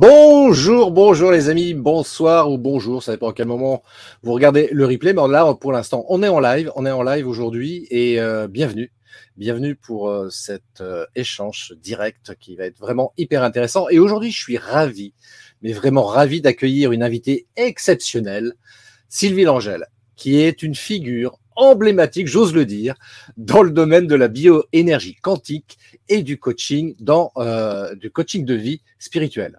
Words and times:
Bonjour, 0.00 0.92
bonjour 0.92 1.32
les 1.32 1.48
amis, 1.48 1.74
bonsoir 1.74 2.52
ou 2.52 2.56
bonjour, 2.56 3.02
ça 3.02 3.10
dépend 3.10 3.30
à 3.30 3.32
quel 3.32 3.48
moment 3.48 3.82
vous 4.22 4.32
regardez 4.32 4.68
le 4.70 4.86
replay, 4.86 5.12
mais 5.12 5.26
là 5.26 5.52
pour 5.54 5.72
l'instant 5.72 6.06
on 6.08 6.22
est 6.22 6.28
en 6.28 6.38
live, 6.38 6.70
on 6.76 6.86
est 6.86 6.90
en 6.92 7.02
live 7.02 7.26
aujourd'hui 7.26 7.88
et 7.90 8.20
euh, 8.20 8.46
bienvenue, 8.46 8.92
bienvenue 9.36 9.74
pour 9.74 10.08
euh, 10.08 10.30
cet 10.30 10.80
euh, 10.80 11.04
échange 11.16 11.74
direct 11.82 12.36
qui 12.38 12.54
va 12.54 12.66
être 12.66 12.78
vraiment 12.78 13.12
hyper 13.16 13.42
intéressant 13.42 13.88
et 13.88 13.98
aujourd'hui 13.98 14.30
je 14.30 14.40
suis 14.40 14.56
ravi, 14.56 15.14
mais 15.62 15.72
vraiment 15.72 16.04
ravi 16.04 16.40
d'accueillir 16.40 16.92
une 16.92 17.02
invitée 17.02 17.48
exceptionnelle, 17.56 18.52
Sylvie 19.08 19.42
Langel, 19.42 19.86
qui 20.14 20.38
est 20.38 20.62
une 20.62 20.76
figure 20.76 21.40
emblématique, 21.56 22.28
j'ose 22.28 22.54
le 22.54 22.66
dire, 22.66 22.94
dans 23.36 23.64
le 23.64 23.72
domaine 23.72 24.06
de 24.06 24.14
la 24.14 24.28
bioénergie 24.28 25.16
quantique 25.16 25.76
et 26.08 26.22
du 26.22 26.38
coaching, 26.38 26.94
dans 27.00 27.32
du 27.96 28.12
coaching 28.12 28.44
de 28.44 28.54
vie 28.54 28.80
spirituelle. 29.00 29.58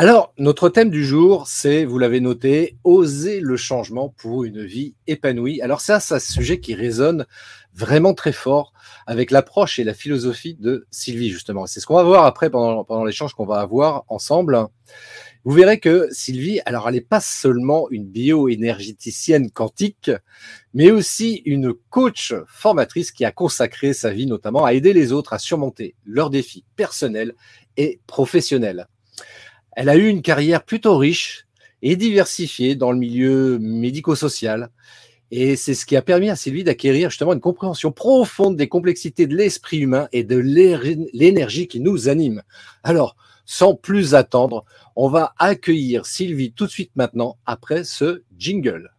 Alors, 0.00 0.32
notre 0.38 0.68
thème 0.68 0.90
du 0.90 1.04
jour, 1.04 1.48
c'est, 1.48 1.84
vous 1.84 1.98
l'avez 1.98 2.20
noté, 2.20 2.78
oser 2.84 3.40
le 3.40 3.56
changement 3.56 4.14
pour 4.16 4.44
une 4.44 4.64
vie 4.64 4.94
épanouie. 5.08 5.60
Alors 5.60 5.80
ça, 5.80 5.98
c'est 5.98 6.14
un 6.14 6.20
sujet 6.20 6.60
qui 6.60 6.76
résonne 6.76 7.26
vraiment 7.74 8.14
très 8.14 8.30
fort 8.30 8.72
avec 9.08 9.32
l'approche 9.32 9.80
et 9.80 9.82
la 9.82 9.94
philosophie 9.94 10.54
de 10.54 10.86
Sylvie, 10.92 11.30
justement. 11.30 11.66
C'est 11.66 11.80
ce 11.80 11.86
qu'on 11.86 11.96
va 11.96 12.04
voir 12.04 12.26
après 12.26 12.48
pendant, 12.48 13.04
l'échange 13.04 13.34
qu'on 13.34 13.44
va 13.44 13.58
avoir 13.58 14.04
ensemble. 14.06 14.68
Vous 15.42 15.50
verrez 15.50 15.80
que 15.80 16.06
Sylvie, 16.12 16.60
alors 16.64 16.86
elle 16.86 16.94
n'est 16.94 17.00
pas 17.00 17.20
seulement 17.20 17.90
une 17.90 18.06
bioénergéticienne 18.06 19.50
quantique, 19.50 20.12
mais 20.74 20.92
aussi 20.92 21.42
une 21.44 21.74
coach 21.90 22.34
formatrice 22.46 23.10
qui 23.10 23.24
a 23.24 23.32
consacré 23.32 23.92
sa 23.94 24.12
vie 24.12 24.26
notamment 24.26 24.64
à 24.64 24.74
aider 24.74 24.92
les 24.92 25.10
autres 25.10 25.32
à 25.32 25.40
surmonter 25.40 25.96
leurs 26.06 26.30
défis 26.30 26.64
personnels 26.76 27.34
et 27.76 27.98
professionnels. 28.06 28.86
Elle 29.80 29.90
a 29.90 29.96
eu 29.96 30.08
une 30.08 30.22
carrière 30.22 30.64
plutôt 30.64 30.98
riche 30.98 31.46
et 31.82 31.94
diversifiée 31.94 32.74
dans 32.74 32.90
le 32.90 32.98
milieu 32.98 33.60
médico-social. 33.60 34.70
Et 35.30 35.54
c'est 35.54 35.74
ce 35.74 35.86
qui 35.86 35.94
a 35.94 36.02
permis 36.02 36.30
à 36.30 36.34
Sylvie 36.34 36.64
d'acquérir 36.64 37.10
justement 37.10 37.32
une 37.32 37.38
compréhension 37.38 37.92
profonde 37.92 38.56
des 38.56 38.66
complexités 38.66 39.28
de 39.28 39.36
l'esprit 39.36 39.78
humain 39.78 40.08
et 40.10 40.24
de 40.24 40.36
l'énergie 41.12 41.68
qui 41.68 41.78
nous 41.78 42.08
anime. 42.08 42.42
Alors, 42.82 43.14
sans 43.46 43.76
plus 43.76 44.16
attendre, 44.16 44.64
on 44.96 45.08
va 45.08 45.32
accueillir 45.38 46.06
Sylvie 46.06 46.50
tout 46.50 46.66
de 46.66 46.72
suite 46.72 46.90
maintenant 46.96 47.36
après 47.46 47.84
ce 47.84 48.24
jingle. 48.36 48.90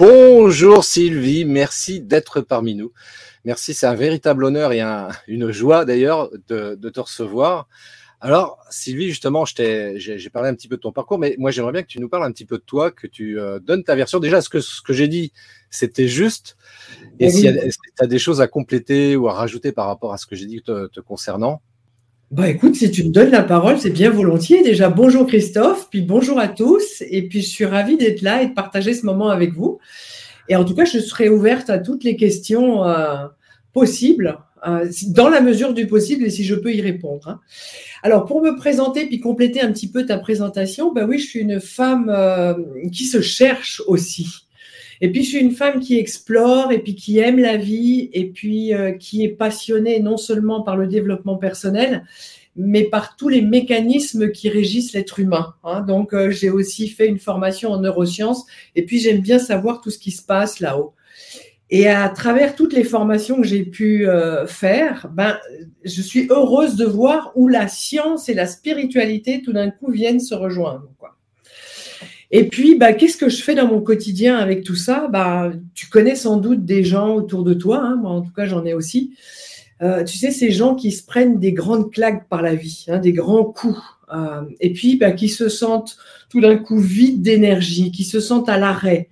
Bonjour 0.00 0.82
Sylvie, 0.82 1.44
merci 1.44 2.00
d'être 2.00 2.40
parmi 2.40 2.74
nous. 2.74 2.90
Merci, 3.44 3.74
c'est 3.74 3.86
un 3.86 3.94
véritable 3.94 4.46
honneur 4.46 4.72
et 4.72 4.80
une 5.28 5.50
joie 5.52 5.84
d'ailleurs 5.84 6.30
de, 6.48 6.74
te 6.74 7.00
recevoir. 7.00 7.68
Alors 8.18 8.58
Sylvie, 8.70 9.08
justement, 9.08 9.44
j'ai 9.44 10.30
parlé 10.32 10.48
un 10.48 10.54
petit 10.54 10.68
peu 10.68 10.76
de 10.76 10.80
ton 10.80 10.90
parcours, 10.90 11.18
mais 11.18 11.34
moi 11.36 11.50
j'aimerais 11.50 11.72
bien 11.72 11.82
que 11.82 11.88
tu 11.88 12.00
nous 12.00 12.08
parles 12.08 12.24
un 12.24 12.32
petit 12.32 12.46
peu 12.46 12.56
de 12.56 12.62
toi, 12.62 12.90
que 12.90 13.06
tu 13.06 13.38
euh, 13.38 13.58
donnes 13.58 13.84
ta 13.84 13.94
version. 13.94 14.20
Déjà, 14.20 14.40
ce 14.40 14.48
que, 14.48 14.60
ce 14.60 14.80
que 14.80 14.94
j'ai 14.94 15.06
dit, 15.06 15.34
c'était 15.68 16.08
juste. 16.08 16.56
Et 17.18 17.28
si 17.28 17.42
tu 17.42 18.02
as 18.02 18.06
des 18.06 18.18
choses 18.18 18.40
à 18.40 18.48
compléter 18.48 19.16
ou 19.16 19.28
à 19.28 19.34
rajouter 19.34 19.70
par 19.70 19.86
rapport 19.86 20.14
à 20.14 20.16
ce 20.16 20.24
que 20.24 20.34
j'ai 20.34 20.46
dit 20.46 20.62
te 20.62 21.00
concernant? 21.00 21.60
Bah 22.30 22.48
écoute, 22.48 22.76
si 22.76 22.92
tu 22.92 23.02
me 23.02 23.10
donnes 23.10 23.30
la 23.30 23.42
parole, 23.42 23.80
c'est 23.80 23.90
bien 23.90 24.08
volontiers. 24.08 24.62
Déjà, 24.62 24.88
bonjour 24.88 25.26
Christophe, 25.26 25.88
puis 25.90 26.00
bonjour 26.00 26.38
à 26.38 26.46
tous. 26.46 27.02
Et 27.10 27.26
puis, 27.26 27.42
je 27.42 27.48
suis 27.48 27.64
ravie 27.64 27.96
d'être 27.96 28.22
là 28.22 28.42
et 28.42 28.46
de 28.46 28.54
partager 28.54 28.94
ce 28.94 29.04
moment 29.04 29.30
avec 29.30 29.52
vous. 29.52 29.80
Et 30.48 30.54
en 30.54 30.64
tout 30.64 30.76
cas, 30.76 30.84
je 30.84 31.00
serai 31.00 31.28
ouverte 31.28 31.70
à 31.70 31.80
toutes 31.80 32.04
les 32.04 32.14
questions 32.14 32.84
euh, 32.84 33.26
possibles, 33.72 34.38
euh, 34.64 34.88
dans 35.08 35.28
la 35.28 35.40
mesure 35.40 35.74
du 35.74 35.88
possible 35.88 36.24
et 36.24 36.30
si 36.30 36.44
je 36.44 36.54
peux 36.54 36.72
y 36.72 36.80
répondre. 36.80 37.26
Hein. 37.26 37.40
Alors, 38.04 38.26
pour 38.26 38.40
me 38.42 38.54
présenter 38.54 39.06
puis 39.06 39.18
compléter 39.18 39.60
un 39.60 39.72
petit 39.72 39.90
peu 39.90 40.06
ta 40.06 40.16
présentation, 40.16 40.92
bah 40.92 41.06
oui, 41.08 41.18
je 41.18 41.26
suis 41.26 41.40
une 41.40 41.58
femme 41.58 42.12
euh, 42.14 42.54
qui 42.92 43.06
se 43.06 43.20
cherche 43.20 43.82
aussi. 43.88 44.46
Et 45.00 45.10
puis, 45.10 45.22
je 45.22 45.28
suis 45.30 45.38
une 45.38 45.52
femme 45.52 45.80
qui 45.80 45.98
explore 45.98 46.72
et 46.72 46.78
puis 46.78 46.94
qui 46.94 47.18
aime 47.18 47.38
la 47.38 47.56
vie 47.56 48.10
et 48.12 48.26
puis 48.26 48.74
euh, 48.74 48.92
qui 48.92 49.24
est 49.24 49.30
passionnée 49.30 50.00
non 50.00 50.16
seulement 50.16 50.62
par 50.62 50.76
le 50.76 50.86
développement 50.86 51.36
personnel, 51.36 52.04
mais 52.54 52.84
par 52.84 53.16
tous 53.16 53.28
les 53.28 53.40
mécanismes 53.40 54.30
qui 54.30 54.50
régissent 54.50 54.92
l'être 54.92 55.18
humain. 55.18 55.54
Hein. 55.64 55.80
Donc, 55.82 56.12
euh, 56.12 56.30
j'ai 56.30 56.50
aussi 56.50 56.88
fait 56.88 57.06
une 57.06 57.18
formation 57.18 57.70
en 57.70 57.80
neurosciences 57.80 58.44
et 58.76 58.84
puis 58.84 58.98
j'aime 58.98 59.20
bien 59.20 59.38
savoir 59.38 59.80
tout 59.80 59.90
ce 59.90 59.98
qui 59.98 60.10
se 60.10 60.22
passe 60.22 60.60
là-haut. 60.60 60.94
Et 61.70 61.88
à 61.88 62.08
travers 62.08 62.56
toutes 62.56 62.72
les 62.72 62.82
formations 62.82 63.40
que 63.40 63.46
j'ai 63.46 63.62
pu 63.62 64.08
euh, 64.08 64.44
faire, 64.46 65.08
ben, 65.12 65.38
je 65.84 66.02
suis 66.02 66.26
heureuse 66.28 66.74
de 66.74 66.84
voir 66.84 67.30
où 67.36 67.46
la 67.46 67.68
science 67.68 68.28
et 68.28 68.34
la 68.34 68.46
spiritualité 68.46 69.40
tout 69.40 69.52
d'un 69.52 69.70
coup 69.70 69.90
viennent 69.92 70.18
se 70.18 70.34
rejoindre. 70.34 70.90
Quoi. 70.98 71.16
Et 72.32 72.48
puis, 72.48 72.76
bah, 72.76 72.92
qu'est-ce 72.92 73.16
que 73.16 73.28
je 73.28 73.42
fais 73.42 73.54
dans 73.54 73.66
mon 73.66 73.80
quotidien 73.80 74.36
avec 74.36 74.62
tout 74.62 74.76
ça? 74.76 75.08
Bah, 75.08 75.50
Tu 75.74 75.88
connais 75.88 76.14
sans 76.14 76.36
doute 76.36 76.64
des 76.64 76.84
gens 76.84 77.14
autour 77.14 77.42
de 77.42 77.54
toi, 77.54 77.80
hein, 77.82 77.96
moi 77.96 78.10
en 78.10 78.22
tout 78.22 78.32
cas 78.32 78.46
j'en 78.46 78.64
ai 78.64 78.74
aussi. 78.74 79.14
Euh, 79.82 80.04
tu 80.04 80.18
sais, 80.18 80.30
ces 80.30 80.50
gens 80.50 80.74
qui 80.74 80.92
se 80.92 81.04
prennent 81.04 81.38
des 81.38 81.52
grandes 81.52 81.90
claques 81.90 82.28
par 82.28 82.42
la 82.42 82.54
vie, 82.54 82.84
hein, 82.88 82.98
des 82.98 83.12
grands 83.12 83.44
coups, 83.44 83.80
euh, 84.12 84.42
et 84.60 84.72
puis 84.72 84.96
bah, 84.96 85.12
qui 85.12 85.28
se 85.28 85.48
sentent 85.48 85.96
tout 86.28 86.40
d'un 86.40 86.56
coup 86.56 86.78
vides 86.78 87.22
d'énergie, 87.22 87.90
qui 87.90 88.04
se 88.04 88.20
sentent 88.20 88.48
à 88.48 88.58
l'arrêt, 88.58 89.08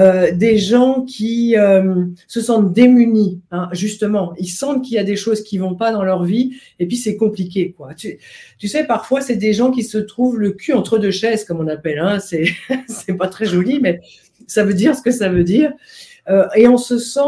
euh, 0.00 0.32
des 0.32 0.56
gens 0.56 1.02
qui 1.02 1.56
euh, 1.58 2.06
se 2.26 2.40
sentent 2.40 2.72
démunis, 2.72 3.42
hein, 3.50 3.68
justement. 3.72 4.32
Ils 4.38 4.48
sentent 4.48 4.82
qu'il 4.82 4.94
y 4.94 4.98
a 4.98 5.04
des 5.04 5.16
choses 5.16 5.42
qui 5.42 5.58
vont 5.58 5.74
pas 5.74 5.92
dans 5.92 6.02
leur 6.02 6.24
vie 6.24 6.56
et 6.78 6.86
puis 6.86 6.96
c'est 6.96 7.16
compliqué. 7.16 7.74
Quoi. 7.76 7.92
Tu, 7.92 8.18
tu, 8.58 8.66
sais, 8.66 8.84
parfois, 8.84 9.20
c'est 9.20 9.36
des 9.36 9.52
gens 9.52 9.70
qui 9.70 9.82
se 9.82 9.98
trouvent 9.98 10.38
le 10.38 10.52
cul 10.52 10.72
entre 10.72 10.98
deux 10.98 11.10
chaises, 11.10 11.44
comme 11.44 11.60
on 11.60 11.68
appelle. 11.68 11.98
Hein. 11.98 12.18
C'est, 12.18 12.46
pas 13.18 13.28
très 13.28 13.44
joli, 13.44 13.78
mais 13.78 14.00
ça 14.46 14.64
veut 14.64 14.72
dire 14.72 14.96
ce 14.96 15.02
que 15.02 15.10
ça 15.10 15.28
veut 15.28 15.44
dire. 15.44 15.70
Euh, 16.30 16.46
et 16.56 16.66
on 16.66 16.78
se 16.78 16.98
sent 16.98 17.20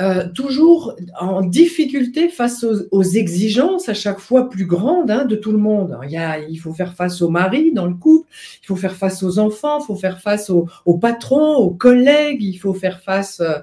euh, 0.00 0.28
toujours 0.32 0.94
en 1.18 1.42
difficulté 1.42 2.28
face 2.28 2.64
aux, 2.92 3.02
exigences 3.02 3.88
à 3.88 3.94
chaque 3.94 4.20
fois 4.20 4.48
plus 4.48 4.64
grandes 4.64 5.10
hein, 5.10 5.24
de 5.24 5.34
tout 5.34 5.50
le 5.50 5.58
monde. 5.58 5.98
Il, 6.08 6.56
faut 6.58 6.72
faire 6.72 6.94
face 6.94 7.20
au 7.20 7.28
mari 7.28 7.72
dans 7.72 7.86
le 7.86 7.94
couple, 7.94 8.28
il 8.62 8.66
faut 8.66 8.76
faire 8.76 8.94
face 8.94 9.24
aux 9.24 9.40
enfants, 9.40 9.80
il 9.80 9.86
faut 9.86 9.96
faire 9.96 10.20
face 10.20 10.50
aux, 10.50 10.68
aux 10.86 10.98
patrons, 10.98 11.56
aux 11.56 11.70
collègues, 11.70 12.42
il 12.42 12.56
faut 12.58 12.74
faire 12.74 13.00
face, 13.00 13.40
euh, 13.40 13.58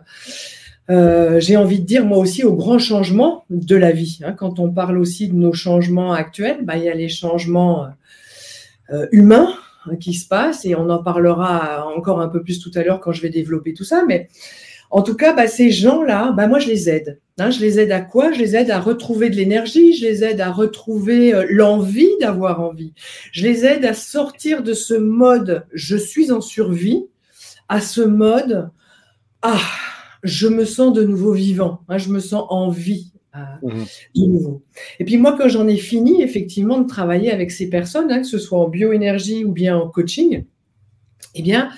euh, 0.89 1.39
j'ai 1.39 1.55
envie 1.55 1.79
de 1.79 1.85
dire 1.85 2.05
moi 2.05 2.17
aussi, 2.17 2.43
aux 2.43 2.55
grands 2.55 2.79
changements 2.79 3.45
de 3.49 3.77
la 3.77 3.91
vie. 3.91 4.19
Hein. 4.21 4.33
Quand 4.33 4.59
on 4.59 4.69
parle 4.69 4.97
aussi 4.97 5.29
de 5.29 5.35
nos 5.35 5.53
changements 5.53 6.11
actuels, 6.11 6.59
bah, 6.63 6.75
il 6.75 6.83
y 6.83 6.89
a 6.89 6.95
les 6.95 7.09
changements 7.09 7.87
humains 9.11 9.53
hein, 9.85 9.95
qui 9.95 10.13
se 10.13 10.27
passent 10.27 10.65
et 10.65 10.75
on 10.75 10.89
en 10.89 11.01
parlera 11.01 11.87
encore 11.95 12.19
un 12.19 12.27
peu 12.27 12.43
plus 12.43 12.59
tout 12.59 12.71
à 12.75 12.83
l'heure 12.83 12.99
quand 12.99 13.13
je 13.13 13.21
vais 13.21 13.29
développer 13.29 13.73
tout 13.73 13.85
ça, 13.85 14.03
mais 14.05 14.27
en 14.95 15.01
tout 15.01 15.15
cas, 15.15 15.33
bah, 15.33 15.47
ces 15.47 15.71
gens-là, 15.71 16.31
bah, 16.31 16.47
moi, 16.47 16.57
je 16.57 16.69
les 16.69 16.89
aide. 16.89 17.19
Hein. 17.37 17.49
je 17.51 17.59
les 17.59 17.81
aide 17.81 17.91
à 17.91 17.99
quoi? 17.99 18.31
Je 18.31 18.39
les 18.39 18.55
aide 18.55 18.71
à 18.71 18.79
retrouver 18.79 19.29
de 19.29 19.35
l'énergie, 19.35 19.91
je 19.91 20.05
les 20.05 20.23
aide 20.23 20.39
à 20.39 20.53
retrouver 20.53 21.33
euh, 21.33 21.45
l'envie 21.49 22.17
d'avoir 22.21 22.61
envie. 22.61 22.93
Je 23.33 23.43
les 23.43 23.65
aide 23.65 23.83
à 23.83 23.93
sortir 23.93 24.63
de 24.63 24.71
ce 24.71 24.93
mode 24.93 25.65
je 25.73 25.97
suis 25.97 26.31
en 26.31 26.39
survie 26.39 27.07
à 27.67 27.81
ce 27.81 27.99
mode 27.99 28.69
ah, 29.41 29.59
je 30.23 30.47
me 30.47 30.63
sens 30.63 30.93
de 30.93 31.03
nouveau 31.03 31.33
vivant, 31.33 31.81
hein, 31.89 31.97
je 31.97 32.07
me 32.07 32.19
sens 32.19 32.45
en 32.47 32.69
vie 32.69 33.11
euh, 33.35 33.39
mmh 33.63 33.83
de 34.15 34.25
nouveau. 34.27 34.63
Et 35.01 35.03
puis 35.03 35.17
moi, 35.17 35.35
quand 35.37 35.49
j'en 35.49 35.67
ai 35.67 35.75
fini 35.75 36.21
effectivement 36.21 36.79
de 36.79 36.87
travailler 36.87 37.33
avec 37.33 37.51
ces 37.51 37.69
personnes, 37.69 38.09
hein, 38.13 38.19
que 38.19 38.27
ce 38.27 38.39
soit 38.39 38.59
en 38.59 38.69
bioénergie 38.69 39.43
ou 39.43 39.51
bien 39.51 39.75
en 39.75 39.89
coaching, 39.89 40.45
eh 41.33 41.41
bien, 41.41 41.69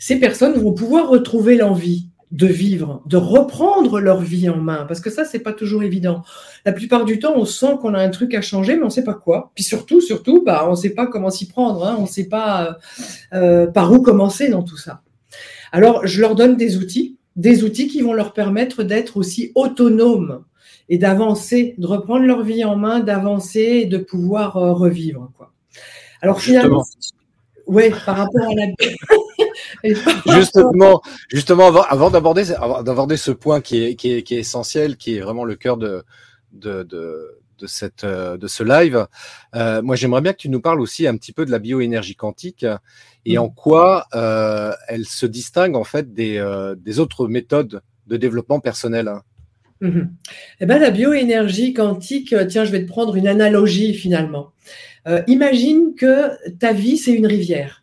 ces 0.00 0.18
personnes 0.18 0.54
vont 0.54 0.72
pouvoir 0.72 1.08
retrouver 1.08 1.56
l'envie 1.56 2.08
de 2.32 2.46
vivre, 2.46 3.02
de 3.06 3.16
reprendre 3.16 4.00
leur 4.00 4.20
vie 4.20 4.48
en 4.48 4.56
main, 4.56 4.84
parce 4.86 5.00
que 5.00 5.10
ça, 5.10 5.24
c'est 5.24 5.38
pas 5.38 5.52
toujours 5.52 5.82
évident. 5.82 6.22
La 6.64 6.72
plupart 6.72 7.04
du 7.04 7.18
temps, 7.18 7.34
on 7.36 7.44
sent 7.44 7.78
qu'on 7.80 7.94
a 7.94 8.00
un 8.00 8.10
truc 8.10 8.34
à 8.34 8.40
changer, 8.40 8.76
mais 8.76 8.84
on 8.84 8.90
sait 8.90 9.04
pas 9.04 9.14
quoi. 9.14 9.52
Puis 9.54 9.64
surtout, 9.64 10.00
surtout, 10.00 10.42
bah, 10.44 10.66
on 10.68 10.74
sait 10.74 10.90
pas 10.90 11.06
comment 11.06 11.30
s'y 11.30 11.46
prendre, 11.46 11.86
hein. 11.86 11.96
on 11.98 12.06
sait 12.06 12.28
pas 12.28 12.78
euh, 13.32 13.66
par 13.68 13.92
où 13.92 14.02
commencer 14.02 14.48
dans 14.48 14.62
tout 14.62 14.76
ça. 14.76 15.02
Alors, 15.72 16.06
je 16.06 16.20
leur 16.20 16.34
donne 16.34 16.56
des 16.56 16.76
outils 16.78 17.16
des 17.36 17.64
outils 17.64 17.86
qui 17.86 18.00
vont 18.00 18.14
leur 18.14 18.32
permettre 18.32 18.82
d'être 18.82 19.18
aussi 19.18 19.52
autonomes 19.54 20.44
et 20.88 20.98
d'avancer, 20.98 21.74
de 21.78 21.86
reprendre 21.86 22.24
leur 22.24 22.42
vie 22.42 22.64
en 22.64 22.76
main, 22.76 23.00
d'avancer 23.00 23.60
et 23.60 23.86
de 23.86 23.98
pouvoir 23.98 24.56
euh, 24.56 24.72
revivre. 24.72 25.30
Quoi. 25.36 25.52
Alors 26.22 26.40
finalement, 26.40 26.84
oui, 27.66 27.90
par 27.90 28.16
rapport 28.16 28.48
à 28.48 28.54
la 28.54 28.66
justement, 30.38 31.02
justement, 31.28 31.74
avant, 31.82 32.10
d'aborder, 32.10 32.44
d'aborder 32.84 33.16
ce 33.16 33.30
point 33.30 33.60
qui 33.60 33.82
est, 33.82 33.94
qui 33.96 34.12
est, 34.12 34.22
qui 34.22 34.34
est 34.36 34.40
essentiel, 34.40 34.96
qui 34.96 35.16
est 35.16 35.20
vraiment 35.20 35.44
le 35.44 35.56
cœur 35.56 35.76
de, 35.76 36.04
de, 36.52 36.82
de, 36.84 37.38
de 37.58 37.66
cette, 37.66 38.04
euh, 38.04 38.36
de 38.36 38.46
ce 38.46 38.62
live, 38.62 39.06
euh, 39.54 39.82
moi 39.82 39.96
j'aimerais 39.96 40.20
bien 40.20 40.32
que 40.32 40.38
tu 40.38 40.48
nous 40.48 40.60
parles 40.60 40.80
aussi 40.80 41.06
un 41.06 41.16
petit 41.16 41.32
peu 41.32 41.44
de 41.46 41.50
la 41.50 41.58
bioénergie 41.58 42.16
quantique 42.16 42.66
et 43.24 43.38
en 43.38 43.48
quoi 43.48 44.06
euh, 44.14 44.72
elle 44.88 45.06
se 45.06 45.26
distingue 45.26 45.76
en 45.76 45.84
fait 45.84 46.12
des, 46.12 46.38
euh, 46.38 46.74
des 46.76 47.00
autres 47.00 47.26
méthodes 47.28 47.82
de 48.06 48.16
développement 48.16 48.60
personnel. 48.60 49.10
Mhm. 49.80 50.14
Eh 50.60 50.66
ben, 50.66 50.78
la 50.78 50.90
bioénergie 50.90 51.74
quantique, 51.74 52.34
tiens, 52.48 52.64
je 52.64 52.72
vais 52.72 52.82
te 52.82 52.88
prendre 52.88 53.16
une 53.16 53.28
analogie 53.28 53.94
finalement. 53.94 54.52
Euh, 55.06 55.22
imagine 55.26 55.94
que 55.96 56.30
ta 56.58 56.72
vie, 56.72 56.96
c'est 56.96 57.12
une 57.12 57.26
rivière. 57.26 57.82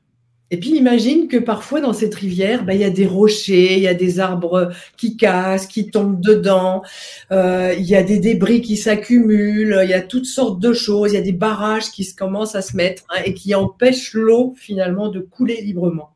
Et 0.52 0.58
puis 0.58 0.78
imagine 0.78 1.28
que 1.28 1.38
parfois 1.38 1.82
dans 1.82 1.94
cette 1.94 2.14
rivière, 2.14 2.64
ben, 2.64 2.74
il 2.74 2.82
y 2.82 2.84
a 2.84 2.92
des 2.92 3.08
rochers, 3.08 3.74
il 3.74 3.80
y 3.80 3.88
a 3.88 3.96
des 3.96 4.20
arbres 4.20 4.72
qui 4.98 5.18
cassent, 5.18 5.66
qui 5.66 5.90
tombent 5.90 6.22
dedans, 6.22 6.84
euh, 7.32 7.74
il 7.76 7.86
y 7.86 7.96
a 7.96 8.04
des 8.04 8.20
débris 8.20 8.62
qui 8.62 8.78
s'accumulent, 8.78 9.80
il 9.84 9.90
y 9.90 9.96
a 9.96 10.02
toutes 10.02 10.28
sortes 10.28 10.60
de 10.60 10.72
choses, 10.72 11.14
il 11.14 11.16
y 11.16 11.18
a 11.18 11.24
des 11.24 11.32
barrages 11.32 11.90
qui 11.90 12.04
se 12.04 12.14
commencent 12.14 12.54
à 12.54 12.62
se 12.62 12.78
mettre 12.78 13.02
hein, 13.10 13.22
et 13.26 13.34
qui 13.34 13.56
empêchent 13.56 14.14
l'eau 14.14 14.54
finalement 14.56 15.10
de 15.10 15.22
couler 15.22 15.60
librement. 15.62 16.12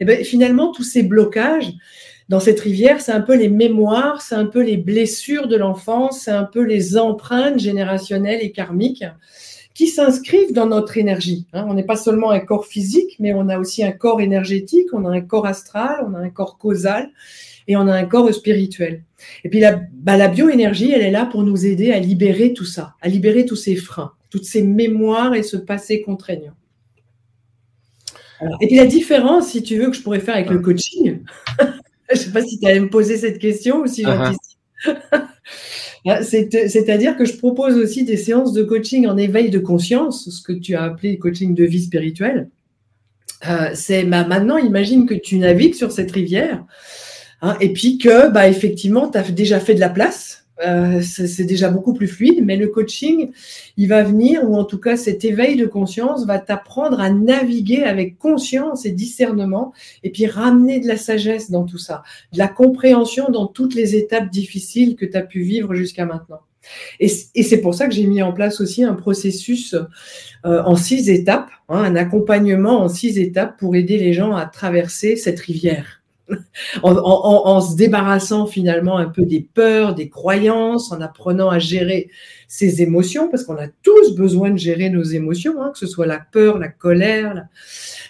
Et 0.00 0.06
ben, 0.06 0.24
finalement, 0.24 0.72
tous 0.72 0.84
ces 0.84 1.02
blocages, 1.02 1.70
dans 2.30 2.40
cette 2.40 2.60
rivière, 2.60 3.02
c'est 3.02 3.12
un 3.12 3.20
peu 3.20 3.36
les 3.36 3.50
mémoires, 3.50 4.22
c'est 4.22 4.34
un 4.34 4.46
peu 4.46 4.62
les 4.62 4.78
blessures 4.78 5.46
de 5.46 5.56
l'enfance, 5.56 6.22
c'est 6.22 6.30
un 6.30 6.44
peu 6.44 6.62
les 6.62 6.96
empreintes 6.96 7.58
générationnelles 7.58 8.40
et 8.40 8.50
karmiques 8.50 9.04
qui 9.74 9.88
s'inscrivent 9.88 10.52
dans 10.52 10.66
notre 10.66 10.96
énergie. 10.96 11.46
Hein. 11.52 11.66
On 11.68 11.74
n'est 11.74 11.84
pas 11.84 11.96
seulement 11.96 12.30
un 12.30 12.38
corps 12.38 12.66
physique, 12.66 13.16
mais 13.18 13.34
on 13.34 13.48
a 13.48 13.58
aussi 13.58 13.84
un 13.84 13.90
corps 13.90 14.20
énergétique, 14.20 14.86
on 14.92 15.04
a 15.04 15.10
un 15.10 15.20
corps 15.20 15.46
astral, 15.46 16.06
on 16.08 16.14
a 16.14 16.18
un 16.18 16.30
corps 16.30 16.58
causal 16.58 17.10
et 17.66 17.76
on 17.76 17.88
a 17.88 17.94
un 17.94 18.04
corps 18.04 18.32
spirituel. 18.32 19.02
Et 19.42 19.48
puis 19.48 19.58
la, 19.58 19.80
bah, 19.92 20.16
la 20.16 20.28
bioénergie, 20.28 20.92
elle 20.92 21.02
est 21.02 21.10
là 21.10 21.26
pour 21.26 21.42
nous 21.42 21.66
aider 21.66 21.90
à 21.90 21.98
libérer 21.98 22.52
tout 22.52 22.64
ça, 22.64 22.94
à 23.00 23.08
libérer 23.08 23.46
tous 23.46 23.56
ces 23.56 23.74
freins, 23.74 24.12
toutes 24.30 24.44
ces 24.44 24.62
mémoires 24.62 25.34
et 25.34 25.42
ce 25.42 25.56
passé 25.56 26.02
contraignant. 26.02 26.54
et 28.60 28.66
puis 28.68 28.76
la 28.76 28.86
différence, 28.86 29.48
si 29.48 29.62
tu 29.62 29.76
veux, 29.78 29.90
que 29.90 29.96
je 29.96 30.02
pourrais 30.02 30.20
faire 30.20 30.34
avec 30.34 30.50
le 30.50 30.60
coaching, 30.60 31.20
je 31.58 32.14
ne 32.14 32.18
sais 32.18 32.30
pas 32.30 32.42
si 32.42 32.60
tu 32.60 32.66
allais 32.66 32.80
me 32.80 32.90
poser 32.90 33.16
cette 33.16 33.40
question 33.40 33.80
ou 33.80 33.86
si 33.88 34.04
uh 34.04 34.36
C'est-à-dire 36.04 37.16
que 37.16 37.24
je 37.24 37.36
propose 37.36 37.76
aussi 37.76 38.04
des 38.04 38.16
séances 38.16 38.52
de 38.52 38.62
coaching 38.62 39.06
en 39.06 39.16
éveil 39.16 39.50
de 39.50 39.58
conscience, 39.58 40.28
ce 40.28 40.42
que 40.42 40.52
tu 40.52 40.74
as 40.74 40.82
appelé 40.82 41.18
coaching 41.18 41.54
de 41.54 41.64
vie 41.64 41.82
spirituelle. 41.82 42.50
Euh, 43.48 43.70
c'est 43.74 44.04
bah, 44.04 44.26
maintenant, 44.26 44.58
imagine 44.58 45.06
que 45.06 45.14
tu 45.14 45.38
navigues 45.38 45.74
sur 45.74 45.92
cette 45.92 46.12
rivière 46.12 46.64
hein, 47.42 47.56
et 47.60 47.72
puis 47.72 47.98
que, 47.98 48.30
bah, 48.30 48.48
effectivement, 48.48 49.10
tu 49.10 49.18
as 49.18 49.30
déjà 49.30 49.60
fait 49.60 49.74
de 49.74 49.80
la 49.80 49.88
place 49.88 50.43
euh, 50.64 51.00
c'est 51.02 51.44
déjà 51.44 51.68
beaucoup 51.68 51.94
plus 51.94 52.06
fluide, 52.06 52.44
mais 52.44 52.56
le 52.56 52.68
coaching, 52.68 53.32
il 53.76 53.88
va 53.88 54.02
venir, 54.02 54.48
ou 54.48 54.56
en 54.56 54.64
tout 54.64 54.78
cas 54.78 54.96
cet 54.96 55.24
éveil 55.24 55.56
de 55.56 55.66
conscience 55.66 56.26
va 56.26 56.38
t'apprendre 56.38 57.00
à 57.00 57.10
naviguer 57.10 57.82
avec 57.82 58.18
conscience 58.18 58.86
et 58.86 58.92
discernement, 58.92 59.72
et 60.04 60.10
puis 60.10 60.26
ramener 60.26 60.78
de 60.78 60.86
la 60.86 60.96
sagesse 60.96 61.50
dans 61.50 61.64
tout 61.64 61.78
ça, 61.78 62.02
de 62.32 62.38
la 62.38 62.48
compréhension 62.48 63.30
dans 63.30 63.46
toutes 63.46 63.74
les 63.74 63.96
étapes 63.96 64.30
difficiles 64.30 64.94
que 64.94 65.04
tu 65.04 65.16
as 65.16 65.22
pu 65.22 65.40
vivre 65.42 65.74
jusqu'à 65.74 66.06
maintenant. 66.06 66.40
Et, 67.00 67.08
c'est 67.08 67.60
pour 67.60 67.74
ça 67.74 67.86
que 67.86 67.94
j'ai 67.94 68.06
mis 68.06 68.22
en 68.22 68.32
place 68.32 68.60
aussi 68.60 68.84
un 68.84 68.94
processus 68.94 69.74
euh, 70.46 70.62
en 70.62 70.76
six 70.76 71.10
étapes, 71.10 71.50
hein, 71.68 71.82
un 71.82 71.96
accompagnement 71.96 72.80
en 72.80 72.88
six 72.88 73.18
étapes 73.18 73.58
pour 73.58 73.76
aider 73.76 73.98
les 73.98 74.14
gens 74.14 74.34
à 74.34 74.46
traverser 74.46 75.16
cette 75.16 75.40
rivière 75.40 76.03
en, 76.82 77.60
se 77.60 77.76
débarrassant 77.76 78.46
finalement 78.46 78.96
un 78.96 79.08
peu 79.08 79.22
des 79.22 79.40
peurs, 79.40 79.94
des 79.94 80.08
croyances, 80.08 80.92
en 80.92 81.00
apprenant 81.00 81.50
à 81.50 81.58
gérer 81.58 82.10
ses 82.48 82.82
émotions, 82.82 83.28
parce 83.28 83.44
qu'on 83.44 83.56
a 83.56 83.68
tous 83.82 84.14
besoin 84.14 84.50
de 84.50 84.58
gérer 84.58 84.90
nos 84.90 85.02
émotions, 85.02 85.62
hein, 85.62 85.70
que 85.72 85.78
ce 85.78 85.86
soit 85.86 86.06
la 86.06 86.18
peur, 86.20 86.58
la 86.58 86.68
colère, 86.68 87.46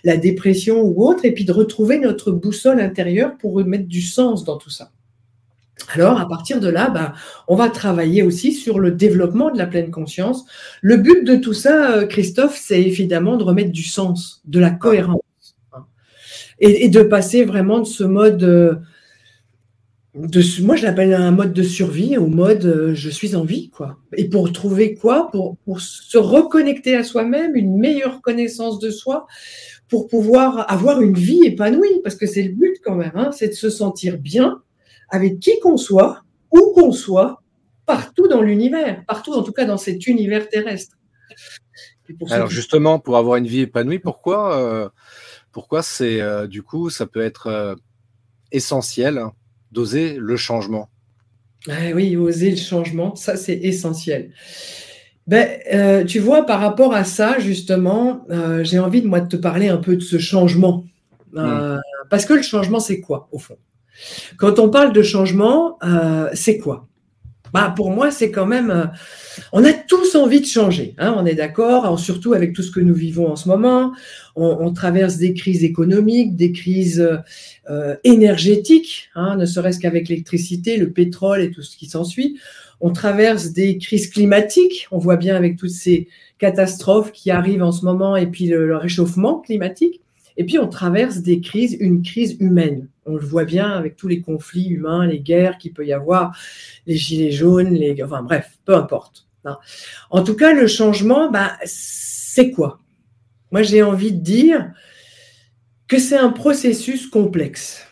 la, 0.05 0.17
dépression 0.17 0.83
ou 0.83 1.07
autre, 1.07 1.25
et 1.25 1.33
puis 1.33 1.45
de 1.45 1.53
retrouver 1.53 1.99
notre 1.99 2.31
boussole 2.31 2.81
intérieure 2.81 3.37
pour 3.39 3.55
remettre 3.55 3.87
du 3.87 4.03
sens 4.03 4.45
dans 4.45 4.57
tout 4.57 4.71
ça. 4.71 4.91
Alors, 5.93 6.19
à 6.21 6.29
partir 6.29 6.61
de 6.61 6.69
là, 6.69 6.89
bah, 6.89 7.15
on 7.49 7.57
va 7.57 7.69
travailler 7.69 8.23
aussi 8.23 8.53
sur 8.53 8.79
le 8.79 8.93
développement 8.93 9.51
de 9.51 9.59
la 9.59 9.67
pleine 9.67 9.91
conscience. 9.91 10.45
Le 10.81 10.97
but 10.97 11.25
de 11.25 11.37
tout 11.37 11.53
ça, 11.53 11.97
euh, 11.97 12.07
Christophe, 12.07 12.57
c'est 12.57 12.81
évidemment 12.81 13.37
de 13.37 13.45
remettre 13.45 13.73
du 13.73 13.83
sens, 13.83 14.41
de 14.47 14.61
la 14.61 14.71
cohérence 14.71 15.24
et, 16.59 16.89
de 16.89 17.03
passer 17.03 17.45
vraiment 17.45 17.81
de 17.81 17.87
ce 17.87 18.05
mode 18.05 18.43
euh, 18.43 18.75
de, 20.15 20.41
moi 20.63 20.77
je 20.77 20.85
l'appelle 20.85 21.13
un 21.13 21.33
mode 21.33 21.53
de 21.53 21.63
survie 21.63 22.17
au 22.17 22.27
mode 22.27 22.65
euh, 22.65 22.95
je 22.95 23.11
suis 23.11 23.35
en 23.35 23.45
vie 23.45 23.71
quoi. 23.71 23.99
Et 24.17 24.29
pour 24.29 24.53
trouver 24.53 24.95
quoi? 24.95 25.31
Pour, 25.33 25.57
pour 25.65 25.81
se 25.81 26.19
reconnecter 26.19 26.97
à 26.97 27.03
soi-même, 27.03 27.57
une 27.57 27.77
meilleure 27.77 28.21
connaissance 28.23 28.79
de 28.79 28.91
soi, 28.91 29.27
pour 29.89 30.07
pouvoir 30.07 30.71
avoir 30.71 31.01
une 31.01 31.15
vie 31.15 31.45
épanouie, 31.45 32.01
parce 32.03 32.17
que 32.17 32.27
c'est 32.27 32.43
le 32.43 32.53
but 32.53 32.81
quand 32.85 32.95
même, 32.95 33.13
hein, 33.15 33.31
c'est 33.33 33.49
de 33.49 33.55
se 33.55 33.71
sentir 33.71 34.19
bien 34.19 34.63
avec 35.11 35.41
qui 35.41 35.59
qu'on 35.61 35.77
soit, 35.77 36.23
où 36.51 36.73
qu'on 36.75 36.93
soit, 36.93 37.43
partout 37.87 38.29
dans 38.29 38.41
l'univers, 38.41 39.05
partout 39.07 39.33
en 39.33 39.43
tout 39.43 39.53
cas 39.53 39.65
dans 39.65 39.77
cet 39.77 40.07
univers 40.07 40.49
terrestre. 40.49 40.97
Alors 42.31 42.51
justement, 42.51 42.99
pour 42.99 43.17
avoir 43.17 43.37
une 43.37 43.47
vie 43.47 43.61
épanouie, 43.61 43.99
pourquoi 43.99 44.59
euh, 44.59 44.89
pourquoi 45.55 45.83
c'est 45.83 46.21
euh, 46.21 46.47
du 46.47 46.63
coup, 46.63 46.91
ça 46.91 47.07
peut 47.07 47.23
être 47.23 47.47
euh, 47.47 47.75
essentiel 48.53 49.25
d'oser 49.71 50.17
le 50.19 50.37
changement? 50.37 50.91
Ah 51.69 51.93
oui, 51.95 52.17
oser 52.17 52.51
le 52.51 52.57
changement, 52.57 53.15
ça 53.15 53.37
c'est 53.37 53.57
essentiel. 53.57 54.33
Ben, 55.27 55.59
euh, 55.73 56.05
tu 56.05 56.19
vois, 56.19 56.45
par 56.45 56.61
rapport 56.61 56.93
à 56.93 57.05
ça, 57.05 57.39
justement, 57.39 58.27
j'ai 58.63 58.79
envie 58.79 59.01
de 59.01 59.07
moi 59.07 59.21
de 59.21 59.29
te 59.29 59.37
parler 59.37 59.69
un 59.69 59.79
peu 59.79 59.97
de 59.97 60.03
ce 60.03 60.19
changement. 60.19 60.85
Hmm. 61.33 61.79
Parce 62.11 62.27
que 62.27 62.35
le 62.35 62.43
changement, 62.43 62.81
c'est 62.81 63.01
quoi, 63.01 63.29
au 63.33 63.39
fond? 63.39 63.57
Quand 64.37 64.59
on 64.59 64.69
parle 64.69 64.93
de 64.93 65.03
changement, 65.03 65.79
c'est 66.35 66.59
quoi? 66.59 66.89
Bah, 67.55 67.73
Pour 67.75 67.91
moi, 67.91 68.11
c'est 68.11 68.31
quand 68.31 68.47
même 68.47 68.91
on 69.53 69.65
a 69.65 69.73
tous 69.73 70.15
envie 70.15 70.41
de 70.41 70.47
changer, 70.47 70.95
hein, 70.99 71.15
on 71.19 71.27
est 71.27 71.35
d'accord, 71.35 71.99
surtout 71.99 72.35
avec 72.35 72.53
tout 72.53 72.63
ce 72.63 72.71
que 72.71 72.81
nous 72.81 72.95
vivons 72.95 73.31
en 73.31 73.37
ce 73.37 73.49
moment. 73.49 73.93
On, 74.37 74.73
traverse 74.73 75.17
des 75.17 75.33
crises 75.33 75.63
économiques, 75.63 76.35
des 76.35 76.53
crises 76.53 77.09
euh, 77.71 77.97
énergétiques, 78.03 79.11
hein, 79.15 79.37
ne 79.37 79.47
serait-ce 79.47 79.79
qu'avec 79.79 80.09
l'électricité, 80.09 80.77
le 80.77 80.91
pétrole 80.91 81.41
et 81.41 81.51
tout 81.51 81.63
ce 81.63 81.77
qui 81.77 81.87
s'ensuit. 81.87 82.39
On 82.81 82.91
traverse 82.91 83.53
des 83.53 83.79
crises 83.79 84.09
climatiques, 84.09 84.89
on 84.91 84.99
voit 84.99 85.17
bien 85.17 85.37
avec 85.37 85.57
toutes 85.57 85.71
ces 85.71 86.09
catastrophes 86.39 87.13
qui 87.13 87.31
arrivent 87.31 87.63
en 87.63 87.73
ce 87.73 87.85
moment 87.85 88.17
et 88.17 88.27
puis 88.27 88.47
le 88.47 88.77
réchauffement 88.77 89.39
climatique. 89.39 90.01
Et 90.37 90.45
puis 90.45 90.59
on 90.59 90.69
traverse 90.69 91.19
des 91.19 91.41
crises, 91.41 91.77
une 91.79 92.03
crise 92.03 92.37
humaine. 92.41 92.89
On 93.07 93.15
le 93.17 93.25
voit 93.25 93.45
bien 93.45 93.71
avec 93.71 93.97
tous 93.97 94.09
les 94.09 94.21
conflits 94.21 94.67
humains, 94.67 95.07
les 95.07 95.21
guerres 95.21 95.59
qu'il 95.59 95.73
peut 95.73 95.87
y 95.87 95.93
avoir, 95.93 96.37
les 96.87 96.97
gilets 96.97 97.31
jaunes, 97.31 97.75
les, 97.75 98.03
enfin 98.03 98.23
bref, 98.23 98.59
peu 98.65 98.75
importe. 98.75 99.27
Hein. 99.45 99.59
En 100.11 100.23
tout 100.23 100.35
cas, 100.35 100.53
le 100.53 100.67
changement, 100.67 101.31
bah, 101.31 101.53
c'est 101.65 102.51
quoi? 102.51 102.81
Moi, 103.53 103.63
j'ai 103.63 103.83
envie 103.83 104.13
de 104.13 104.21
dire 104.21 104.73
que 105.87 105.99
c'est 105.99 106.17
un 106.17 106.31
processus 106.31 107.07
complexe. 107.07 107.87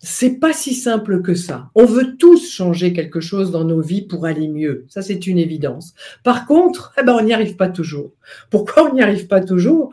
C'est 0.00 0.38
pas 0.38 0.52
si 0.52 0.74
simple 0.74 1.22
que 1.22 1.34
ça. 1.34 1.70
On 1.74 1.84
veut 1.84 2.16
tous 2.16 2.48
changer 2.48 2.92
quelque 2.92 3.20
chose 3.20 3.50
dans 3.50 3.64
nos 3.64 3.80
vies 3.80 4.02
pour 4.02 4.26
aller 4.26 4.46
mieux. 4.46 4.86
Ça, 4.88 5.02
c'est 5.02 5.26
une 5.26 5.38
évidence. 5.38 5.94
Par 6.22 6.46
contre, 6.46 6.92
eh 7.00 7.02
ben, 7.02 7.14
on 7.14 7.22
n'y 7.22 7.32
arrive 7.32 7.56
pas 7.56 7.68
toujours. 7.68 8.12
Pourquoi 8.50 8.88
on 8.88 8.94
n'y 8.94 9.02
arrive 9.02 9.26
pas 9.26 9.40
toujours? 9.40 9.92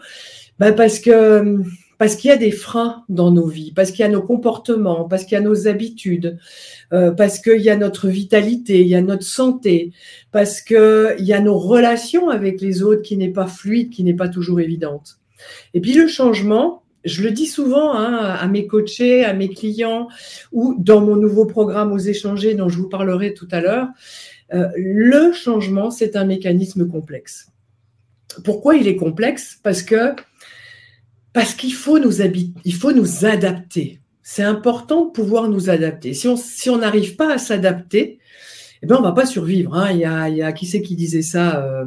Ben, 0.60 0.76
Parce 0.76 1.00
que 1.00 1.64
parce 1.98 2.16
qu'il 2.16 2.30
y 2.30 2.34
a 2.34 2.38
des 2.38 2.52
freins 2.52 3.04
dans 3.10 3.32
nos 3.32 3.48
vies, 3.48 3.72
parce 3.72 3.92
qu'il 3.92 4.02
y 4.02 4.04
a 4.04 4.10
nos 4.10 4.22
comportements, 4.22 5.06
parce 5.06 5.24
qu'il 5.24 5.34
y 5.34 5.42
a 5.42 5.42
nos 5.42 5.68
habitudes, 5.68 6.38
euh, 6.94 7.12
parce 7.12 7.40
qu'il 7.40 7.62
y 7.62 7.70
a 7.70 7.78
notre 7.78 8.08
vitalité, 8.08 8.82
il 8.82 8.88
y 8.88 8.96
a 8.96 9.02
notre 9.02 9.24
santé, 9.24 9.92
parce 10.32 10.62
qu'il 10.62 11.16
y 11.20 11.34
a 11.34 11.40
nos 11.40 11.58
relations 11.58 12.30
avec 12.30 12.62
les 12.62 12.84
autres 12.84 13.02
qui 13.02 13.18
n'est 13.18 13.32
pas 13.32 13.48
fluide, 13.48 13.90
qui 13.90 14.04
n'est 14.04 14.14
pas 14.14 14.30
toujours 14.30 14.60
évidente. 14.60 15.20
Et 15.74 15.82
puis 15.82 15.94
le 15.94 16.08
changement, 16.08 16.84
je 17.04 17.22
le 17.22 17.32
dis 17.32 17.46
souvent 17.46 17.94
hein, 17.94 18.16
à 18.16 18.48
mes 18.48 18.68
coachés, 18.68 19.24
à 19.24 19.34
mes 19.34 19.50
clients, 19.50 20.08
ou 20.52 20.76
dans 20.78 21.02
mon 21.02 21.16
nouveau 21.16 21.46
programme 21.46 21.92
aux 21.92 22.00
échangés 22.00 22.56
dont 22.56 22.68
je 22.68 22.78
vous 22.78 22.90
parlerai 22.90 23.34
tout 23.34 23.48
à 23.52 23.62
l'heure, 23.62 23.88
euh, 24.54 24.68
le 24.76 25.32
changement, 25.34 25.92
c'est 25.92 26.16
un 26.16 26.26
mécanisme 26.26 26.88
complexe. 26.88 27.52
Pourquoi 28.44 28.76
il 28.76 28.88
est 28.88 28.96
complexe? 28.96 29.60
Parce 29.64 29.82
que 29.82 30.16
parce 31.36 31.54
qu'il 31.54 31.74
faut 31.74 32.00
nous 32.00 32.22
il 32.64 32.74
faut 32.74 32.94
nous 32.94 33.26
adapter. 33.26 34.00
C'est 34.24 34.42
important 34.42 35.08
de 35.08 35.12
pouvoir 35.12 35.50
nous 35.50 35.70
adapter. 35.70 36.14
Si 36.14 36.30
on 36.30 36.38
si 36.38 36.70
on 36.70 36.78
n'arrive 36.78 37.18
pas 37.18 37.34
à 37.34 37.38
s'adapter, 37.38 38.20
eh 38.82 38.88
ben 38.88 38.96
on 38.98 39.02
va 39.02 39.12
pas 39.12 39.26
survivre. 39.26 39.76
Hein. 39.76 39.92
Il, 39.92 39.98
y 39.98 40.06
a, 40.06 40.30
il 40.30 40.38
y 40.38 40.42
a 40.42 40.54
qui 40.54 40.66
c'est 40.66 40.82
qui 40.82 40.96
disait 40.96 41.22
ça 41.22 41.62
euh, 41.62 41.84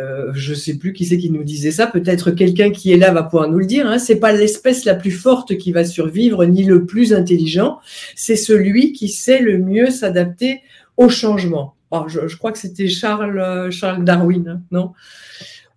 euh, 0.00 0.32
Je 0.34 0.54
sais 0.54 0.76
plus 0.76 0.92
qui 0.92 1.04
c'est 1.04 1.18
qui 1.18 1.30
nous 1.30 1.44
disait 1.44 1.70
ça. 1.70 1.86
Peut-être 1.86 2.32
quelqu'un 2.32 2.72
qui 2.72 2.92
est 2.92 2.96
là 2.96 3.12
va 3.12 3.22
pouvoir 3.22 3.48
nous 3.48 3.60
le 3.60 3.66
dire. 3.66 3.86
Hein. 3.86 4.00
C'est 4.00 4.18
pas 4.18 4.32
l'espèce 4.32 4.84
la 4.84 4.96
plus 4.96 5.12
forte 5.12 5.56
qui 5.56 5.70
va 5.70 5.84
survivre, 5.84 6.44
ni 6.44 6.64
le 6.64 6.84
plus 6.84 7.14
intelligent. 7.14 7.78
C'est 8.16 8.34
celui 8.34 8.92
qui 8.92 9.08
sait 9.08 9.40
le 9.40 9.58
mieux 9.58 9.90
s'adapter 9.92 10.62
au 10.96 11.08
changement. 11.08 11.76
Alors, 11.92 12.08
je, 12.08 12.26
je, 12.26 12.36
crois 12.36 12.50
que 12.50 12.58
c'était 12.58 12.88
Charles, 12.88 13.38
euh, 13.38 13.70
Charles 13.70 14.04
Darwin, 14.04 14.48
hein, 14.48 14.62
non? 14.72 14.92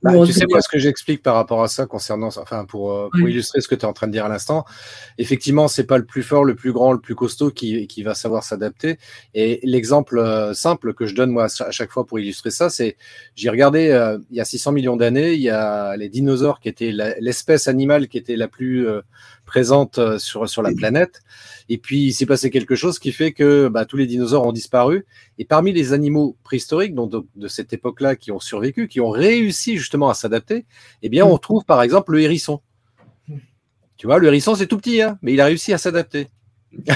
Bah, 0.04 0.12
tu 0.26 0.34
sais, 0.34 0.46
moi, 0.50 0.62
ce 0.62 0.68
que 0.70 0.80
j'explique 0.80 1.24
par 1.24 1.36
rapport 1.36 1.64
à 1.64 1.68
ça, 1.68 1.86
concernant, 1.86 2.28
enfin, 2.28 2.66
pour, 2.66 2.92
euh, 2.92 3.10
pour 3.12 3.28
illustrer 3.30 3.62
ce 3.62 3.68
que 3.68 3.76
tu 3.76 3.82
es 3.82 3.86
en 3.86 3.94
train 3.94 4.08
de 4.08 4.12
dire 4.12 4.26
à 4.26 4.30
l'instant, 4.30 4.66
effectivement, 5.18 5.68
c'est 5.68 5.86
pas 5.86 5.98
le 5.98 6.06
plus 6.06 6.24
fort, 6.24 6.44
le 6.44 6.56
plus 6.56 6.74
grand, 6.74 6.92
le 6.92 7.00
plus 7.00 7.16
costaud 7.16 7.52
qui, 7.52 7.88
qui 7.88 8.04
va 8.04 8.14
savoir 8.14 8.44
s'adapter. 8.44 8.98
Et 9.34 9.62
l'exemple 9.64 10.20
euh, 10.20 10.54
simple 10.54 10.94
que 10.94 11.06
je 11.06 11.16
donne, 11.16 11.32
moi, 11.32 11.46
à 11.46 11.72
chaque 11.72 11.92
fois 11.92 12.06
pour 12.06 12.20
illustrer 12.20 12.52
ça, 12.52 12.70
c'est, 12.70 12.98
j'ai 13.36 13.50
regardé, 13.50 13.90
euh, 13.92 14.18
il 14.30 14.38
y 14.38 14.42
a 14.42 14.46
600 14.46 14.74
millions 14.74 14.98
d'années, 14.98 15.34
il 15.34 15.42
y 15.42 15.50
a 15.50 15.96
les 15.96 16.10
dinosaures 16.10 16.60
qui 16.60 16.68
étaient 16.68 16.92
l'espèce 17.20 17.68
animale 17.68 18.10
qui 18.10 18.18
était 18.18 18.36
la 18.36 18.48
plus 18.48 18.86
présente 19.46 20.18
sur, 20.18 20.48
sur 20.50 20.62
la 20.62 20.72
planète. 20.72 21.22
Et 21.70 21.78
puis, 21.78 22.06
il 22.06 22.14
s'est 22.14 22.26
passé 22.26 22.50
quelque 22.50 22.76
chose 22.76 23.00
qui 23.00 23.12
fait 23.12 23.32
que 23.32 23.68
bah, 23.68 23.86
tous 23.86 23.98
les 23.98 24.08
dinosaures 24.08 24.46
ont 24.46 24.52
disparu. 24.52 25.06
Et 25.38 25.46
parmi 25.46 25.72
les 25.72 25.94
animaux 25.94 26.38
préhistoriques, 26.44 26.96
donc 26.96 27.12
de, 27.12 27.48
cette 27.48 27.74
époque-là, 27.74 28.16
qui 28.16 28.32
ont 28.32 28.40
survécu, 28.40 28.88
qui 28.88 29.00
ont 29.00 29.10
réussi 29.10 29.78
justement 29.78 30.10
à 30.10 30.14
s'adapter, 30.14 30.66
eh 31.02 31.10
bien, 31.10 31.26
on 31.26 31.38
trouve 31.38 31.66
par 31.66 31.82
exemple 31.82 32.14
le 32.14 32.22
hérisson. 32.22 32.62
Tu 33.98 34.08
vois, 34.08 34.20
le 34.20 34.28
hérisson, 34.28 34.56
c'est 34.56 34.68
tout 34.68 34.78
petit, 34.78 35.02
hein, 35.02 35.18
mais 35.22 35.34
il 35.34 35.42
a 35.42 35.46
réussi 35.46 35.72
à 35.74 35.78
s'adapter. 35.78 36.30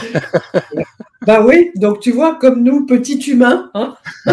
Bah 1.27 1.46
oui, 1.46 1.72
donc 1.75 2.00
tu 2.00 2.12
vois, 2.12 2.36
comme 2.36 2.63
nous, 2.63 2.86
petits 2.86 3.19
humains, 3.29 3.69
hein, 3.74 3.98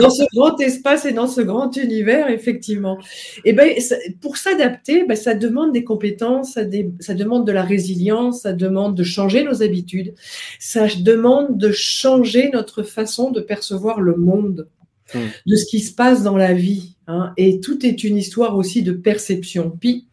dans 0.00 0.08
ce 0.08 0.22
grand 0.34 0.58
espace 0.58 1.04
et 1.04 1.12
dans 1.12 1.26
ce 1.26 1.42
grand 1.42 1.76
univers, 1.76 2.30
effectivement. 2.30 2.98
Et 3.44 3.50
eh 3.50 3.52
ben, 3.52 3.68
pour 4.22 4.38
s'adapter, 4.38 5.04
ben, 5.04 5.18
ça 5.18 5.34
demande 5.34 5.74
des 5.74 5.84
compétences, 5.84 6.54
ça, 6.54 6.62
ça, 7.00 7.12
demande 7.12 7.46
de 7.46 7.52
la 7.52 7.62
résilience, 7.62 8.40
ça 8.40 8.54
demande 8.54 8.96
de 8.96 9.02
changer 9.02 9.44
nos 9.44 9.62
habitudes, 9.62 10.14
ça 10.58 10.86
demande 10.98 11.58
de 11.58 11.72
changer 11.72 12.48
notre 12.54 12.82
façon 12.82 13.30
de 13.30 13.42
percevoir 13.42 14.00
le 14.00 14.16
monde, 14.16 14.66
hmm. 15.14 15.18
de 15.46 15.56
ce 15.56 15.66
qui 15.66 15.80
se 15.80 15.94
passe 15.94 16.22
dans 16.22 16.38
la 16.38 16.54
vie. 16.54 16.96
Hein, 17.06 17.34
et 17.36 17.60
tout 17.60 17.84
est 17.84 18.02
une 18.02 18.16
histoire 18.16 18.56
aussi 18.56 18.82
de 18.82 18.92
perception. 18.92 19.76
Puis, 19.78 20.06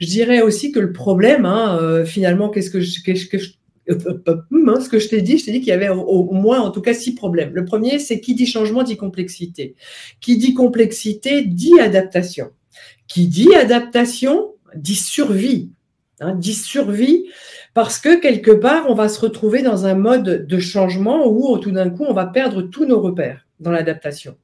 je 0.00 0.06
dirais 0.06 0.40
aussi 0.40 0.72
que 0.72 0.80
le 0.80 0.92
problème, 0.92 1.44
hein, 1.44 1.78
euh, 1.82 2.06
finalement, 2.06 2.48
qu'est-ce 2.48 2.70
que 2.70 2.80
je, 2.80 3.00
ce 3.88 4.88
que 4.88 4.98
je 4.98 5.08
t'ai 5.08 5.22
dit, 5.22 5.38
je 5.38 5.44
t'ai 5.44 5.52
dit 5.52 5.60
qu'il 5.60 5.68
y 5.68 5.72
avait 5.72 5.88
au, 5.88 6.32
moins 6.32 6.60
en 6.60 6.70
tout 6.70 6.80
cas 6.80 6.94
six 6.94 7.14
problèmes. 7.14 7.54
Le 7.54 7.64
premier, 7.64 7.98
c'est 7.98 8.20
qui 8.20 8.34
dit 8.34 8.46
changement 8.46 8.82
dit 8.82 8.96
complexité. 8.96 9.74
Qui 10.20 10.36
dit 10.36 10.54
complexité 10.54 11.42
dit 11.42 11.78
adaptation. 11.80 12.50
Qui 13.08 13.26
dit 13.26 13.54
adaptation 13.54 14.52
dit 14.74 14.96
survie. 14.96 15.70
Hein, 16.20 16.34
dit 16.34 16.54
survie 16.54 17.26
parce 17.74 17.98
que 17.98 18.20
quelque 18.20 18.52
part, 18.52 18.86
on 18.88 18.94
va 18.94 19.08
se 19.08 19.20
retrouver 19.20 19.62
dans 19.62 19.84
un 19.84 19.94
mode 19.94 20.46
de 20.46 20.58
changement 20.60 21.26
où 21.26 21.58
tout 21.58 21.72
d'un 21.72 21.90
coup, 21.90 22.04
on 22.08 22.14
va 22.14 22.26
perdre 22.26 22.62
tous 22.62 22.84
nos 22.84 23.00
repères 23.00 23.46
dans 23.64 23.72
l'adaptation. 23.72 24.36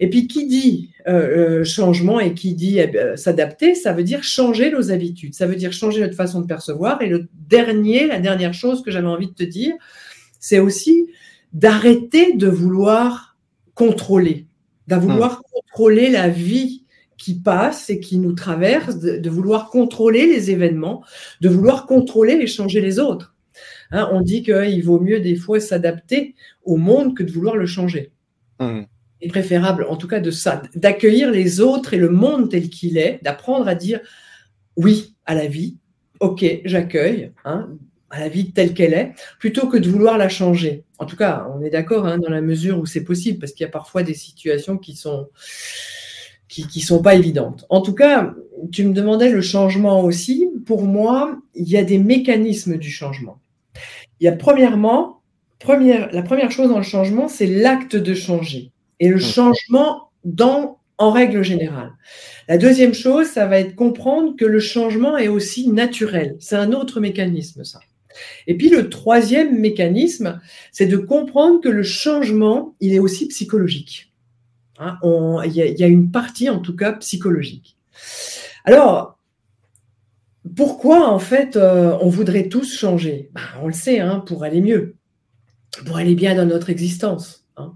Et 0.00 0.10
puis, 0.10 0.26
qui 0.26 0.46
dit 0.46 0.90
euh, 1.06 1.60
euh, 1.60 1.64
changement 1.64 2.18
et 2.18 2.34
qui 2.34 2.54
dit 2.54 2.78
eh 2.80 2.88
ben, 2.88 3.16
s'adapter, 3.16 3.74
ça 3.74 3.92
veut 3.92 4.02
dire 4.02 4.24
changer 4.24 4.72
nos 4.72 4.90
habitudes, 4.90 5.34
ça 5.34 5.46
veut 5.46 5.54
dire 5.54 5.72
changer 5.72 6.00
notre 6.00 6.16
façon 6.16 6.40
de 6.40 6.46
percevoir. 6.46 7.00
Et 7.02 7.06
le 7.06 7.28
dernier, 7.34 8.06
la 8.06 8.18
dernière 8.18 8.54
chose 8.54 8.82
que 8.82 8.90
j'avais 8.90 9.06
envie 9.06 9.28
de 9.28 9.34
te 9.34 9.44
dire, 9.44 9.74
c'est 10.40 10.58
aussi 10.58 11.08
d'arrêter 11.52 12.34
de 12.34 12.48
vouloir 12.48 13.36
contrôler, 13.74 14.46
de 14.88 14.96
vouloir 14.96 15.38
hmm. 15.38 15.42
contrôler 15.52 16.10
la 16.10 16.28
vie 16.28 16.82
qui 17.16 17.34
passe 17.34 17.88
et 17.90 18.00
qui 18.00 18.18
nous 18.18 18.32
traverse, 18.32 18.98
de, 18.98 19.30
vouloir 19.30 19.70
contrôler 19.70 20.26
les 20.26 20.50
événements, 20.50 21.02
de 21.40 21.48
vouloir 21.48 21.86
contrôler 21.86 22.34
et 22.34 22.46
changer 22.46 22.80
les 22.80 22.98
autres. 22.98 23.34
Hein, 23.90 24.08
on 24.12 24.20
dit 24.20 24.42
qu'il 24.42 24.84
vaut 24.84 25.00
mieux 25.00 25.20
des 25.20 25.36
fois 25.36 25.60
s'adapter 25.60 26.34
au 26.64 26.76
monde 26.76 27.16
que 27.16 27.22
de 27.22 27.32
vouloir 27.32 27.56
le 27.56 27.66
changer. 27.66 28.12
Hmm 28.58 28.82
est 29.20 29.28
préférable, 29.28 29.86
en 29.88 29.96
tout 29.96 30.08
cas, 30.08 30.20
de 30.20 30.30
ça, 30.30 30.62
d'accueillir 30.74 31.30
les 31.30 31.60
autres 31.60 31.94
et 31.94 31.98
le 31.98 32.10
monde 32.10 32.50
tel 32.50 32.68
qu'il 32.68 32.98
est, 32.98 33.20
d'apprendre 33.22 33.68
à 33.68 33.74
dire 33.74 34.00
oui 34.76 35.14
à 35.24 35.34
la 35.34 35.46
vie, 35.46 35.78
ok, 36.20 36.44
j'accueille, 36.64 37.32
hein, 37.44 37.70
à 38.10 38.20
la 38.20 38.28
vie 38.28 38.52
telle 38.52 38.74
qu'elle 38.74 38.94
est, 38.94 39.12
plutôt 39.38 39.68
que 39.68 39.76
de 39.76 39.88
vouloir 39.88 40.18
la 40.18 40.28
changer. 40.28 40.84
En 40.98 41.06
tout 41.06 41.16
cas, 41.16 41.46
on 41.54 41.62
est 41.62 41.70
d'accord 41.70 42.06
hein, 42.06 42.18
dans 42.18 42.30
la 42.30 42.42
mesure 42.42 42.78
où 42.78 42.86
c'est 42.86 43.04
possible, 43.04 43.38
parce 43.38 43.52
qu'il 43.52 43.64
y 43.64 43.68
a 43.68 43.72
parfois 43.72 44.02
des 44.02 44.14
situations 44.14 44.78
qui 44.78 44.94
sont 44.94 45.28
qui 46.48 46.80
sont 46.80 47.02
pas 47.02 47.16
évidentes. 47.16 47.66
En 47.68 47.82
tout 47.82 47.92
cas, 47.92 48.32
tu 48.72 48.84
me 48.84 48.94
demandais 48.94 49.30
le 49.30 49.42
changement 49.42 50.02
aussi. 50.02 50.48
Pour 50.64 50.84
moi, 50.84 51.36
il 51.54 51.68
y 51.68 51.76
a 51.76 51.84
des 51.84 51.98
mécanismes 51.98 52.78
du 52.78 52.88
changement. 52.88 53.40
Il 54.20 54.24
y 54.24 54.28
a 54.28 54.32
premièrement, 54.32 55.20
première, 55.58 56.12
la 56.12 56.22
première 56.22 56.50
chose 56.50 56.68
dans 56.68 56.78
le 56.78 56.84
changement, 56.84 57.28
c'est 57.28 57.46
l'acte 57.46 57.96
de 57.96 58.14
changer 58.14 58.72
et 59.00 59.08
le 59.08 59.18
changement 59.18 60.10
dans, 60.24 60.78
en 60.98 61.10
règle 61.10 61.42
générale. 61.42 61.92
La 62.48 62.58
deuxième 62.58 62.94
chose, 62.94 63.26
ça 63.26 63.46
va 63.46 63.58
être 63.58 63.74
comprendre 63.74 64.36
que 64.36 64.44
le 64.44 64.60
changement 64.60 65.18
est 65.18 65.28
aussi 65.28 65.68
naturel. 65.68 66.36
C'est 66.40 66.56
un 66.56 66.72
autre 66.72 67.00
mécanisme, 67.00 67.64
ça. 67.64 67.80
Et 68.46 68.56
puis 68.56 68.70
le 68.70 68.88
troisième 68.88 69.58
mécanisme, 69.58 70.40
c'est 70.72 70.86
de 70.86 70.96
comprendre 70.96 71.60
que 71.60 71.68
le 71.68 71.82
changement, 71.82 72.74
il 72.80 72.94
est 72.94 72.98
aussi 72.98 73.28
psychologique. 73.28 74.12
Hein, 74.78 74.98
il 75.44 75.52
y, 75.52 75.84
a 75.84 75.86
une 75.86 76.10
partie, 76.10 76.50
en 76.50 76.58
tout 76.58 76.76
cas, 76.76 76.92
psychologique. 76.92 77.76
Alors, 78.64 79.18
pourquoi, 80.54 81.08
en 81.08 81.18
fait, 81.18 81.56
euh, 81.56 81.96
on 82.00 82.08
voudrait 82.08 82.48
tous 82.48 82.76
changer? 82.76 83.30
Ben, 83.32 83.42
On 83.62 83.68
le 83.68 83.72
sait, 83.72 84.00
hein, 84.00 84.20
pour 84.20 84.44
aller 84.44 84.60
mieux, 84.60 84.95
pour 85.84 85.96
aller 85.96 86.14
bien 86.14 86.34
dans 86.34 86.46
notre 86.46 86.70
existence. 86.70 87.44
Hein. 87.56 87.72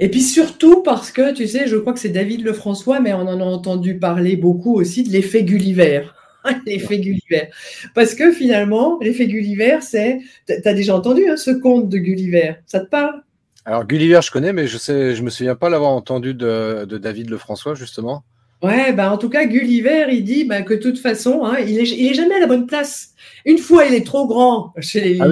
Et 0.00 0.10
puis 0.10 0.22
surtout 0.22 0.82
parce 0.82 1.10
que, 1.10 1.32
tu 1.32 1.46
sais, 1.46 1.66
je 1.66 1.76
crois 1.76 1.92
que 1.92 1.98
c'est 1.98 2.10
David 2.10 2.44
Lefrançois, 2.44 3.00
mais 3.00 3.12
on 3.12 3.20
en 3.20 3.40
a 3.40 3.44
entendu 3.44 3.98
parler 3.98 4.36
beaucoup 4.36 4.74
aussi 4.74 5.02
de 5.02 5.10
l'effet 5.10 5.44
Gulliver. 5.44 6.02
l'effet 6.66 6.98
Gulliver. 6.98 7.50
Parce 7.94 8.14
que 8.14 8.32
finalement, 8.32 8.98
l'effet 9.00 9.26
Gulliver, 9.26 9.78
c'est. 9.80 10.20
Tu 10.46 10.54
as 10.64 10.74
déjà 10.74 10.94
entendu 10.96 11.28
hein, 11.28 11.36
ce 11.36 11.50
conte 11.50 11.88
de 11.88 11.98
Gulliver 11.98 12.56
Ça 12.66 12.80
te 12.80 12.88
parle? 12.88 13.22
Alors, 13.64 13.84
Gulliver, 13.84 14.20
je 14.22 14.30
connais, 14.30 14.52
mais 14.52 14.68
je 14.68 14.78
sais, 14.78 15.16
je 15.16 15.22
me 15.24 15.30
souviens 15.30 15.56
pas 15.56 15.68
l'avoir 15.68 15.90
entendu 15.90 16.34
de, 16.34 16.84
David 16.84 17.30
Lefrançois, 17.30 17.74
justement. 17.74 18.22
Ouais, 18.62 18.92
bah 18.92 19.12
en 19.12 19.18
tout 19.18 19.28
cas, 19.28 19.44
Gulliver, 19.44 20.06
il 20.10 20.24
dit 20.24 20.44
bah, 20.44 20.62
que 20.62 20.74
de 20.74 20.80
toute 20.80 20.98
façon, 20.98 21.44
hein, 21.44 21.58
il, 21.58 21.78
est, 21.78 21.90
il 21.90 22.06
est 22.10 22.14
jamais 22.14 22.36
à 22.36 22.40
la 22.40 22.46
bonne 22.46 22.66
place. 22.66 23.14
Une 23.44 23.58
fois, 23.58 23.84
il 23.84 23.94
est 23.94 24.06
trop 24.06 24.26
grand 24.26 24.72
chez 24.80 25.00
les 25.00 25.20
ah 25.20 25.28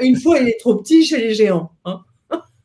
une 0.00 0.16
fois, 0.16 0.38
il 0.38 0.48
est 0.48 0.58
trop 0.60 0.76
petit 0.76 1.04
chez 1.04 1.18
les 1.18 1.34
géants. 1.34 1.72
Hein. 1.84 2.02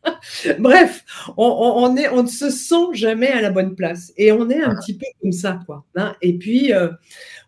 Bref, 0.59 1.03
on, 1.37 1.95
est, 1.95 2.09
on 2.09 2.23
ne 2.23 2.27
se 2.27 2.49
sent 2.49 2.93
jamais 2.93 3.29
à 3.29 3.41
la 3.41 3.51
bonne 3.51 3.75
place. 3.75 4.13
Et 4.17 4.31
on 4.31 4.49
est 4.49 4.61
un 4.61 4.75
petit 4.75 4.93
peu 4.93 5.05
comme 5.21 5.31
ça, 5.31 5.59
quoi. 5.65 5.85
Hein. 5.95 6.15
et 6.21 6.37
puis, 6.37 6.73
euh, 6.73 6.89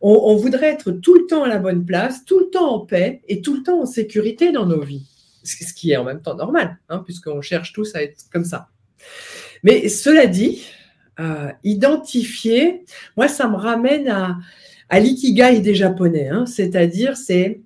on, 0.01 0.36
voudrait 0.36 0.68
être 0.68 0.92
tout 0.92 1.16
le 1.16 1.25
temps 1.27 1.44
à 1.44 1.48
la 1.48 1.60
bonne 1.60 1.86
place, 1.86 2.24
tout 2.25 2.39
le 2.39 2.50
temps 2.50 2.75
en 2.75 2.80
paix 2.80 3.22
et 3.27 3.42
tout 3.42 3.56
le 3.56 3.63
temps 3.63 3.82
en 3.82 3.86
sécurité 3.86 4.51
dans 4.51 4.66
nos 4.66 4.82
vies. 4.82 5.06
Ce 5.44 5.74
qui 5.74 5.92
est 5.92 5.98
en 5.98 6.04
même 6.04 6.22
temps 6.22 6.36
normal, 6.36 6.77
hein, 6.89 7.00
puisqu'on 7.06 7.42
cherche 7.42 7.74
tous 7.74 7.96
à 7.96 8.04
être 8.04 8.25
comme 8.32 8.46
ça. 8.46 8.68
Mais 9.63 9.88
cela 9.89 10.27
dit, 10.27 10.68
euh, 11.20 11.52
identifier, 11.64 12.86
moi, 13.16 13.28
ça 13.28 13.48
me 13.48 13.56
ramène 13.56 14.08
à, 14.08 14.38
à 14.90 15.00
l'ikigai 15.00 15.60
des 15.60 15.76
Japonais. 15.76 16.30
Hein. 16.30 16.46
c'est-à-dire, 16.46 17.18
c'est 17.18 17.62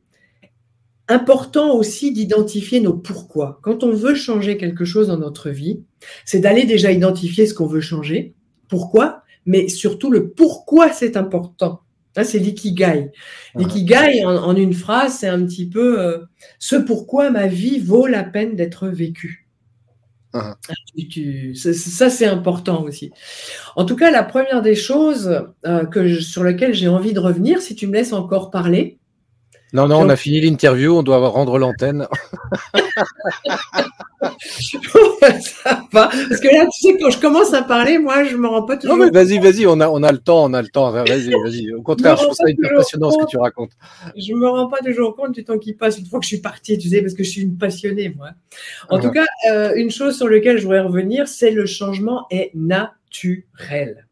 important 1.08 1.76
aussi 1.76 2.12
d'identifier 2.12 2.80
nos 2.80 2.94
pourquoi. 2.94 3.60
Quand 3.62 3.84
on 3.84 3.92
veut 3.92 4.16
changer 4.16 4.58
quelque 4.58 4.86
chose 4.86 5.08
dans 5.08 5.18
notre 5.18 5.50
vie, 5.50 5.82
c'est 6.26 6.40
d'aller 6.40 6.66
déjà 6.66 6.92
identifier 6.92 7.46
ce 7.46 7.54
qu'on 7.54 7.68
veut 7.68 7.82
changer, 7.82 8.34
pourquoi, 8.70 9.24
mais 9.46 9.68
surtout 9.68 10.10
le 10.10 10.30
pourquoi 10.30 10.92
c'est 10.92 11.18
important. 11.18 11.82
c'est 12.16 12.40
l'ikigai. 12.40 13.12
L'ikigai, 13.56 14.24
en, 14.26 14.56
une 14.56 14.74
phrase, 14.74 15.18
c'est 15.20 15.28
un 15.28 15.46
petit 15.46 15.68
peu 15.68 16.02
euh, 16.02 16.20
ce 16.60 16.76
pourquoi 16.76 17.30
ma 17.30 17.48
vie 17.48 17.80
vaut 17.80 18.08
la 18.08 18.24
peine 18.24 18.56
d'être 18.56 18.88
vécue. 18.88 19.50
Ah, 20.34 20.56
ça, 21.74 22.10
c'est 22.10 22.26
important 22.26 22.84
aussi. 22.84 23.12
En 23.76 23.86
tout 23.86 23.98
cas, 23.98 24.12
la 24.12 24.24
première 24.24 24.62
des 24.62 24.76
choses 24.76 25.46
euh, 25.66 26.22
sur 26.22 26.44
lesquelles 26.46 26.74
j'ai 26.74 26.88
envie 26.88 27.14
de 27.14 27.20
revenir, 27.20 27.62
si 27.62 27.76
tu 27.76 27.88
me 27.88 27.94
laisses 27.94 28.14
encore 28.14 28.50
parler, 28.52 29.01
non, 29.74 29.88
non, 29.88 30.00
on 30.00 30.10
a 30.10 30.16
fini 30.16 30.42
l'interview, 30.42 30.98
on 30.98 31.04
doit 31.04 31.26
rendre 31.30 31.58
l'antenne. 31.58 32.08
ça 34.22 35.88
va. 35.92 36.10
Parce 36.10 36.40
que 36.40 36.48
là, 36.48 36.66
tu 36.66 36.82
sais, 36.82 36.98
quand 37.00 37.10
je 37.10 37.20
commence 37.20 37.54
à 37.54 37.64
parler, 37.64 37.98
moi, 37.98 38.24
je 38.24 38.36
me 38.36 38.48
rends 38.48 38.64
pas 38.64 38.78
toujours. 38.78 38.98
Non, 38.98 39.06
mais 39.06 39.12
vas-y, 39.12 39.40
vas-y, 39.40 39.66
on 39.66 39.80
a, 39.80 39.90
on 39.90 40.04
a 40.04 40.12
le 40.12 40.20
temps, 40.20 40.44
on 40.44 40.54
a 40.54 40.62
le 40.62 40.68
temps. 40.68 40.92
Vas-y, 40.92 41.32
vas-y. 41.32 41.74
Au 41.74 41.82
contraire, 41.82 42.18
je, 42.18 42.24
trouve 42.24 42.36
ça 42.36 42.50
hyper 42.50 42.70
passionnant 42.76 43.12
ce 43.12 43.18
que 43.18 43.30
tu 43.30 43.38
racontes. 43.38 43.72
Je 44.16 44.34
me 44.34 44.48
rends 44.48 44.68
pas 44.68 44.80
toujours 44.84 45.16
compte 45.16 45.34
du 45.34 45.44
temps 45.44 45.58
qui 45.58 45.74
passe 45.74 45.98
une 45.98 46.06
fois 46.06 46.20
que 46.20 46.26
je 46.26 46.30
suis 46.30 46.42
partie, 46.42 46.78
tu 46.78 46.90
sais, 46.90 47.02
parce 47.02 47.14
que 47.14 47.24
je 47.24 47.30
suis 47.30 47.42
une 47.42 47.58
passionnée, 47.58 48.14
moi. 48.16 48.30
En 48.90 49.00
tout 49.00 49.12
cas, 49.12 49.26
euh, 49.52 49.74
une 49.76 49.90
chose 49.90 50.18
sur 50.18 50.30
laquelle 50.30 50.58
je 50.58 50.64
voudrais 50.64 50.82
revenir, 50.82 51.28
c'est 51.28 51.52
le 51.52 51.66
changement 51.66 52.28
est 52.30 52.52
naturel. 52.54 54.08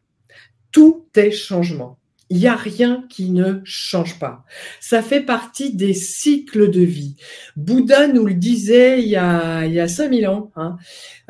Tout 0.72 1.06
est 1.16 1.32
changement. 1.32 1.99
Il 2.30 2.38
n'y 2.38 2.48
a 2.48 2.56
rien 2.56 3.06
qui 3.10 3.32
ne 3.32 3.60
change 3.64 4.20
pas. 4.20 4.46
Ça 4.80 5.02
fait 5.02 5.22
partie 5.22 5.74
des 5.74 5.94
cycles 5.94 6.70
de 6.70 6.82
vie. 6.82 7.16
Bouddha 7.56 8.08
nous 8.08 8.26
le 8.26 8.36
disait 8.36 9.02
il 9.02 9.08
y 9.08 9.16
a, 9.16 9.66
il 9.66 9.74
y 9.74 9.80
a 9.80 9.88
5000 9.88 10.28
ans, 10.28 10.52
hein, 10.56 10.78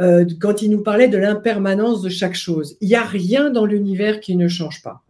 euh, 0.02 0.26
quand 0.42 0.62
il 0.62 0.72
nous 0.72 0.84
parlait 0.84 1.08
de 1.08 1.18
l'impermanence 1.18 2.02
de 2.02 2.10
chaque 2.10 2.36
chose. 2.36 2.78
Il 2.82 2.90
n'y 2.90 2.96
a 2.96 3.04
rien 3.04 3.50
dans 3.50 3.66
l'univers 3.66 4.20
qui 4.20 4.36
ne 4.36 4.48
change 4.48 4.82
pas. 4.82 5.04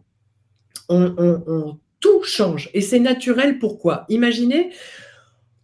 Tout 2.00 2.22
change. 2.22 2.70
Et 2.72 2.80
c'est 2.80 2.98
naturel. 2.98 3.58
Pourquoi? 3.58 4.06
Imaginez, 4.08 4.70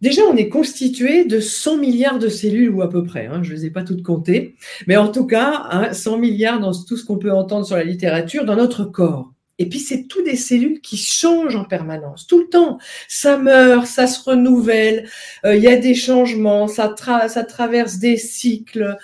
Déjà, 0.01 0.21
on 0.29 0.35
est 0.35 0.49
constitué 0.49 1.25
de 1.25 1.39
100 1.39 1.77
milliards 1.77 2.19
de 2.19 2.29
cellules, 2.29 2.69
ou 2.69 2.83
à 2.83 2.89
peu 2.89 3.03
près, 3.03 3.25
hein, 3.25 3.41
je 3.41 3.51
ne 3.51 3.55
les 3.55 3.65
ai 3.65 3.69
pas 3.71 3.83
toutes 3.83 4.03
comptées, 4.03 4.55
mais 4.85 4.95
en 4.95 5.07
tout 5.07 5.25
cas, 5.25 5.89
100 5.91 6.13
hein, 6.13 6.17
milliards 6.19 6.59
dans 6.59 6.71
tout 6.71 6.97
ce 6.97 7.03
qu'on 7.03 7.17
peut 7.17 7.31
entendre 7.31 7.65
sur 7.65 7.75
la 7.75 7.83
littérature, 7.83 8.45
dans 8.45 8.55
notre 8.55 8.85
corps. 8.85 9.33
Et 9.59 9.67
puis, 9.67 9.79
c'est 9.79 10.03
tout 10.03 10.21
des 10.23 10.35
cellules 10.35 10.81
qui 10.81 10.97
changent 10.97 11.55
en 11.55 11.65
permanence, 11.65 12.27
tout 12.27 12.39
le 12.39 12.47
temps. 12.47 12.77
Ça 13.07 13.37
meurt, 13.37 13.87
ça 13.87 14.07
se 14.07 14.29
renouvelle, 14.29 15.09
euh, 15.45 15.55
il 15.55 15.63
y 15.63 15.67
a 15.67 15.77
des 15.77 15.95
changements, 15.95 16.67
ça, 16.67 16.93
ça 17.27 17.43
traverse 17.43 17.97
des 17.97 18.17
cycles, 18.17 18.95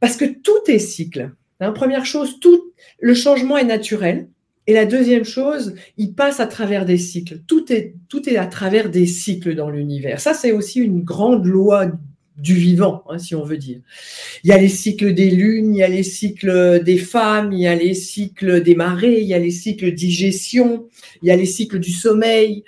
parce 0.00 0.16
que 0.16 0.24
tout 0.24 0.70
est 0.70 0.78
cycle. 0.78 1.30
Hein, 1.60 1.72
première 1.72 2.06
chose, 2.06 2.40
tout 2.40 2.72
le 3.00 3.14
changement 3.14 3.56
est 3.56 3.64
naturel. 3.64 4.28
Et 4.66 4.74
la 4.74 4.84
deuxième 4.84 5.24
chose, 5.24 5.74
il 5.96 6.14
passe 6.14 6.38
à 6.38 6.46
travers 6.46 6.84
des 6.84 6.98
cycles. 6.98 7.40
Tout 7.46 7.72
est, 7.72 7.94
tout 8.08 8.28
est 8.28 8.36
à 8.36 8.46
travers 8.46 8.90
des 8.90 9.06
cycles 9.06 9.54
dans 9.54 9.70
l'univers. 9.70 10.20
Ça, 10.20 10.34
c'est 10.34 10.52
aussi 10.52 10.80
une 10.80 11.02
grande 11.02 11.46
loi 11.46 11.90
du 12.40 12.54
vivant, 12.54 13.04
hein, 13.08 13.18
si 13.18 13.34
on 13.34 13.44
veut 13.44 13.58
dire. 13.58 13.80
Il 14.42 14.50
y 14.50 14.52
a 14.52 14.58
les 14.58 14.68
cycles 14.68 15.14
des 15.14 15.30
lunes, 15.30 15.74
il 15.74 15.78
y 15.78 15.82
a 15.82 15.88
les 15.88 16.02
cycles 16.02 16.82
des 16.82 16.98
femmes, 16.98 17.52
il 17.52 17.60
y 17.60 17.66
a 17.66 17.74
les 17.74 17.94
cycles 17.94 18.62
des 18.62 18.74
marées, 18.74 19.20
il 19.20 19.26
y 19.26 19.34
a 19.34 19.38
les 19.38 19.50
cycles 19.50 19.92
digestion, 19.92 20.88
il 21.22 21.28
y 21.28 21.30
a 21.30 21.36
les 21.36 21.46
cycles 21.46 21.78
du 21.78 21.92
sommeil. 21.92 22.64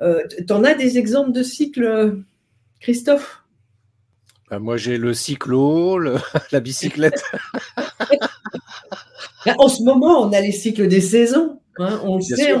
Euh, 0.00 0.22
tu 0.46 0.52
en 0.52 0.64
as 0.64 0.74
des 0.74 0.98
exemples 0.98 1.32
de 1.32 1.42
cycles, 1.42 2.22
Christophe? 2.80 3.44
Ben, 4.50 4.58
Moi, 4.58 4.76
j'ai 4.76 4.98
le 4.98 5.14
cyclo, 5.14 5.98
la 6.52 6.60
bicyclette. 6.60 7.22
en 9.58 9.68
ce 9.68 9.82
moment, 9.82 10.22
on 10.22 10.32
a 10.32 10.40
les 10.40 10.52
cycles 10.52 10.88
des 10.88 11.00
saisons. 11.00 11.60
Hein, 11.78 12.00
on 12.04 12.16
le 12.16 12.22
sait, 12.22 12.54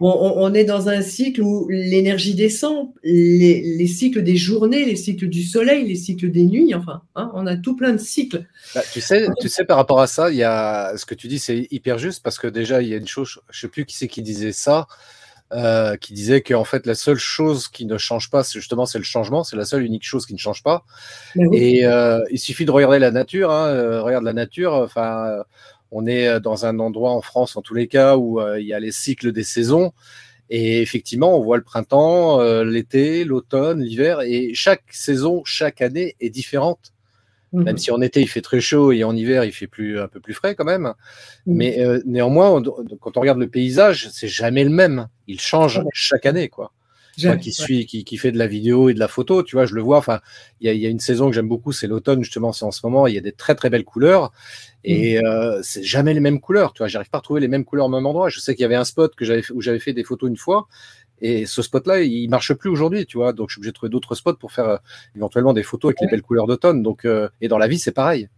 on, 0.00 0.54
est 0.54 0.64
dans 0.64 0.88
un 0.88 1.02
cycle 1.02 1.40
où 1.40 1.66
l'énergie 1.68 2.34
descend, 2.34 2.88
les, 3.02 3.86
cycles 3.86 4.22
des 4.22 4.36
journées, 4.36 4.84
les 4.84 4.96
cycles 4.96 5.28
du 5.28 5.42
soleil, 5.42 5.86
les 5.86 5.94
cycles 5.94 6.30
des 6.30 6.44
nuits, 6.44 6.74
enfin, 6.74 7.02
hein, 7.14 7.30
on 7.34 7.46
a 7.46 7.56
tout 7.56 7.76
plein 7.76 7.92
de 7.92 7.98
cycles. 7.98 8.44
Bah, 8.74 8.82
tu, 8.92 9.00
sais, 9.00 9.28
tu 9.40 9.48
sais, 9.48 9.64
par 9.64 9.76
rapport 9.76 10.00
à 10.00 10.06
ça, 10.06 10.30
il 10.30 10.36
y 10.36 10.42
a, 10.42 10.96
ce 10.96 11.06
que 11.06 11.14
tu 11.14 11.28
dis, 11.28 11.38
c'est 11.38 11.68
hyper 11.70 11.98
juste 11.98 12.22
parce 12.22 12.38
que 12.38 12.46
déjà, 12.46 12.82
il 12.82 12.88
y 12.88 12.94
a 12.94 12.96
une 12.96 13.08
chose, 13.08 13.38
je 13.50 13.58
ne 13.58 13.60
sais 13.60 13.68
plus 13.68 13.86
qui 13.86 13.96
c'est 13.96 14.08
qui 14.08 14.20
disait 14.20 14.52
ça, 14.52 14.88
euh, 15.52 15.96
qui 15.96 16.14
disait 16.14 16.40
qu'en 16.42 16.64
fait, 16.64 16.84
la 16.84 16.94
seule 16.96 17.18
chose 17.18 17.68
qui 17.68 17.86
ne 17.86 17.96
change 17.98 18.30
pas, 18.30 18.42
c'est 18.42 18.58
justement, 18.58 18.86
c'est 18.86 18.98
le 18.98 19.04
changement, 19.04 19.44
c'est 19.44 19.56
la 19.56 19.64
seule 19.64 19.84
unique 19.84 20.04
chose 20.04 20.26
qui 20.26 20.34
ne 20.34 20.38
change 20.38 20.62
pas. 20.62 20.84
Et 21.52 21.86
euh, 21.86 22.20
il 22.30 22.38
suffit 22.38 22.64
de 22.64 22.72
regarder 22.72 22.98
la 22.98 23.12
nature, 23.12 23.52
hein, 23.52 23.68
euh, 23.68 24.02
regarde 24.02 24.24
la 24.24 24.32
nature, 24.32 24.72
enfin 24.72 25.44
on 25.94 26.06
est 26.06 26.28
euh, 26.28 26.40
dans 26.40 26.66
un 26.66 26.78
endroit 26.80 27.12
en 27.12 27.22
France, 27.22 27.56
en 27.56 27.62
tous 27.62 27.74
les 27.74 27.86
cas, 27.86 28.16
où 28.16 28.40
euh, 28.40 28.60
il 28.60 28.66
y 28.66 28.74
a 28.74 28.80
les 28.80 28.92
cycles 28.92 29.32
des 29.32 29.44
saisons. 29.44 29.92
Et 30.50 30.82
effectivement, 30.82 31.38
on 31.38 31.40
voit 31.40 31.56
le 31.56 31.62
printemps, 31.62 32.40
euh, 32.40 32.64
l'été, 32.64 33.24
l'automne, 33.24 33.80
l'hiver, 33.80 34.20
et 34.20 34.52
chaque 34.52 34.82
saison, 34.90 35.42
chaque 35.44 35.80
année 35.80 36.16
est 36.20 36.30
différente. 36.30 36.92
Mhm. 37.52 37.62
Même 37.62 37.78
si 37.78 37.92
en 37.92 38.00
été 38.00 38.20
il 38.20 38.28
fait 38.28 38.42
très 38.42 38.60
chaud 38.60 38.90
et 38.90 39.04
en 39.04 39.14
hiver 39.14 39.44
il 39.44 39.52
fait 39.52 39.68
plus, 39.68 40.00
un 40.00 40.08
peu 40.08 40.18
plus 40.18 40.34
frais 40.34 40.56
quand 40.56 40.64
même. 40.64 40.92
Mhm. 41.46 41.56
Mais 41.56 41.78
néanmoins, 42.04 42.60
quand 43.00 43.16
on 43.16 43.20
regarde 43.20 43.38
le 43.38 43.48
paysage, 43.48 44.08
c'est 44.10 44.28
jamais 44.28 44.64
le 44.64 44.70
même. 44.70 45.08
Il 45.28 45.40
change 45.40 45.82
chaque 45.92 46.26
année, 46.26 46.48
quoi. 46.48 46.72
Moi 47.22 47.36
qui 47.36 47.52
suis, 47.52 47.86
qui, 47.86 48.04
qui, 48.04 48.16
fait 48.16 48.32
de 48.32 48.38
la 48.38 48.46
vidéo 48.46 48.88
et 48.88 48.94
de 48.94 48.98
la 48.98 49.08
photo, 49.08 49.42
tu 49.42 49.56
vois, 49.56 49.66
je 49.66 49.74
le 49.74 49.82
vois. 49.82 49.98
Enfin, 49.98 50.20
il 50.60 50.74
y 50.74 50.86
a, 50.86 50.88
une 50.88 51.00
saison 51.00 51.28
que 51.28 51.34
j'aime 51.34 51.48
beaucoup, 51.48 51.72
c'est 51.72 51.86
l'automne 51.86 52.22
justement. 52.22 52.52
C'est 52.52 52.64
en 52.64 52.70
ce 52.70 52.80
moment, 52.84 53.06
il 53.06 53.14
y 53.14 53.18
a 53.18 53.20
des 53.20 53.32
très 53.32 53.54
très 53.54 53.70
belles 53.70 53.84
couleurs 53.84 54.32
et 54.82 55.20
mmh. 55.20 55.26
euh, 55.26 55.60
c'est 55.62 55.82
jamais 55.82 56.14
les 56.14 56.20
mêmes 56.20 56.40
couleurs. 56.40 56.72
Tu 56.72 56.78
vois, 56.78 56.88
j'arrive 56.88 57.10
pas 57.10 57.18
à 57.18 57.22
trouver 57.22 57.40
les 57.40 57.48
mêmes 57.48 57.64
couleurs 57.64 57.86
au 57.86 57.90
même 57.90 58.06
endroit. 58.06 58.28
Je 58.28 58.40
sais 58.40 58.54
qu'il 58.54 58.62
y 58.62 58.66
avait 58.66 58.74
un 58.74 58.84
spot 58.84 59.14
que 59.14 59.24
j'avais 59.24 59.42
où 59.52 59.60
j'avais 59.60 59.80
fait 59.80 59.92
des 59.92 60.04
photos 60.04 60.28
une 60.28 60.36
fois 60.36 60.66
et 61.20 61.46
ce 61.46 61.62
spot-là, 61.62 62.02
il 62.02 62.28
marche 62.28 62.52
plus 62.54 62.70
aujourd'hui, 62.70 63.06
tu 63.06 63.18
vois. 63.18 63.32
Donc, 63.32 63.48
je 63.48 63.54
suis 63.54 63.60
obligé 63.60 63.70
de 63.70 63.74
trouver 63.74 63.90
d'autres 63.90 64.14
spots 64.14 64.34
pour 64.34 64.52
faire 64.52 64.68
euh, 64.68 64.76
éventuellement 65.16 65.52
des 65.52 65.62
photos 65.62 65.90
avec 65.90 66.00
les 66.00 66.06
belles 66.08 66.22
couleurs 66.22 66.46
d'automne. 66.46 66.82
Donc, 66.82 67.04
euh, 67.04 67.28
et 67.40 67.48
dans 67.48 67.58
la 67.58 67.68
vie, 67.68 67.78
c'est 67.78 67.92
pareil. 67.92 68.28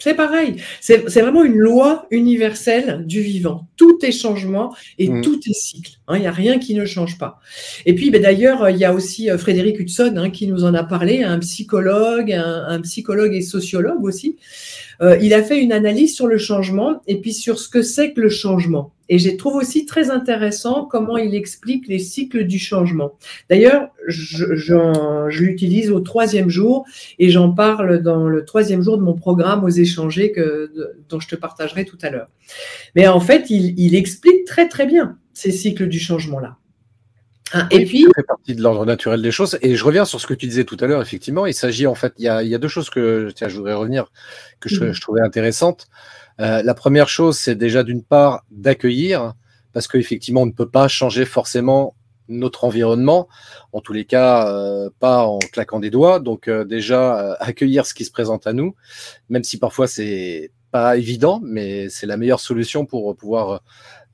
C'est 0.00 0.14
pareil. 0.14 0.56
C'est 0.80 1.08
vraiment 1.08 1.42
une 1.42 1.56
loi 1.56 2.06
universelle 2.12 3.04
du 3.04 3.20
vivant. 3.20 3.66
Tout 3.76 3.98
est 4.04 4.12
changement 4.12 4.72
et 4.96 5.08
mm. 5.08 5.22
tout 5.22 5.40
est 5.48 5.52
cycle. 5.52 5.94
Hein. 6.06 6.18
Il 6.18 6.20
n'y 6.20 6.28
a 6.28 6.32
rien 6.32 6.60
qui 6.60 6.74
ne 6.74 6.84
change 6.84 7.18
pas. 7.18 7.40
Et 7.84 7.96
puis, 7.96 8.10
ben, 8.10 8.22
d'ailleurs, 8.22 8.70
il 8.70 8.76
y 8.76 8.84
a 8.84 8.94
aussi 8.94 9.28
euh, 9.28 9.38
Frédéric 9.38 9.80
Hudson 9.80 10.14
hein, 10.16 10.30
qui 10.30 10.46
nous 10.46 10.64
en 10.64 10.72
a 10.74 10.84
parlé, 10.84 11.24
un 11.24 11.40
psychologue, 11.40 12.32
un, 12.32 12.80
psychologue 12.82 13.34
et 13.34 13.42
sociologue 13.42 14.04
aussi. 14.04 14.36
Euh, 15.00 15.16
il 15.20 15.34
a 15.34 15.42
fait 15.42 15.60
une 15.60 15.72
analyse 15.72 16.14
sur 16.14 16.26
le 16.26 16.38
changement 16.38 17.00
et 17.06 17.20
puis 17.20 17.32
sur 17.32 17.58
ce 17.58 17.68
que 17.68 17.82
c'est 17.82 18.12
que 18.12 18.20
le 18.20 18.28
changement. 18.28 18.92
Et 19.08 19.18
je 19.18 19.30
trouve 19.30 19.54
aussi 19.54 19.86
très 19.86 20.10
intéressant 20.10 20.84
comment 20.84 21.16
il 21.16 21.34
explique 21.34 21.88
les 21.88 21.98
cycles 21.98 22.44
du 22.44 22.58
changement. 22.58 23.12
D'ailleurs, 23.48 23.88
je, 24.06 25.40
l'utilise 25.40 25.90
au 25.90 26.00
troisième 26.00 26.50
jour 26.50 26.84
et 27.18 27.30
j'en 27.30 27.52
parle 27.52 28.02
dans 28.02 28.28
le 28.28 28.44
troisième 28.44 28.82
jour 28.82 28.98
de 28.98 29.02
mon 29.02 29.14
programme 29.14 29.64
aux 29.64 29.70
échangés 29.70 30.30
que, 30.32 30.70
dont 31.08 31.20
je 31.20 31.28
te 31.28 31.36
partagerai 31.36 31.86
tout 31.86 31.98
à 32.02 32.10
l'heure. 32.10 32.28
Mais 32.94 33.06
en 33.06 33.20
fait, 33.20 33.48
il, 33.48 33.94
explique 33.94 34.44
très 34.44 34.68
très 34.68 34.86
bien 34.86 35.16
ces 35.32 35.52
cycles 35.52 35.88
du 35.88 35.98
changement-là. 35.98 36.57
Hein, 37.52 37.66
et 37.70 37.84
puis, 37.84 38.02
ça 38.02 38.10
fait 38.16 38.26
partie 38.26 38.54
de 38.54 38.62
l'ordre 38.62 38.84
naturel 38.84 39.22
des 39.22 39.30
choses. 39.30 39.58
Et 39.62 39.76
je 39.76 39.84
reviens 39.84 40.04
sur 40.04 40.20
ce 40.20 40.26
que 40.26 40.34
tu 40.34 40.46
disais 40.46 40.64
tout 40.64 40.76
à 40.80 40.86
l'heure. 40.86 41.02
Effectivement, 41.02 41.46
il 41.46 41.54
s'agit 41.54 41.86
en 41.86 41.94
fait, 41.94 42.12
il 42.18 42.24
y, 42.24 42.28
a, 42.28 42.58
deux 42.58 42.68
choses 42.68 42.90
que 42.90 43.30
tiens, 43.34 43.48
je 43.48 43.56
voudrais 43.56 43.74
revenir 43.74 44.06
que 44.60 44.68
je, 44.68 44.84
mm. 44.84 44.92
je 44.92 45.00
trouvais 45.00 45.20
intéressantes. 45.20 45.88
Euh, 46.40 46.62
la 46.62 46.74
première 46.74 47.08
chose, 47.08 47.38
c'est 47.38 47.56
déjà 47.56 47.82
d'une 47.82 48.02
part 48.02 48.44
d'accueillir, 48.50 49.34
parce 49.72 49.88
qu'effectivement, 49.88 50.42
on 50.42 50.46
ne 50.46 50.52
peut 50.52 50.68
pas 50.68 50.88
changer 50.88 51.24
forcément 51.24 51.94
notre 52.28 52.64
environnement, 52.64 53.26
en 53.72 53.80
tous 53.80 53.92
les 53.94 54.04
cas, 54.04 54.48
euh, 54.48 54.90
pas 55.00 55.24
en 55.24 55.38
claquant 55.38 55.80
des 55.80 55.90
doigts. 55.90 56.20
Donc 56.20 56.46
euh, 56.46 56.64
déjà, 56.64 57.32
accueillir 57.40 57.86
ce 57.86 57.94
qui 57.94 58.04
se 58.04 58.10
présente 58.10 58.46
à 58.46 58.52
nous, 58.52 58.74
même 59.30 59.44
si 59.44 59.58
parfois 59.58 59.88
c'est 59.88 60.52
pas 60.70 60.98
évident, 60.98 61.40
mais 61.42 61.88
c'est 61.88 62.06
la 62.06 62.18
meilleure 62.18 62.40
solution 62.40 62.84
pour 62.84 63.16
pouvoir 63.16 63.62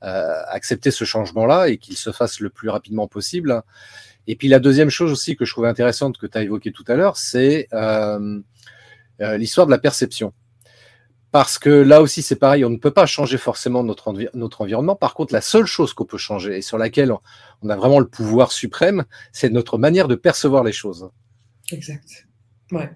accepter 0.01 0.91
ce 0.91 1.03
changement-là 1.05 1.67
et 1.69 1.77
qu'il 1.77 1.97
se 1.97 2.11
fasse 2.11 2.39
le 2.39 2.49
plus 2.49 2.69
rapidement 2.69 3.07
possible. 3.07 3.63
Et 4.27 4.35
puis 4.35 4.47
la 4.47 4.59
deuxième 4.59 4.89
chose 4.89 5.11
aussi 5.11 5.35
que 5.35 5.45
je 5.45 5.51
trouvais 5.51 5.67
intéressante 5.67 6.17
que 6.17 6.27
tu 6.27 6.37
as 6.37 6.43
évoqué 6.43 6.71
tout 6.71 6.85
à 6.87 6.95
l'heure, 6.95 7.17
c'est 7.17 7.67
l'histoire 9.19 9.65
de 9.65 9.71
la 9.71 9.79
perception 9.79 10.33
parce 11.35 11.59
que 11.59 11.69
là 11.69 12.01
aussi 12.01 12.21
c'est 12.21 12.37
pareil, 12.37 12.63
on 12.63 12.69
ne 12.69 12.77
peut 12.77 12.91
pas 12.91 13.05
changer 13.05 13.37
forcément 13.37 13.83
notre, 13.83 14.13
notre 14.35 14.61
environnement. 14.61 14.95
Par 14.95 15.13
contre, 15.13 15.33
la 15.33 15.41
seule 15.41 15.65
chose 15.65 15.93
qu'on 15.93 16.05
peut 16.05 16.17
changer 16.17 16.59
et 16.59 16.61
sur 16.61 16.77
laquelle 16.77 17.11
on 17.61 17.69
a 17.69 17.75
vraiment 17.75 17.99
le 17.99 18.07
pouvoir 18.07 18.53
suprême, 18.53 19.03
c'est 19.33 19.49
notre 19.49 19.77
manière 19.77 20.07
de 20.07 20.15
percevoir 20.15 20.63
les 20.63 20.71
choses. 20.71 21.09
Exact. 21.73 22.25
Ouais. 22.71 22.89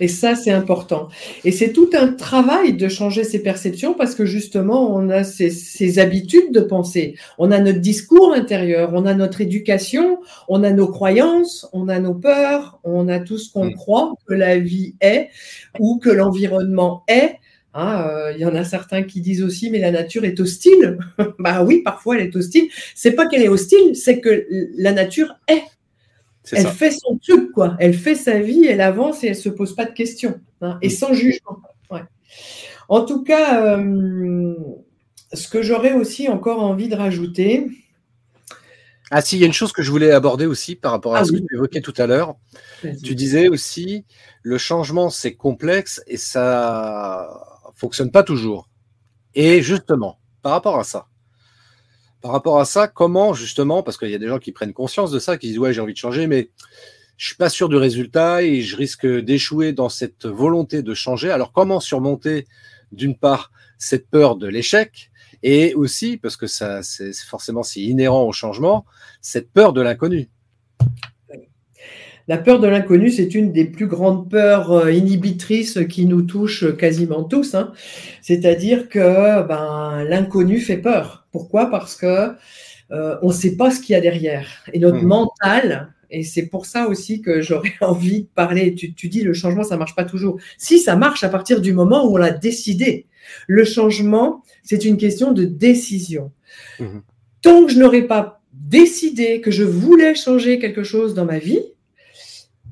Et 0.00 0.08
ça, 0.08 0.34
c'est 0.34 0.50
important. 0.50 1.08
Et 1.44 1.52
c'est 1.52 1.72
tout 1.72 1.90
un 1.94 2.08
travail 2.08 2.74
de 2.74 2.88
changer 2.88 3.24
ses 3.24 3.42
perceptions 3.42 3.94
parce 3.94 4.14
que 4.14 4.24
justement, 4.24 4.94
on 4.94 5.08
a 5.10 5.24
ces, 5.24 5.98
habitudes 5.98 6.52
de 6.52 6.60
penser. 6.60 7.16
On 7.38 7.50
a 7.50 7.60
notre 7.60 7.78
discours 7.78 8.32
intérieur, 8.34 8.90
on 8.94 9.06
a 9.06 9.14
notre 9.14 9.40
éducation, 9.40 10.20
on 10.48 10.62
a 10.64 10.70
nos 10.70 10.88
croyances, 10.88 11.68
on 11.72 11.88
a 11.88 11.98
nos 11.98 12.14
peurs, 12.14 12.80
on 12.84 13.08
a 13.08 13.20
tout 13.20 13.38
ce 13.38 13.52
qu'on 13.52 13.66
mm. 13.66 13.74
croit 13.74 14.14
que 14.26 14.34
la 14.34 14.58
vie 14.58 14.94
est 15.00 15.28
ou 15.78 15.98
que 15.98 16.10
l'environnement 16.10 17.04
est. 17.08 17.36
Hein, 17.72 18.04
euh, 18.08 18.32
il 18.34 18.40
y 18.40 18.46
en 18.46 18.54
a 18.56 18.64
certains 18.64 19.04
qui 19.04 19.20
disent 19.20 19.44
aussi, 19.44 19.70
mais 19.70 19.78
la 19.78 19.92
nature 19.92 20.24
est 20.24 20.40
hostile. 20.40 20.98
bah 21.38 21.62
oui, 21.62 21.82
parfois 21.82 22.16
elle 22.16 22.26
est 22.26 22.36
hostile. 22.36 22.68
C'est 22.94 23.12
pas 23.12 23.26
qu'elle 23.26 23.42
est 23.42 23.48
hostile, 23.48 23.94
c'est 23.94 24.20
que 24.20 24.46
la 24.76 24.92
nature 24.92 25.36
est. 25.46 25.62
Elle 26.52 26.68
fait 26.68 26.90
son 26.90 27.18
truc, 27.18 27.52
quoi. 27.52 27.76
Elle 27.78 27.94
fait 27.94 28.14
sa 28.14 28.38
vie, 28.40 28.66
elle 28.66 28.80
avance 28.80 29.22
et 29.24 29.28
elle 29.28 29.36
se 29.36 29.48
pose 29.48 29.74
pas 29.74 29.84
de 29.84 29.92
questions. 29.92 30.40
Hein, 30.60 30.78
et 30.82 30.90
sans 30.90 31.12
jugement. 31.12 31.60
En 32.88 33.04
tout 33.04 33.22
cas, 33.22 33.78
euh, 33.78 34.52
ce 35.32 35.46
que 35.46 35.62
j'aurais 35.62 35.92
aussi 35.92 36.28
encore 36.28 36.60
envie 36.60 36.88
de 36.88 36.96
rajouter. 36.96 37.68
Ah 39.12 39.20
si, 39.20 39.36
il 39.36 39.40
y 39.40 39.44
a 39.44 39.46
une 39.46 39.52
chose 39.52 39.72
que 39.72 39.82
je 39.82 39.92
voulais 39.92 40.10
aborder 40.10 40.46
aussi 40.46 40.74
par 40.74 40.90
rapport 40.90 41.14
à 41.14 41.20
ah 41.20 41.24
ce 41.24 41.30
que 41.30 41.36
tu 41.36 41.54
évoquais 41.54 41.82
tout 41.82 41.94
à 41.98 42.06
l'heure. 42.06 42.34
Tu 42.82 43.14
disais 43.14 43.48
aussi, 43.48 44.04
le 44.42 44.58
changement 44.58 45.08
c'est 45.08 45.34
complexe 45.34 46.02
et 46.08 46.16
ça 46.16 47.68
fonctionne 47.74 48.10
pas 48.10 48.24
toujours. 48.24 48.68
Et 49.34 49.62
justement, 49.62 50.18
par 50.42 50.52
rapport 50.52 50.78
à 50.78 50.84
ça, 50.84 51.06
par 52.20 52.32
rapport 52.32 52.60
à 52.60 52.64
ça, 52.64 52.88
comment 52.88 53.34
justement, 53.34 53.82
parce 53.82 53.96
qu'il 53.96 54.10
y 54.10 54.14
a 54.14 54.18
des 54.18 54.28
gens 54.28 54.38
qui 54.38 54.52
prennent 54.52 54.72
conscience 54.72 55.10
de 55.10 55.18
ça, 55.18 55.38
qui 55.38 55.48
disent 55.48 55.58
ouais 55.58 55.72
j'ai 55.72 55.80
envie 55.80 55.92
de 55.92 55.98
changer, 55.98 56.26
mais 56.26 56.50
je 57.16 57.26
suis 57.26 57.36
pas 57.36 57.48
sûr 57.48 57.68
du 57.68 57.76
résultat 57.76 58.42
et 58.42 58.62
je 58.62 58.76
risque 58.76 59.06
d'échouer 59.06 59.72
dans 59.72 59.88
cette 59.88 60.26
volonté 60.26 60.82
de 60.82 60.94
changer. 60.94 61.30
Alors 61.30 61.52
comment 61.52 61.80
surmonter 61.80 62.46
d'une 62.92 63.16
part 63.16 63.52
cette 63.78 64.08
peur 64.08 64.36
de 64.36 64.46
l'échec 64.46 65.10
et 65.42 65.74
aussi 65.74 66.16
parce 66.18 66.36
que 66.36 66.46
ça 66.46 66.82
c'est 66.82 67.14
forcément 67.14 67.62
si 67.62 67.86
inhérent 67.88 68.24
au 68.24 68.32
changement, 68.32 68.84
cette 69.20 69.50
peur 69.50 69.72
de 69.72 69.80
l'inconnu. 69.80 70.28
La 72.28 72.38
peur 72.38 72.60
de 72.60 72.68
l'inconnu, 72.68 73.10
c'est 73.10 73.34
une 73.34 73.50
des 73.50 73.64
plus 73.64 73.88
grandes 73.88 74.30
peurs 74.30 74.70
euh, 74.70 74.92
inhibitrices 74.92 75.80
qui 75.88 76.06
nous 76.06 76.22
touche 76.22 76.76
quasiment 76.76 77.24
tous. 77.24 77.56
Hein. 77.56 77.72
C'est-à-dire 78.22 78.88
que 78.88 79.42
ben, 79.48 80.04
l'inconnu 80.04 80.60
fait 80.60 80.76
peur. 80.76 81.19
Pourquoi? 81.32 81.70
Parce 81.70 81.96
que 81.96 82.32
euh, 82.90 83.16
on 83.22 83.28
ne 83.28 83.32
sait 83.32 83.56
pas 83.56 83.70
ce 83.70 83.80
qu'il 83.80 83.92
y 83.92 83.96
a 83.96 84.00
derrière. 84.00 84.48
Et 84.72 84.78
notre 84.78 85.02
mmh. 85.02 85.06
mental, 85.06 85.92
et 86.10 86.24
c'est 86.24 86.46
pour 86.46 86.66
ça 86.66 86.88
aussi 86.88 87.22
que 87.22 87.40
j'aurais 87.40 87.74
envie 87.80 88.22
de 88.22 88.28
parler. 88.34 88.74
Tu, 88.74 88.94
tu, 88.94 89.08
dis 89.08 89.22
le 89.22 89.32
changement, 89.32 89.62
ça 89.62 89.76
marche 89.76 89.94
pas 89.94 90.04
toujours. 90.04 90.38
Si 90.58 90.78
ça 90.78 90.96
marche 90.96 91.22
à 91.22 91.28
partir 91.28 91.60
du 91.60 91.72
moment 91.72 92.06
où 92.06 92.14
on 92.14 92.16
l'a 92.16 92.32
décidé. 92.32 93.06
Le 93.46 93.64
changement, 93.64 94.42
c'est 94.62 94.84
une 94.84 94.96
question 94.96 95.32
de 95.32 95.44
décision. 95.44 96.32
Mmh. 96.78 96.98
Tant 97.42 97.64
que 97.64 97.72
je 97.72 97.78
n'aurais 97.78 98.06
pas 98.06 98.42
décidé 98.52 99.40
que 99.40 99.50
je 99.50 99.62
voulais 99.62 100.14
changer 100.14 100.58
quelque 100.58 100.82
chose 100.82 101.14
dans 101.14 101.24
ma 101.24 101.38
vie, 101.38 101.60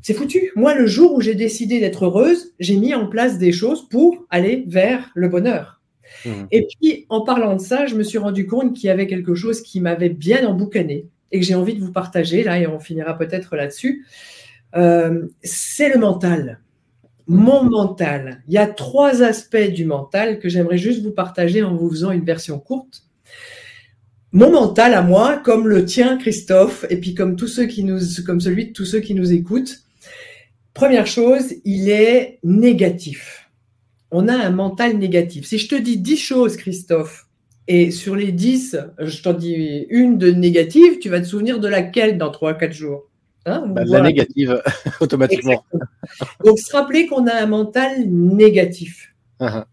c'est 0.02 0.14
foutu. 0.14 0.52
Moi, 0.56 0.74
le 0.74 0.86
jour 0.86 1.14
où 1.14 1.20
j'ai 1.20 1.34
décidé 1.34 1.80
d'être 1.80 2.06
heureuse, 2.06 2.54
j'ai 2.58 2.76
mis 2.76 2.94
en 2.94 3.06
place 3.06 3.38
des 3.38 3.52
choses 3.52 3.88
pour 3.88 4.26
aller 4.30 4.64
vers 4.66 5.10
le 5.14 5.28
bonheur. 5.28 5.77
Mmh. 6.24 6.30
Et 6.50 6.66
puis, 6.66 7.06
en 7.08 7.22
parlant 7.22 7.56
de 7.56 7.60
ça, 7.60 7.86
je 7.86 7.94
me 7.94 8.02
suis 8.02 8.18
rendu 8.18 8.46
compte 8.46 8.74
qu'il 8.74 8.86
y 8.86 8.90
avait 8.90 9.06
quelque 9.06 9.34
chose 9.34 9.62
qui 9.62 9.80
m'avait 9.80 10.08
bien 10.08 10.46
emboucané 10.46 11.06
et 11.30 11.40
que 11.40 11.46
j'ai 11.46 11.54
envie 11.54 11.74
de 11.74 11.80
vous 11.80 11.92
partager, 11.92 12.42
là, 12.42 12.58
et 12.58 12.66
on 12.66 12.80
finira 12.80 13.16
peut-être 13.16 13.56
là-dessus. 13.56 14.06
Euh, 14.76 15.26
c'est 15.42 15.92
le 15.92 15.98
mental. 15.98 16.60
Mon 17.26 17.64
mental. 17.64 18.42
Il 18.48 18.54
y 18.54 18.58
a 18.58 18.66
trois 18.66 19.22
aspects 19.22 19.70
du 19.72 19.84
mental 19.84 20.38
que 20.38 20.48
j'aimerais 20.48 20.78
juste 20.78 21.02
vous 21.02 21.12
partager 21.12 21.62
en 21.62 21.74
vous 21.74 21.90
faisant 21.90 22.10
une 22.10 22.24
version 22.24 22.58
courte. 22.58 23.02
Mon 24.32 24.50
mental 24.50 24.94
à 24.94 25.02
moi, 25.02 25.36
comme 25.36 25.68
le 25.68 25.84
tien, 25.84 26.18
Christophe, 26.18 26.84
et 26.90 26.98
puis 26.98 27.14
comme 27.14 27.36
tous 27.36 27.48
ceux 27.48 27.68
comme 28.24 28.40
celui 28.40 28.68
de 28.68 28.72
tous 28.72 28.84
ceux 28.84 29.00
qui 29.00 29.14
nous 29.14 29.32
écoutent, 29.32 29.82
Première 30.78 31.08
chose, 31.08 31.54
il 31.64 31.90
est 31.90 32.38
négatif. 32.44 33.47
On 34.10 34.28
a 34.28 34.34
un 34.34 34.50
mental 34.50 34.96
négatif. 34.96 35.46
Si 35.46 35.58
je 35.58 35.68
te 35.68 35.74
dis 35.74 35.98
10 35.98 36.16
choses, 36.16 36.56
Christophe, 36.56 37.26
et 37.66 37.90
sur 37.90 38.16
les 38.16 38.32
10, 38.32 38.78
je 38.98 39.22
t'en 39.22 39.34
dis 39.34 39.86
une 39.90 40.16
de 40.16 40.30
négative, 40.30 40.98
tu 40.98 41.10
vas 41.10 41.20
te 41.20 41.26
souvenir 41.26 41.60
de 41.60 41.68
laquelle 41.68 42.16
dans 42.16 42.30
3-4 42.30 42.72
jours 42.72 43.10
hein 43.44 43.64
bah, 43.66 43.84
La 43.84 44.00
négative, 44.00 44.62
automatiquement. 45.00 45.62
Donc, 46.44 46.58
se 46.58 46.74
rappeler 46.74 47.06
qu'on 47.06 47.26
a 47.26 47.34
un 47.34 47.46
mental 47.46 48.08
négatif. 48.08 49.14
Uh-huh. 49.40 49.64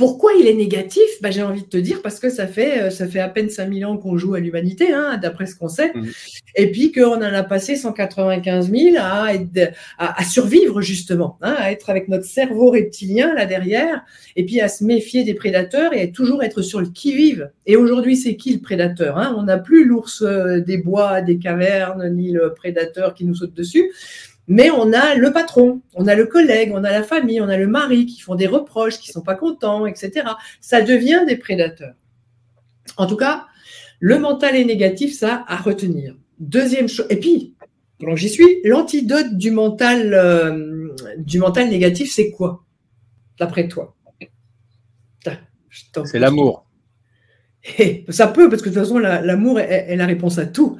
Pourquoi 0.00 0.32
il 0.40 0.46
est 0.46 0.54
négatif 0.54 1.02
bah, 1.20 1.30
J'ai 1.30 1.42
envie 1.42 1.60
de 1.60 1.66
te 1.66 1.76
dire 1.76 2.00
parce 2.00 2.20
que 2.20 2.30
ça 2.30 2.46
fait, 2.46 2.84
euh, 2.84 2.90
ça 2.90 3.06
fait 3.06 3.20
à 3.20 3.28
peine 3.28 3.50
5000 3.50 3.84
ans 3.84 3.98
qu'on 3.98 4.16
joue 4.16 4.32
à 4.32 4.40
l'humanité, 4.40 4.94
hein, 4.94 5.18
d'après 5.20 5.44
ce 5.44 5.54
qu'on 5.54 5.68
sait, 5.68 5.92
mmh. 5.94 6.06
et 6.56 6.72
puis 6.72 6.90
qu'on 6.90 7.16
en 7.16 7.20
a 7.20 7.42
passé 7.42 7.76
195 7.76 8.70
000 8.70 8.96
à, 8.98 9.26
à, 9.98 10.24
survivre 10.24 10.80
justement, 10.80 11.36
hein, 11.42 11.54
à 11.58 11.70
être 11.70 11.90
avec 11.90 12.08
notre 12.08 12.24
cerveau 12.24 12.70
reptilien 12.70 13.34
là 13.34 13.44
derrière, 13.44 14.00
et 14.36 14.46
puis 14.46 14.62
à 14.62 14.70
se 14.70 14.84
méfier 14.84 15.22
des 15.22 15.34
prédateurs 15.34 15.92
et 15.92 16.00
à 16.00 16.06
toujours 16.06 16.42
être 16.42 16.62
sur 16.62 16.80
le 16.80 16.86
qui-vive. 16.86 17.50
Et 17.66 17.76
aujourd'hui, 17.76 18.16
c'est 18.16 18.36
qui 18.36 18.54
le 18.54 18.60
prédateur 18.60 19.18
hein? 19.18 19.34
On 19.36 19.42
n'a 19.42 19.58
plus 19.58 19.84
l'ours 19.84 20.22
euh, 20.22 20.60
des 20.60 20.78
bois, 20.78 21.20
des 21.20 21.36
cavernes, 21.36 22.08
ni 22.08 22.32
le 22.32 22.54
prédateur 22.54 23.12
qui 23.12 23.26
nous 23.26 23.34
saute 23.34 23.52
dessus 23.52 23.92
mais 24.50 24.68
on 24.68 24.92
a 24.92 25.14
le 25.14 25.32
patron, 25.32 25.80
on 25.94 26.08
a 26.08 26.16
le 26.16 26.26
collègue, 26.26 26.72
on 26.74 26.82
a 26.82 26.90
la 26.90 27.04
famille, 27.04 27.40
on 27.40 27.48
a 27.48 27.56
le 27.56 27.68
mari 27.68 28.04
qui 28.06 28.20
font 28.20 28.34
des 28.34 28.48
reproches, 28.48 28.98
qui 28.98 29.12
sont 29.12 29.22
pas 29.22 29.36
contents, 29.36 29.86
etc. 29.86 30.26
Ça 30.60 30.82
devient 30.82 31.22
des 31.24 31.36
prédateurs. 31.36 31.94
En 32.96 33.06
tout 33.06 33.16
cas, 33.16 33.46
le 34.00 34.18
mental 34.18 34.56
est 34.56 34.64
négatif, 34.64 35.16
ça 35.16 35.44
à 35.46 35.56
retenir. 35.56 36.16
Deuxième 36.40 36.88
chose, 36.88 37.06
et 37.10 37.20
puis, 37.20 37.54
donc 38.00 38.16
j'y 38.16 38.28
suis, 38.28 38.60
l'antidote 38.64 39.36
du 39.36 39.52
mental, 39.52 40.14
euh, 40.14 40.96
du 41.18 41.38
mental 41.38 41.68
négatif, 41.68 42.12
c'est 42.12 42.32
quoi, 42.32 42.64
d'après 43.38 43.68
toi? 43.68 43.94
C'est 46.06 46.18
l'amour. 46.18 46.66
Ça 48.08 48.26
peut, 48.26 48.48
parce 48.48 48.62
que 48.62 48.68
de 48.68 48.74
toute 48.74 48.82
façon, 48.82 48.98
l'amour 48.98 49.60
est, 49.60 49.94
la 49.96 50.06
réponse 50.06 50.38
à 50.38 50.46
tout. 50.46 50.78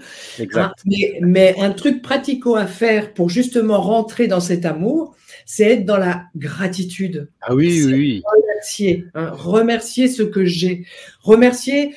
Hein, 0.55 0.73
mais, 1.21 1.55
un 1.59 1.71
truc 1.71 2.03
pratico 2.03 2.57
à 2.57 2.67
faire 2.67 3.13
pour 3.13 3.29
justement 3.29 3.81
rentrer 3.81 4.27
dans 4.27 4.41
cet 4.41 4.65
amour, 4.65 5.15
c'est 5.45 5.65
être 5.65 5.85
dans 5.85 5.99
la 5.99 6.25
gratitude. 6.37 7.29
Ah 7.43 7.55
oui, 7.55 7.85
oui. 7.85 8.23
Remercier, 8.25 9.05
hein, 9.15 9.31
remercier 9.33 10.09
ce 10.09 10.23
que 10.23 10.45
j'ai. 10.45 10.87
Remercier, 11.23 11.95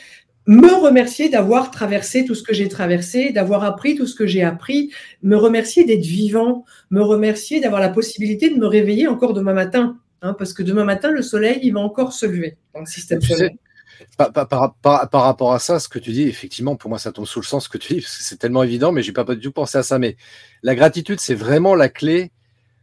me 0.47 0.73
remercier 0.73 1.29
d'avoir 1.29 1.71
traversé 1.71 2.25
tout 2.25 2.35
ce 2.35 2.43
que 2.43 2.53
j'ai 2.53 2.67
traversé, 2.67 3.31
d'avoir 3.31 3.63
appris 3.63 3.95
tout 3.95 4.05
ce 4.05 4.15
que 4.15 4.27
j'ai 4.27 4.43
appris, 4.43 4.91
me 5.21 5.37
remercier 5.37 5.85
d'être 5.85 6.05
vivant, 6.05 6.65
me 6.89 7.01
remercier 7.01 7.61
d'avoir 7.61 7.81
la 7.81 7.89
possibilité 7.89 8.49
de 8.49 8.55
me 8.55 8.67
réveiller 8.67 9.07
encore 9.07 9.33
demain 9.33 9.53
matin. 9.53 9.97
Hein, 10.21 10.33
parce 10.37 10.53
que 10.53 10.63
demain 10.63 10.85
matin, 10.85 11.11
le 11.11 11.21
soleil, 11.21 11.59
il 11.63 11.73
va 11.73 11.81
encore 11.81 12.13
se 12.13 12.25
lever 12.25 12.55
dans 12.73 12.79
le 12.79 12.85
système 12.85 13.21
solaire. 13.21 13.51
Par, 14.17 14.31
par, 14.79 15.23
rapport 15.23 15.53
à 15.53 15.59
ça, 15.59 15.79
ce 15.79 15.89
que 15.89 15.99
tu 15.99 16.11
dis, 16.11 16.23
effectivement, 16.23 16.75
pour 16.75 16.89
moi, 16.89 16.99
ça 16.99 17.11
tombe 17.11 17.25
sous 17.25 17.39
le 17.39 17.45
sens 17.45 17.65
ce 17.65 17.69
que 17.69 17.77
tu 17.77 17.93
dis, 17.93 18.01
parce 18.01 18.17
que 18.17 18.23
c'est 18.23 18.37
tellement 18.37 18.63
évident, 18.63 18.91
mais 18.91 19.01
j'ai 19.01 19.11
pas, 19.11 19.25
pas 19.25 19.35
du 19.35 19.41
tout 19.41 19.51
pensé 19.51 19.77
à 19.77 19.83
ça. 19.83 19.99
Mais 19.99 20.17
la 20.61 20.75
gratitude, 20.75 21.19
c'est 21.19 21.35
vraiment 21.35 21.75
la 21.75 21.89
clé 21.89 22.31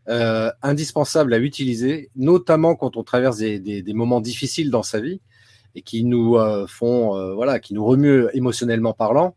euh, 0.08 0.50
indispensable 0.62 1.34
à 1.34 1.38
utiliser, 1.38 2.10
notamment 2.16 2.74
quand 2.74 2.96
on 2.96 3.04
traverse 3.04 3.36
des, 3.36 3.84
moments 3.94 4.20
difficiles 4.20 4.70
dans 4.70 4.82
sa 4.82 4.98
vie 4.98 5.20
et 5.74 5.82
qui 5.82 6.02
nous 6.02 6.36
euh, 6.36 6.66
font, 6.66 7.16
euh, 7.16 7.34
voilà, 7.34 7.60
qui 7.60 7.74
nous 7.74 7.84
remuent 7.84 8.26
émotionnellement 8.32 8.92
parlant. 8.92 9.36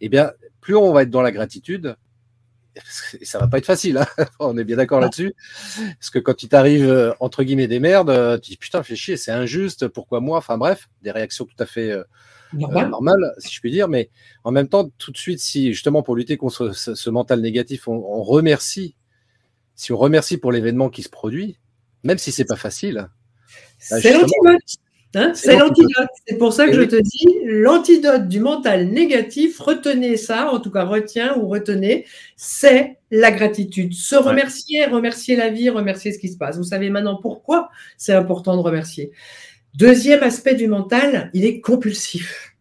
Eh 0.00 0.08
bien, 0.08 0.32
plus 0.60 0.74
on 0.74 0.92
va 0.92 1.02
être 1.02 1.10
dans 1.10 1.22
la 1.22 1.30
gratitude, 1.30 1.96
et 3.20 3.24
ça 3.24 3.38
va 3.38 3.48
pas 3.48 3.58
être 3.58 3.66
facile, 3.66 3.98
hein 3.98 4.06
on 4.38 4.56
est 4.56 4.64
bien 4.64 4.76
d'accord 4.76 5.00
là-dessus. 5.00 5.34
Parce 5.98 6.10
que 6.10 6.18
quand 6.18 6.42
il 6.42 6.48
t'arrive, 6.48 6.88
euh, 6.88 7.12
entre 7.20 7.42
guillemets, 7.42 7.68
des 7.68 7.80
merdes, 7.80 8.10
euh, 8.10 8.38
tu 8.38 8.50
dis 8.52 8.56
putain, 8.56 8.82
fais 8.82 8.96
chier, 8.96 9.16
c'est 9.16 9.32
injuste, 9.32 9.88
pourquoi 9.88 10.20
moi? 10.20 10.38
Enfin 10.38 10.58
bref, 10.58 10.88
des 11.02 11.10
réactions 11.10 11.44
tout 11.44 11.62
à 11.62 11.66
fait 11.66 11.90
euh, 11.90 12.04
normales, 12.52 13.34
si 13.38 13.54
je 13.54 13.60
puis 13.60 13.70
dire. 13.70 13.88
Mais 13.88 14.10
en 14.44 14.52
même 14.52 14.68
temps, 14.68 14.90
tout 14.98 15.12
de 15.12 15.18
suite, 15.18 15.40
si 15.40 15.72
justement 15.72 16.02
pour 16.02 16.16
lutter 16.16 16.36
contre 16.36 16.70
ce, 16.74 17.10
mental 17.10 17.40
négatif, 17.40 17.88
on, 17.88 18.22
remercie, 18.22 18.96
si 19.74 19.92
on 19.92 19.96
remercie 19.96 20.36
pour 20.36 20.52
l'événement 20.52 20.90
qui 20.90 21.02
se 21.02 21.10
produit, 21.10 21.58
même 22.04 22.18
si 22.18 22.32
c'est 22.32 22.44
pas 22.44 22.56
facile. 22.56 23.08
C'est 23.78 24.12
l'antidote. 24.12 24.60
Hein, 25.16 25.32
c'est 25.34 25.56
l'antidote. 25.56 26.08
C'est 26.26 26.38
pour 26.38 26.52
ça 26.52 26.66
que 26.68 26.72
je 26.72 26.82
te 26.82 26.94
dis, 26.94 27.40
l'antidote 27.44 28.28
du 28.28 28.38
mental 28.38 28.86
négatif, 28.88 29.58
retenez 29.58 30.16
ça, 30.16 30.52
en 30.52 30.60
tout 30.60 30.70
cas 30.70 30.84
retiens 30.84 31.36
ou 31.36 31.48
retenez, 31.48 32.06
c'est 32.36 32.98
la 33.10 33.32
gratitude. 33.32 33.92
Se 33.92 34.14
remercier, 34.14 34.86
remercier 34.86 35.34
la 35.34 35.50
vie, 35.50 35.68
remercier 35.68 36.12
ce 36.12 36.18
qui 36.18 36.28
se 36.28 36.36
passe. 36.38 36.58
Vous 36.58 36.64
savez 36.64 36.90
maintenant 36.90 37.16
pourquoi 37.16 37.70
c'est 37.96 38.12
important 38.12 38.56
de 38.56 38.62
remercier. 38.62 39.10
Deuxième 39.74 40.22
aspect 40.22 40.54
du 40.54 40.68
mental, 40.68 41.30
il 41.34 41.44
est 41.44 41.60
compulsif. 41.60 42.54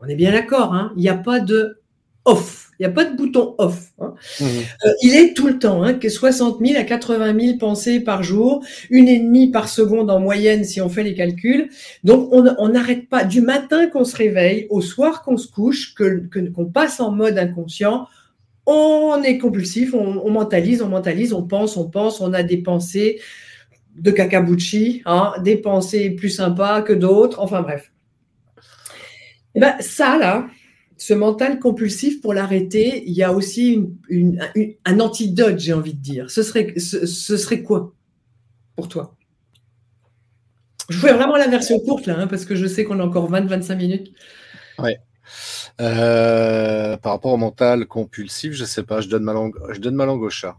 On 0.00 0.06
est 0.06 0.14
bien 0.16 0.30
d'accord, 0.32 0.72
hein 0.72 0.92
il 0.96 1.02
n'y 1.02 1.08
a 1.08 1.16
pas 1.16 1.40
de 1.40 1.80
off. 2.24 2.69
Il 2.80 2.84
n'y 2.84 2.86
a 2.86 2.94
pas 2.94 3.04
de 3.04 3.14
bouton 3.14 3.54
off. 3.58 3.92
Hein. 4.00 4.14
Mmh. 4.40 4.44
Euh, 4.44 4.92
il 5.02 5.14
est 5.14 5.34
tout 5.34 5.46
le 5.46 5.58
temps, 5.58 5.82
hein, 5.82 5.92
que 5.92 6.08
60 6.08 6.60
000 6.64 6.80
à 6.80 6.84
80 6.84 7.38
000 7.38 7.58
pensées 7.58 8.00
par 8.00 8.22
jour, 8.22 8.64
une 8.88 9.06
et 9.06 9.20
demie 9.20 9.50
par 9.50 9.68
seconde 9.68 10.10
en 10.10 10.18
moyenne 10.18 10.64
si 10.64 10.80
on 10.80 10.88
fait 10.88 11.02
les 11.02 11.12
calculs. 11.12 11.68
Donc 12.04 12.30
on 12.32 12.68
n'arrête 12.70 13.10
pas 13.10 13.24
du 13.24 13.42
matin 13.42 13.86
qu'on 13.88 14.04
se 14.04 14.16
réveille 14.16 14.66
au 14.70 14.80
soir 14.80 15.22
qu'on 15.22 15.36
se 15.36 15.46
couche, 15.46 15.94
que 15.94 16.26
qu'on 16.54 16.64
passe 16.64 17.00
en 17.00 17.10
mode 17.10 17.36
inconscient. 17.36 18.06
On 18.64 19.22
est 19.22 19.36
compulsif, 19.36 19.92
on, 19.92 20.30
mentalise, 20.30 20.80
on 20.80 20.88
mentalise, 20.88 21.34
on 21.34 21.42
pense, 21.42 21.76
on 21.76 21.90
pense, 21.90 22.22
on 22.22 22.32
a 22.32 22.42
des 22.42 22.62
pensées 22.62 23.20
de 23.94 24.10
cacabucci, 24.10 25.02
hein, 25.04 25.34
des 25.44 25.58
pensées 25.58 26.08
plus 26.08 26.30
sympas 26.30 26.80
que 26.80 26.94
d'autres, 26.94 27.40
enfin 27.40 27.60
bref. 27.60 27.92
Et 28.56 28.60
eh 29.56 29.60
ben 29.60 29.74
ça 29.80 30.16
là, 30.16 30.46
ce 31.00 31.14
mental 31.14 31.60
compulsif, 31.60 32.20
pour 32.20 32.34
l'arrêter, 32.34 33.02
il 33.06 33.14
y 33.14 33.22
a 33.22 33.32
aussi 33.32 33.88
un 34.84 35.00
antidote, 35.00 35.58
j'ai 35.58 35.72
envie 35.72 35.94
de 35.94 36.00
dire. 36.00 36.30
Ce 36.30 36.42
serait, 36.42 36.78
ce, 36.78 37.06
serait 37.06 37.62
quoi 37.62 37.94
pour 38.76 38.86
toi? 38.86 39.16
Je 40.90 40.98
fais 40.98 41.14
vraiment 41.14 41.36
la 41.36 41.48
version 41.48 41.80
courte 41.80 42.04
là, 42.04 42.18
hein, 42.18 42.26
parce 42.26 42.44
que 42.44 42.54
je 42.54 42.66
sais 42.66 42.84
qu'on 42.84 43.00
a 43.00 43.04
encore 43.04 43.32
20-25 43.32 43.76
minutes. 43.76 44.12
Ouais. 44.78 44.98
euh, 45.80 46.98
Par 46.98 47.12
rapport 47.12 47.32
au 47.32 47.38
mental 47.38 47.86
compulsif, 47.86 48.52
je 48.52 48.66
sais 48.66 48.82
pas, 48.82 49.00
je 49.00 49.08
donne 49.08 49.22
ma 49.22 49.32
langue, 49.32 49.54
je 49.70 49.80
donne 49.80 49.94
ma 49.94 50.04
langue 50.04 50.22
au 50.22 50.30
chat. 50.30 50.58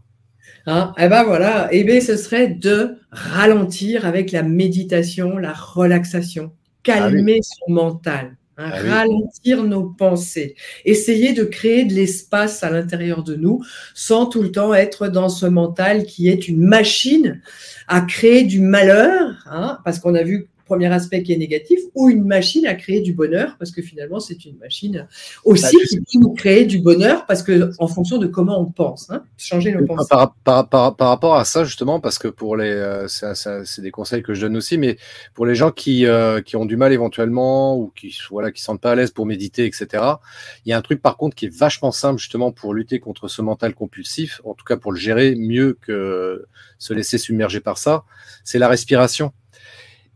Hein 0.66 0.92
eh 0.98 1.08
ben 1.08 1.22
voilà, 1.22 1.68
eh 1.70 1.84
ben 1.84 2.00
ce 2.00 2.16
serait 2.16 2.48
de 2.48 2.96
ralentir 3.12 4.06
avec 4.06 4.32
la 4.32 4.42
méditation, 4.42 5.38
la 5.38 5.52
relaxation, 5.52 6.52
calmer 6.82 7.38
ah 7.40 7.46
son 7.60 7.72
mental. 7.72 8.36
Hein, 8.58 8.70
ah 8.70 8.82
ralentir 8.82 9.64
nos 9.64 9.84
pensées, 9.84 10.56
essayer 10.84 11.32
de 11.32 11.42
créer 11.42 11.86
de 11.86 11.94
l'espace 11.94 12.62
à 12.62 12.68
l'intérieur 12.68 13.24
de 13.24 13.34
nous 13.34 13.64
sans 13.94 14.26
tout 14.26 14.42
le 14.42 14.52
temps 14.52 14.74
être 14.74 15.08
dans 15.08 15.30
ce 15.30 15.46
mental 15.46 16.04
qui 16.04 16.28
est 16.28 16.48
une 16.48 16.60
machine 16.60 17.40
à 17.88 18.02
créer 18.02 18.44
du 18.44 18.60
malheur, 18.60 19.42
hein, 19.46 19.78
parce 19.86 19.98
qu'on 19.98 20.14
a 20.14 20.22
vu 20.22 20.48
premier 20.72 20.90
aspect 20.90 21.22
qui 21.22 21.34
est 21.34 21.36
négatif, 21.36 21.80
ou 21.94 22.08
une 22.08 22.24
machine 22.24 22.66
à 22.66 22.74
créer 22.74 23.02
du 23.02 23.12
bonheur, 23.12 23.56
parce 23.58 23.70
que 23.70 23.82
finalement, 23.82 24.20
c'est 24.20 24.46
une 24.46 24.56
machine 24.56 25.06
aussi 25.44 25.64
bah, 25.64 25.68
qui 25.86 25.96
peut 25.98 26.18
nous 26.18 26.32
créer 26.32 26.64
du 26.64 26.78
bonheur, 26.78 27.26
parce 27.26 27.42
que 27.42 27.72
en 27.78 27.88
fonction 27.88 28.16
de 28.16 28.26
comment 28.26 28.58
on 28.58 28.64
pense, 28.64 29.10
hein, 29.10 29.22
changer 29.36 29.70
nos 29.72 29.84
pensées. 29.84 30.08
Par, 30.44 30.68
par, 30.70 30.96
rapport 30.96 31.36
à 31.36 31.44
ça, 31.44 31.64
justement, 31.64 32.00
parce 32.00 32.18
que 32.18 32.28
pour 32.28 32.56
les, 32.56 32.70
euh, 32.70 33.06
c'est 33.06 33.82
des 33.82 33.90
conseils 33.90 34.22
que 34.22 34.32
je 34.32 34.40
donne 34.40 34.56
aussi, 34.56 34.78
mais 34.78 34.96
pour 35.34 35.44
les 35.44 35.54
gens 35.54 35.72
qui, 35.72 36.06
euh, 36.06 36.40
qui 36.40 36.56
ont 36.56 36.64
du 36.64 36.78
mal 36.78 36.90
éventuellement, 36.94 37.76
ou 37.76 37.92
qui 37.94 38.16
voilà, 38.30 38.50
qui 38.50 38.62
sentent 38.62 38.80
pas 38.80 38.92
à 38.92 38.94
l'aise 38.94 39.10
pour 39.10 39.26
méditer, 39.26 39.66
etc. 39.66 40.02
Il 40.64 40.70
y 40.70 40.72
a 40.72 40.78
un 40.78 40.82
truc 40.82 41.02
par 41.02 41.18
contre 41.18 41.36
qui 41.36 41.44
est 41.44 41.54
vachement 41.54 41.92
simple 41.92 42.18
justement 42.18 42.50
pour 42.50 42.72
lutter 42.72 42.98
contre 42.98 43.28
ce 43.28 43.42
mental 43.42 43.74
compulsif, 43.74 44.40
en 44.44 44.54
tout 44.54 44.64
cas 44.64 44.78
pour 44.78 44.92
le 44.92 44.98
gérer 44.98 45.34
mieux 45.34 45.76
que 45.82 46.46
se 46.78 46.94
laisser 46.94 47.18
submerger 47.18 47.60
par 47.60 47.76
ça, 47.76 48.04
c'est 48.42 48.58
la 48.58 48.68
respiration. 48.68 49.32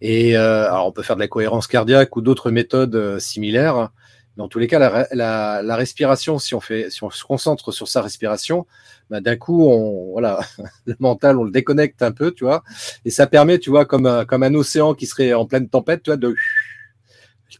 Et 0.00 0.36
euh, 0.36 0.66
alors 0.66 0.86
on 0.86 0.92
peut 0.92 1.02
faire 1.02 1.16
de 1.16 1.20
la 1.20 1.28
cohérence 1.28 1.66
cardiaque 1.66 2.16
ou 2.16 2.20
d'autres 2.20 2.50
méthodes 2.50 2.94
euh, 2.94 3.18
similaires. 3.18 3.90
Mais 4.36 4.42
en 4.42 4.48
tous 4.48 4.58
les 4.58 4.66
cas, 4.66 4.78
la, 4.78 5.08
la, 5.12 5.62
la, 5.62 5.76
respiration, 5.76 6.38
si 6.38 6.54
on, 6.54 6.60
fait, 6.60 6.90
si 6.90 7.02
on 7.02 7.10
se 7.10 7.24
concentre 7.24 7.72
sur 7.72 7.88
sa 7.88 8.02
respiration, 8.02 8.66
bah, 9.08 9.22
d'un 9.22 9.36
coup, 9.36 9.66
on, 9.66 10.12
voilà, 10.12 10.40
le 10.84 10.94
mental, 10.98 11.38
on 11.38 11.44
le 11.44 11.50
déconnecte 11.50 12.02
un 12.02 12.12
peu, 12.12 12.32
tu 12.32 12.44
vois. 12.44 12.62
Et 13.06 13.10
ça 13.10 13.26
permet, 13.26 13.58
tu 13.58 13.70
vois, 13.70 13.86
comme 13.86 14.04
un, 14.04 14.26
comme 14.26 14.42
un 14.42 14.54
océan 14.54 14.92
qui 14.94 15.06
serait 15.06 15.32
en 15.32 15.46
pleine 15.46 15.68
tempête, 15.68 16.02
tu 16.02 16.10
vois, 16.10 16.18
de 16.18 16.34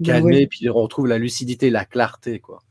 calmer, 0.04 0.46
puis 0.46 0.68
on 0.68 0.74
retrouve 0.74 1.06
la 1.06 1.16
lucidité, 1.16 1.70
la 1.70 1.86
clarté, 1.86 2.40
quoi. 2.40 2.62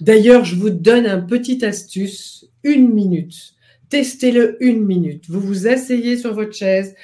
D'ailleurs, 0.00 0.44
je 0.44 0.54
vous 0.54 0.70
donne 0.70 1.06
un 1.06 1.20
petit 1.20 1.64
astuce, 1.64 2.46
une 2.62 2.92
minute. 2.92 3.54
Testez-le 3.88 4.56
une 4.60 4.84
minute. 4.84 5.24
Vous 5.28 5.40
vous 5.40 5.66
asseyez 5.66 6.16
sur 6.16 6.34
votre 6.34 6.54
chaise 6.54 6.94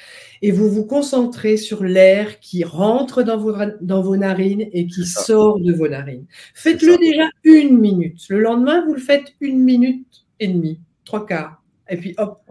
et 0.41 0.51
vous 0.51 0.69
vous 0.69 0.85
concentrez 0.85 1.57
sur 1.57 1.83
l'air 1.83 2.39
qui 2.39 2.63
rentre 2.63 3.23
dans 3.23 3.37
vos, 3.37 3.53
dans 3.81 4.01
vos 4.01 4.17
narines 4.17 4.67
et 4.71 4.87
qui 4.87 5.05
sort 5.05 5.59
de 5.59 5.73
vos 5.73 5.87
narines. 5.87 6.25
Faites-le 6.53 6.97
déjà 6.97 7.29
une 7.43 7.77
minute. 7.77 8.27
Le 8.29 8.39
lendemain, 8.39 8.85
vous 8.85 8.93
le 8.93 9.01
faites 9.01 9.33
une 9.41 9.59
minute 9.59 10.25
et 10.39 10.47
demie, 10.47 10.79
trois 11.05 11.25
quarts. 11.25 11.61
Et 11.91 11.97
puis 11.97 12.13
hop, 12.17 12.41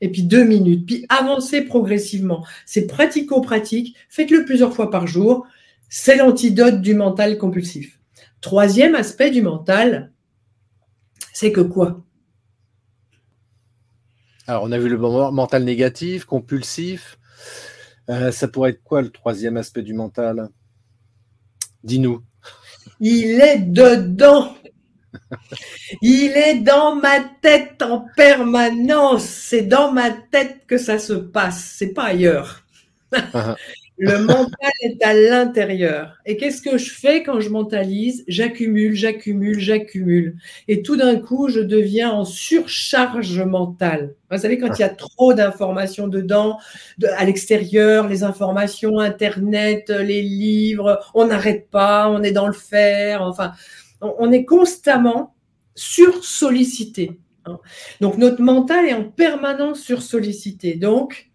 et 0.00 0.10
puis 0.10 0.24
deux 0.24 0.44
minutes. 0.44 0.86
Puis 0.86 1.06
avancez 1.08 1.62
progressivement. 1.62 2.44
C'est 2.66 2.86
pratico-pratique. 2.86 3.96
Faites-le 4.10 4.44
plusieurs 4.44 4.74
fois 4.74 4.90
par 4.90 5.06
jour. 5.06 5.46
C'est 5.88 6.16
l'antidote 6.16 6.82
du 6.82 6.94
mental 6.94 7.38
compulsif. 7.38 7.98
Troisième 8.42 8.94
aspect 8.94 9.30
du 9.30 9.40
mental, 9.40 10.12
c'est 11.32 11.50
que 11.50 11.62
quoi? 11.62 12.04
Alors, 14.46 14.64
on 14.64 14.72
a 14.72 14.78
vu 14.78 14.90
le 14.90 14.98
mental 14.98 15.64
négatif, 15.64 16.26
compulsif. 16.26 17.18
Euh, 18.10 18.30
ça 18.32 18.48
pourrait 18.48 18.70
être 18.70 18.82
quoi 18.82 19.02
le 19.02 19.10
troisième 19.10 19.56
aspect 19.56 19.82
du 19.82 19.94
mental? 19.94 20.48
Dis-nous. 21.82 22.22
Il 23.00 23.40
est 23.40 23.58
dedans. 23.58 24.54
Il 26.02 26.32
est 26.32 26.60
dans 26.60 26.96
ma 26.96 27.20
tête 27.40 27.82
en 27.82 28.06
permanence. 28.16 29.24
C'est 29.24 29.62
dans 29.62 29.92
ma 29.92 30.10
tête 30.10 30.66
que 30.66 30.78
ça 30.78 30.98
se 30.98 31.12
passe. 31.12 31.74
C'est 31.76 31.92
pas 31.92 32.04
ailleurs. 32.04 32.62
Le 33.96 34.18
mental 34.18 34.72
est 34.82 35.00
à 35.04 35.14
l'intérieur. 35.14 36.18
Et 36.26 36.36
qu'est-ce 36.36 36.60
que 36.60 36.78
je 36.78 36.90
fais 36.90 37.22
quand 37.22 37.38
je 37.38 37.48
mentalise? 37.48 38.24
J'accumule, 38.26 38.94
j'accumule, 38.94 39.60
j'accumule. 39.60 40.36
Et 40.66 40.82
tout 40.82 40.96
d'un 40.96 41.16
coup, 41.16 41.48
je 41.48 41.60
deviens 41.60 42.10
en 42.10 42.24
surcharge 42.24 43.40
mentale. 43.40 44.14
Vous 44.32 44.38
savez, 44.38 44.58
quand 44.58 44.76
il 44.76 44.80
y 44.80 44.84
a 44.84 44.88
trop 44.88 45.32
d'informations 45.32 46.08
dedans, 46.08 46.58
à 47.16 47.24
l'extérieur, 47.24 48.08
les 48.08 48.24
informations, 48.24 48.98
Internet, 48.98 49.90
les 49.90 50.22
livres, 50.22 50.98
on 51.14 51.26
n'arrête 51.26 51.70
pas, 51.70 52.10
on 52.10 52.24
est 52.24 52.32
dans 52.32 52.48
le 52.48 52.52
faire. 52.52 53.22
Enfin, 53.22 53.52
on 54.00 54.32
est 54.32 54.44
constamment 54.44 55.34
sursollicité. 55.76 57.20
Hein. 57.46 57.58
Donc, 58.00 58.18
notre 58.18 58.42
mental 58.42 58.86
est 58.86 58.94
en 58.94 59.04
permanence 59.04 59.80
sursollicité. 59.80 60.74
Donc, 60.74 61.30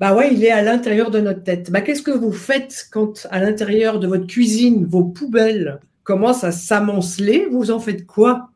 bah 0.00 0.14
ouais, 0.14 0.32
il 0.32 0.44
est 0.44 0.50
à 0.50 0.62
l'intérieur 0.62 1.10
de 1.10 1.20
notre 1.20 1.42
tête. 1.42 1.70
Bah, 1.70 1.80
qu'est-ce 1.80 2.02
que 2.02 2.10
vous 2.10 2.32
faites 2.32 2.88
quand 2.90 3.26
à 3.30 3.40
l'intérieur 3.40 4.00
de 4.00 4.06
votre 4.06 4.26
cuisine, 4.26 4.86
vos 4.86 5.04
poubelles 5.04 5.80
commencent 6.02 6.44
à 6.44 6.52
s'amonceler? 6.52 7.46
Vous 7.50 7.70
en 7.70 7.78
faites 7.78 8.04
quoi? 8.04 8.50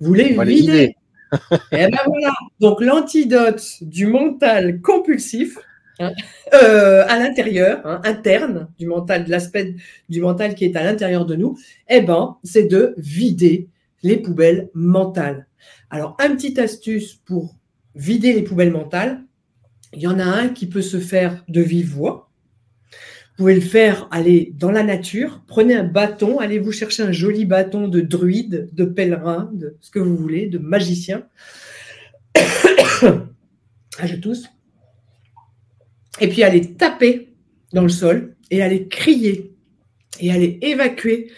Vous 0.00 0.14
les 0.14 0.36
videz? 0.44 0.96
Et 1.32 1.36
eh 1.72 1.86
ben 1.88 1.98
voilà. 2.06 2.32
Donc 2.60 2.82
l'antidote 2.82 3.64
du 3.80 4.06
mental 4.06 4.82
compulsif 4.82 5.56
hein, 5.98 6.12
euh, 6.54 7.04
à 7.08 7.18
l'intérieur, 7.18 7.80
hein, 7.86 8.02
interne 8.04 8.68
du 8.78 8.86
mental, 8.86 9.24
de 9.24 9.30
l'aspect 9.30 9.74
du 10.10 10.20
mental 10.20 10.54
qui 10.54 10.66
est 10.66 10.76
à 10.76 10.82
l'intérieur 10.82 11.24
de 11.24 11.34
nous, 11.34 11.56
eh 11.88 12.02
ben, 12.02 12.36
c'est 12.44 12.64
de 12.64 12.94
vider 12.98 13.68
les 14.02 14.18
poubelles 14.18 14.68
mentales. 14.74 15.46
Alors, 15.88 16.16
un 16.18 16.34
petit 16.34 16.58
astuce 16.60 17.14
pour 17.14 17.54
vider 17.94 18.32
les 18.32 18.42
poubelles 18.42 18.72
mentales, 18.72 19.22
il 19.92 20.00
y 20.00 20.06
en 20.06 20.18
a 20.18 20.24
un 20.24 20.48
qui 20.48 20.66
peut 20.66 20.82
se 20.82 20.98
faire 20.98 21.44
de 21.48 21.60
vive 21.60 21.90
voix. 21.90 22.30
Vous 22.92 23.44
pouvez 23.44 23.54
le 23.54 23.60
faire, 23.60 24.08
aller 24.10 24.52
dans 24.56 24.70
la 24.70 24.82
nature, 24.82 25.42
prenez 25.46 25.74
un 25.74 25.84
bâton, 25.84 26.38
allez 26.38 26.58
vous 26.58 26.72
chercher 26.72 27.02
un 27.02 27.12
joli 27.12 27.44
bâton 27.44 27.88
de 27.88 28.00
druide, 28.00 28.68
de 28.72 28.84
pèlerin, 28.84 29.50
de 29.54 29.76
ce 29.80 29.90
que 29.90 29.98
vous 29.98 30.16
voulez, 30.16 30.46
de 30.46 30.58
magicien. 30.58 31.26
je 32.36 34.16
tousse. 34.16 34.48
Et 36.20 36.28
puis 36.28 36.42
allez 36.42 36.74
taper 36.74 37.34
dans 37.72 37.82
le 37.82 37.88
sol 37.88 38.36
et 38.50 38.62
allez 38.62 38.86
crier 38.88 39.54
et 40.20 40.30
allez 40.30 40.58
évacuer 40.62 41.30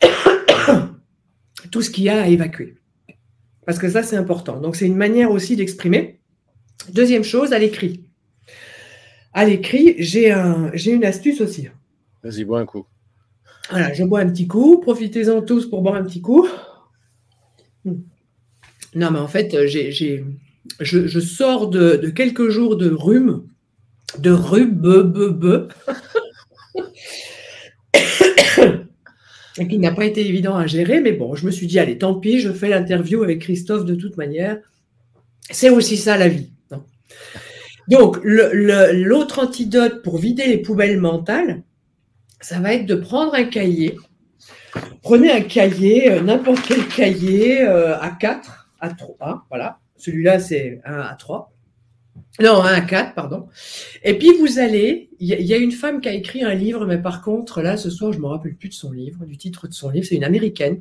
tout 1.70 1.82
ce 1.82 1.90
qu'il 1.90 2.04
y 2.04 2.08
a 2.08 2.22
à 2.22 2.26
évacuer. 2.26 2.76
Parce 3.66 3.78
que 3.78 3.88
ça, 3.88 4.02
c'est 4.02 4.16
important. 4.16 4.60
Donc, 4.60 4.74
c'est 4.76 4.86
une 4.86 4.96
manière 4.96 5.30
aussi 5.30 5.54
d'exprimer. 5.56 6.19
Deuxième 6.88 7.24
chose, 7.24 7.52
à 7.52 7.58
l'écrit. 7.58 8.04
À 9.32 9.44
l'écrit, 9.44 9.94
j'ai 9.98 10.32
un, 10.32 10.72
une 10.72 11.04
astuce 11.04 11.40
aussi. 11.40 11.68
Vas-y, 12.22 12.44
bois 12.44 12.60
un 12.60 12.66
coup. 12.66 12.86
Voilà, 13.70 13.92
je 13.92 14.02
bois 14.04 14.20
un 14.20 14.30
petit 14.30 14.48
coup. 14.48 14.80
Profitez-en 14.80 15.42
tous 15.42 15.66
pour 15.66 15.82
boire 15.82 15.94
un 15.94 16.04
petit 16.04 16.20
coup. 16.20 16.48
Hmm. 17.84 18.00
Non, 18.94 19.10
mais 19.12 19.20
en 19.20 19.28
fait, 19.28 19.66
j'ai, 19.66 20.24
je, 20.80 21.20
sors 21.20 21.68
de, 21.68 22.10
quelques 22.14 22.48
jours 22.48 22.76
de 22.76 22.90
rhume, 22.90 23.44
de 24.18 24.30
rhume, 24.30 25.68
et 29.58 29.68
qui 29.68 29.78
n'a 29.78 29.92
pas 29.92 30.06
été 30.06 30.26
évident 30.26 30.56
à 30.56 30.66
gérer. 30.66 31.00
Mais 31.00 31.12
bon, 31.12 31.36
je 31.36 31.46
me 31.46 31.52
suis 31.52 31.68
dit, 31.68 31.78
allez, 31.78 31.98
tant 31.98 32.14
pis, 32.14 32.40
je 32.40 32.50
fais 32.50 32.68
l'interview 32.68 33.22
avec 33.22 33.40
Christophe 33.40 33.84
de 33.84 33.94
toute 33.94 34.16
manière. 34.16 34.58
C'est 35.50 35.70
aussi 35.70 35.96
ça 35.96 36.16
la 36.16 36.28
vie. 36.28 36.50
Donc, 37.88 38.18
l'autre 38.22 39.40
antidote 39.40 40.02
pour 40.02 40.18
vider 40.18 40.46
les 40.46 40.58
poubelles 40.58 41.00
mentales, 41.00 41.62
ça 42.40 42.60
va 42.60 42.74
être 42.74 42.86
de 42.86 42.94
prendre 42.94 43.34
un 43.34 43.44
cahier. 43.44 43.96
Prenez 45.02 45.32
un 45.32 45.40
cahier, 45.40 46.12
euh, 46.12 46.20
n'importe 46.20 46.60
quel 46.66 46.86
cahier, 46.86 47.62
à 47.62 48.16
4, 48.18 48.68
à 48.80 48.90
3, 48.90 49.46
voilà. 49.48 49.78
Celui-là, 49.96 50.38
c'est 50.38 50.80
un 50.84 51.00
à 51.00 51.14
3. 51.14 51.52
Non, 52.40 52.62
un 52.62 52.72
à 52.72 52.80
4, 52.80 53.14
pardon. 53.14 53.48
Et 54.02 54.16
puis, 54.16 54.30
vous 54.38 54.58
allez, 54.58 55.10
il 55.18 55.28
y, 55.28 55.52
a 55.52 55.56
une 55.58 55.72
femme 55.72 56.00
qui 56.00 56.08
a 56.08 56.12
écrit 56.12 56.42
un 56.42 56.54
livre, 56.54 56.86
mais 56.86 56.98
par 56.98 57.22
contre, 57.22 57.60
là, 57.60 57.76
ce 57.76 57.90
soir, 57.90 58.12
je 58.12 58.18
ne 58.18 58.22
me 58.22 58.28
rappelle 58.28 58.54
plus 58.54 58.68
de 58.68 58.74
son 58.74 58.92
livre, 58.92 59.26
du 59.26 59.36
titre 59.36 59.68
de 59.68 59.74
son 59.74 59.90
livre, 59.90 60.06
c'est 60.06 60.16
une 60.16 60.24
américaine. 60.24 60.80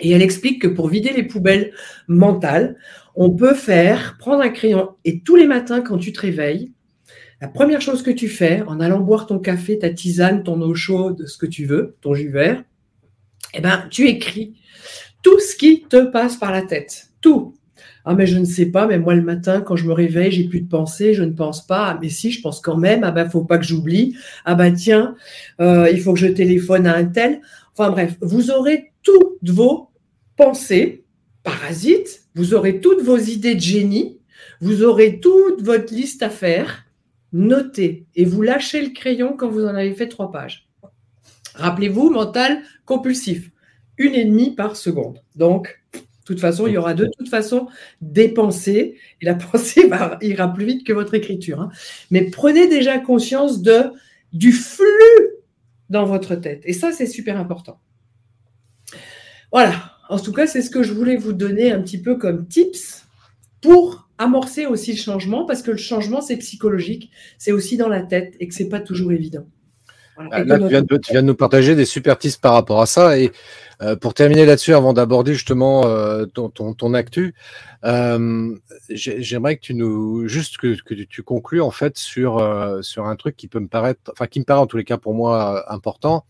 Et 0.00 0.10
elle 0.10 0.22
explique 0.22 0.62
que 0.62 0.68
pour 0.68 0.88
vider 0.88 1.12
les 1.12 1.22
poubelles 1.22 1.72
mentales, 2.06 2.76
on 3.20 3.30
peut 3.30 3.54
faire, 3.54 4.16
prendre 4.16 4.42
un 4.44 4.48
crayon 4.48 4.90
et 5.04 5.20
tous 5.20 5.34
les 5.34 5.48
matins 5.48 5.80
quand 5.80 5.98
tu 5.98 6.12
te 6.12 6.20
réveilles, 6.20 6.70
la 7.40 7.48
première 7.48 7.80
chose 7.80 8.02
que 8.04 8.12
tu 8.12 8.28
fais 8.28 8.62
en 8.62 8.78
allant 8.78 9.00
boire 9.00 9.26
ton 9.26 9.40
café, 9.40 9.76
ta 9.76 9.90
tisane, 9.90 10.44
ton 10.44 10.62
eau 10.62 10.74
chaude, 10.74 11.26
ce 11.26 11.36
que 11.36 11.46
tu 11.46 11.66
veux, 11.66 11.96
ton 12.00 12.14
jus 12.14 12.30
vert, 12.30 12.62
eh 13.54 13.60
ben, 13.60 13.84
tu 13.90 14.06
écris 14.06 14.54
tout 15.22 15.40
ce 15.40 15.56
qui 15.56 15.82
te 15.82 16.04
passe 16.06 16.36
par 16.36 16.52
la 16.52 16.62
tête. 16.62 17.08
Tout. 17.20 17.56
Ah, 18.04 18.14
mais 18.14 18.26
je 18.26 18.38
ne 18.38 18.44
sais 18.44 18.66
pas, 18.66 18.86
mais 18.86 19.00
moi 19.00 19.16
le 19.16 19.22
matin, 19.22 19.62
quand 19.62 19.74
je 19.74 19.86
me 19.86 19.92
réveille, 19.92 20.30
j'ai 20.30 20.44
plus 20.44 20.60
de 20.60 20.68
pensée, 20.68 21.12
je 21.12 21.24
ne 21.24 21.32
pense 21.32 21.66
pas. 21.66 21.88
Ah, 21.88 21.98
mais 22.00 22.08
si, 22.08 22.30
je 22.30 22.40
pense 22.40 22.60
quand 22.60 22.76
même. 22.76 23.02
Ah, 23.02 23.10
ben, 23.10 23.28
faut 23.28 23.44
pas 23.44 23.58
que 23.58 23.64
j'oublie. 23.64 24.16
Ah, 24.44 24.54
ben, 24.54 24.72
tiens, 24.72 25.16
euh, 25.60 25.90
il 25.92 26.00
faut 26.00 26.12
que 26.12 26.20
je 26.20 26.28
téléphone 26.28 26.86
à 26.86 26.94
un 26.94 27.04
tel 27.04 27.40
Enfin 27.72 27.90
bref, 27.90 28.16
vous 28.20 28.50
aurez 28.50 28.92
toutes 29.02 29.48
vos 29.48 29.90
pensées 30.36 31.04
parasites, 31.42 32.27
vous 32.38 32.54
aurez 32.54 32.80
toutes 32.80 33.02
vos 33.02 33.16
idées 33.16 33.56
de 33.56 33.60
génie, 33.60 34.20
vous 34.60 34.84
aurez 34.84 35.18
toute 35.18 35.60
votre 35.60 35.92
liste 35.92 36.22
à 36.22 36.30
faire, 36.30 36.84
notez 37.32 38.06
et 38.14 38.24
vous 38.24 38.42
lâchez 38.42 38.80
le 38.80 38.90
crayon 38.90 39.34
quand 39.36 39.48
vous 39.48 39.64
en 39.64 39.74
avez 39.74 39.92
fait 39.92 40.06
trois 40.06 40.30
pages. 40.30 40.68
Rappelez-vous, 41.56 42.10
mental 42.10 42.62
compulsif, 42.84 43.50
une 43.96 44.14
et 44.14 44.24
demie 44.24 44.54
par 44.54 44.76
seconde. 44.76 45.20
Donc, 45.34 45.80
de 45.92 46.00
toute 46.24 46.38
façon, 46.38 46.68
il 46.68 46.74
y 46.74 46.76
aura 46.76 46.94
de 46.94 47.10
toute 47.18 47.28
façon 47.28 47.66
des 48.00 48.28
pensées 48.28 48.96
et 49.20 49.24
la 49.24 49.34
pensée 49.34 49.90
ira 50.22 50.54
plus 50.54 50.64
vite 50.64 50.86
que 50.86 50.92
votre 50.92 51.14
écriture. 51.14 51.60
Hein. 51.60 51.70
Mais 52.12 52.22
prenez 52.22 52.68
déjà 52.68 53.00
conscience 53.00 53.62
de, 53.62 53.90
du 54.32 54.52
flux 54.52 54.86
dans 55.90 56.04
votre 56.04 56.36
tête. 56.36 56.62
Et 56.66 56.72
ça, 56.72 56.92
c'est 56.92 57.06
super 57.06 57.36
important. 57.36 57.80
Voilà. 59.50 59.97
En 60.08 60.18
tout 60.18 60.32
cas, 60.32 60.46
c'est 60.46 60.62
ce 60.62 60.70
que 60.70 60.82
je 60.82 60.94
voulais 60.94 61.16
vous 61.16 61.32
donner 61.32 61.70
un 61.70 61.82
petit 61.82 62.00
peu 62.00 62.16
comme 62.16 62.48
tips 62.48 63.04
pour 63.60 64.08
amorcer 64.18 64.66
aussi 64.66 64.92
le 64.92 64.98
changement, 64.98 65.44
parce 65.44 65.62
que 65.62 65.70
le 65.70 65.76
changement, 65.76 66.20
c'est 66.20 66.36
psychologique, 66.38 67.10
c'est 67.38 67.52
aussi 67.52 67.76
dans 67.76 67.88
la 67.88 68.02
tête 68.02 68.34
et 68.40 68.48
que 68.48 68.54
c'est 68.54 68.68
pas 68.68 68.80
toujours 68.80 69.12
évident. 69.12 69.46
Là, 70.18 70.58
tu 70.58 70.68
viens, 70.68 70.82
de, 70.82 71.20
nous 71.20 71.34
partager 71.34 71.76
des 71.76 71.84
super 71.84 72.18
tips 72.18 72.38
par 72.38 72.52
rapport 72.54 72.80
à 72.80 72.86
ça. 72.86 73.18
Et 73.18 73.30
euh, 73.80 73.94
pour 73.94 74.14
terminer 74.14 74.44
là-dessus, 74.46 74.74
avant 74.74 74.92
d'aborder 74.92 75.32
justement 75.32 75.86
euh, 75.86 76.26
ton, 76.26 76.48
ton, 76.48 76.94
actu, 76.94 77.34
euh, 77.84 78.56
j'aimerais 78.90 79.56
que 79.56 79.60
tu 79.60 79.74
nous 79.74 80.26
juste 80.26 80.58
que, 80.58 80.76
que 80.82 80.94
tu 80.94 81.22
conclues 81.22 81.60
en 81.60 81.70
fait 81.70 81.96
sur 81.96 82.38
sur 82.82 83.06
un 83.06 83.14
truc 83.14 83.36
qui 83.36 83.46
peut 83.46 83.60
me 83.60 83.68
paraître, 83.68 84.00
enfin 84.10 84.26
qui 84.26 84.40
me 84.40 84.44
paraît 84.44 84.60
en 84.60 84.66
tous 84.66 84.76
les 84.76 84.84
cas 84.84 84.98
pour 84.98 85.14
moi 85.14 85.72
important. 85.72 86.24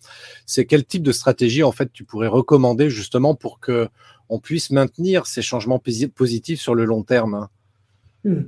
C'est 0.44 0.66
quel 0.66 0.84
type 0.84 1.02
de 1.02 1.12
stratégie 1.12 1.62
en 1.62 1.72
fait 1.72 1.90
tu 1.92 2.04
pourrais 2.04 2.28
recommander 2.28 2.90
justement 2.90 3.34
pour 3.34 3.60
que 3.60 3.88
on 4.28 4.38
puisse 4.38 4.70
maintenir 4.70 5.26
ces 5.26 5.40
changements 5.40 5.80
positifs 6.14 6.60
sur 6.60 6.74
le 6.74 6.84
long 6.84 7.02
terme. 7.02 7.48
Hmm. 8.24 8.42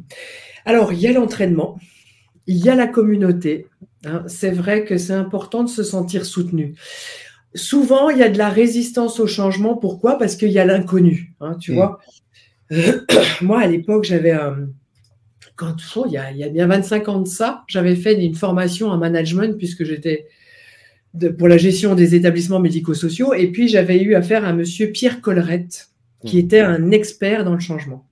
Alors 0.67 0.93
il 0.93 1.01
y 1.01 1.07
a 1.07 1.13
l'entraînement, 1.13 1.79
il 2.47 2.59
y 2.59 2.69
a 2.69 2.75
la 2.75 2.87
communauté. 2.87 3.67
Hein. 4.05 4.25
C'est 4.27 4.51
vrai 4.51 4.85
que 4.85 4.97
c'est 4.99 5.13
important 5.13 5.65
de 5.65 5.69
se 5.69 5.83
sentir 5.83 6.25
soutenu. 6.25 6.75
Souvent, 7.55 8.11
il 8.11 8.19
y 8.19 8.23
a 8.23 8.29
de 8.29 8.39
la 8.39 8.49
résistance 8.49 9.21
au 9.21 9.27
changement. 9.27 9.77
Pourquoi? 9.77 10.19
Parce 10.19 10.37
qu'il 10.37 10.51
y 10.51 10.59
a 10.59 10.65
l'inconnu. 10.65 11.35
Hein, 11.41 11.57
tu 11.61 11.73
mm. 11.73 11.75
vois 11.75 12.01
Moi, 13.41 13.61
à 13.61 13.67
l'époque, 13.67 14.05
j'avais. 14.05 14.37
quand, 15.57 15.75
il, 16.07 16.13
y 16.13 16.17
a, 16.17 16.31
il 16.31 16.39
y 16.39 16.45
a 16.45 16.49
bien 16.49 16.67
25 16.67 17.09
ans 17.09 17.21
de 17.21 17.29
ça, 17.29 17.65
j'avais 17.67 17.97
fait 17.97 18.25
une 18.25 18.35
formation 18.35 18.89
en 18.89 18.97
management 18.97 19.59
puisque 19.59 19.85
j'étais 19.85 20.29
pour 21.39 21.49
la 21.49 21.59
gestion 21.59 21.97
des 21.97 22.15
établissements 22.15 22.61
médico-sociaux. 22.61 23.35
Et 23.35 23.49
puis, 23.51 23.69
j'avais 23.69 24.01
eu 24.01 24.15
affaire 24.15 24.45
à 24.45 24.53
monsieur 24.53 24.93
Pierre 24.93 25.21
Collerette, 25.21 25.89
qui 26.25 26.37
mm. 26.37 26.41
était 26.41 26.61
un 26.61 26.91
expert 26.93 27.45
dans 27.45 27.55
le 27.55 27.61
changement. 27.61 28.07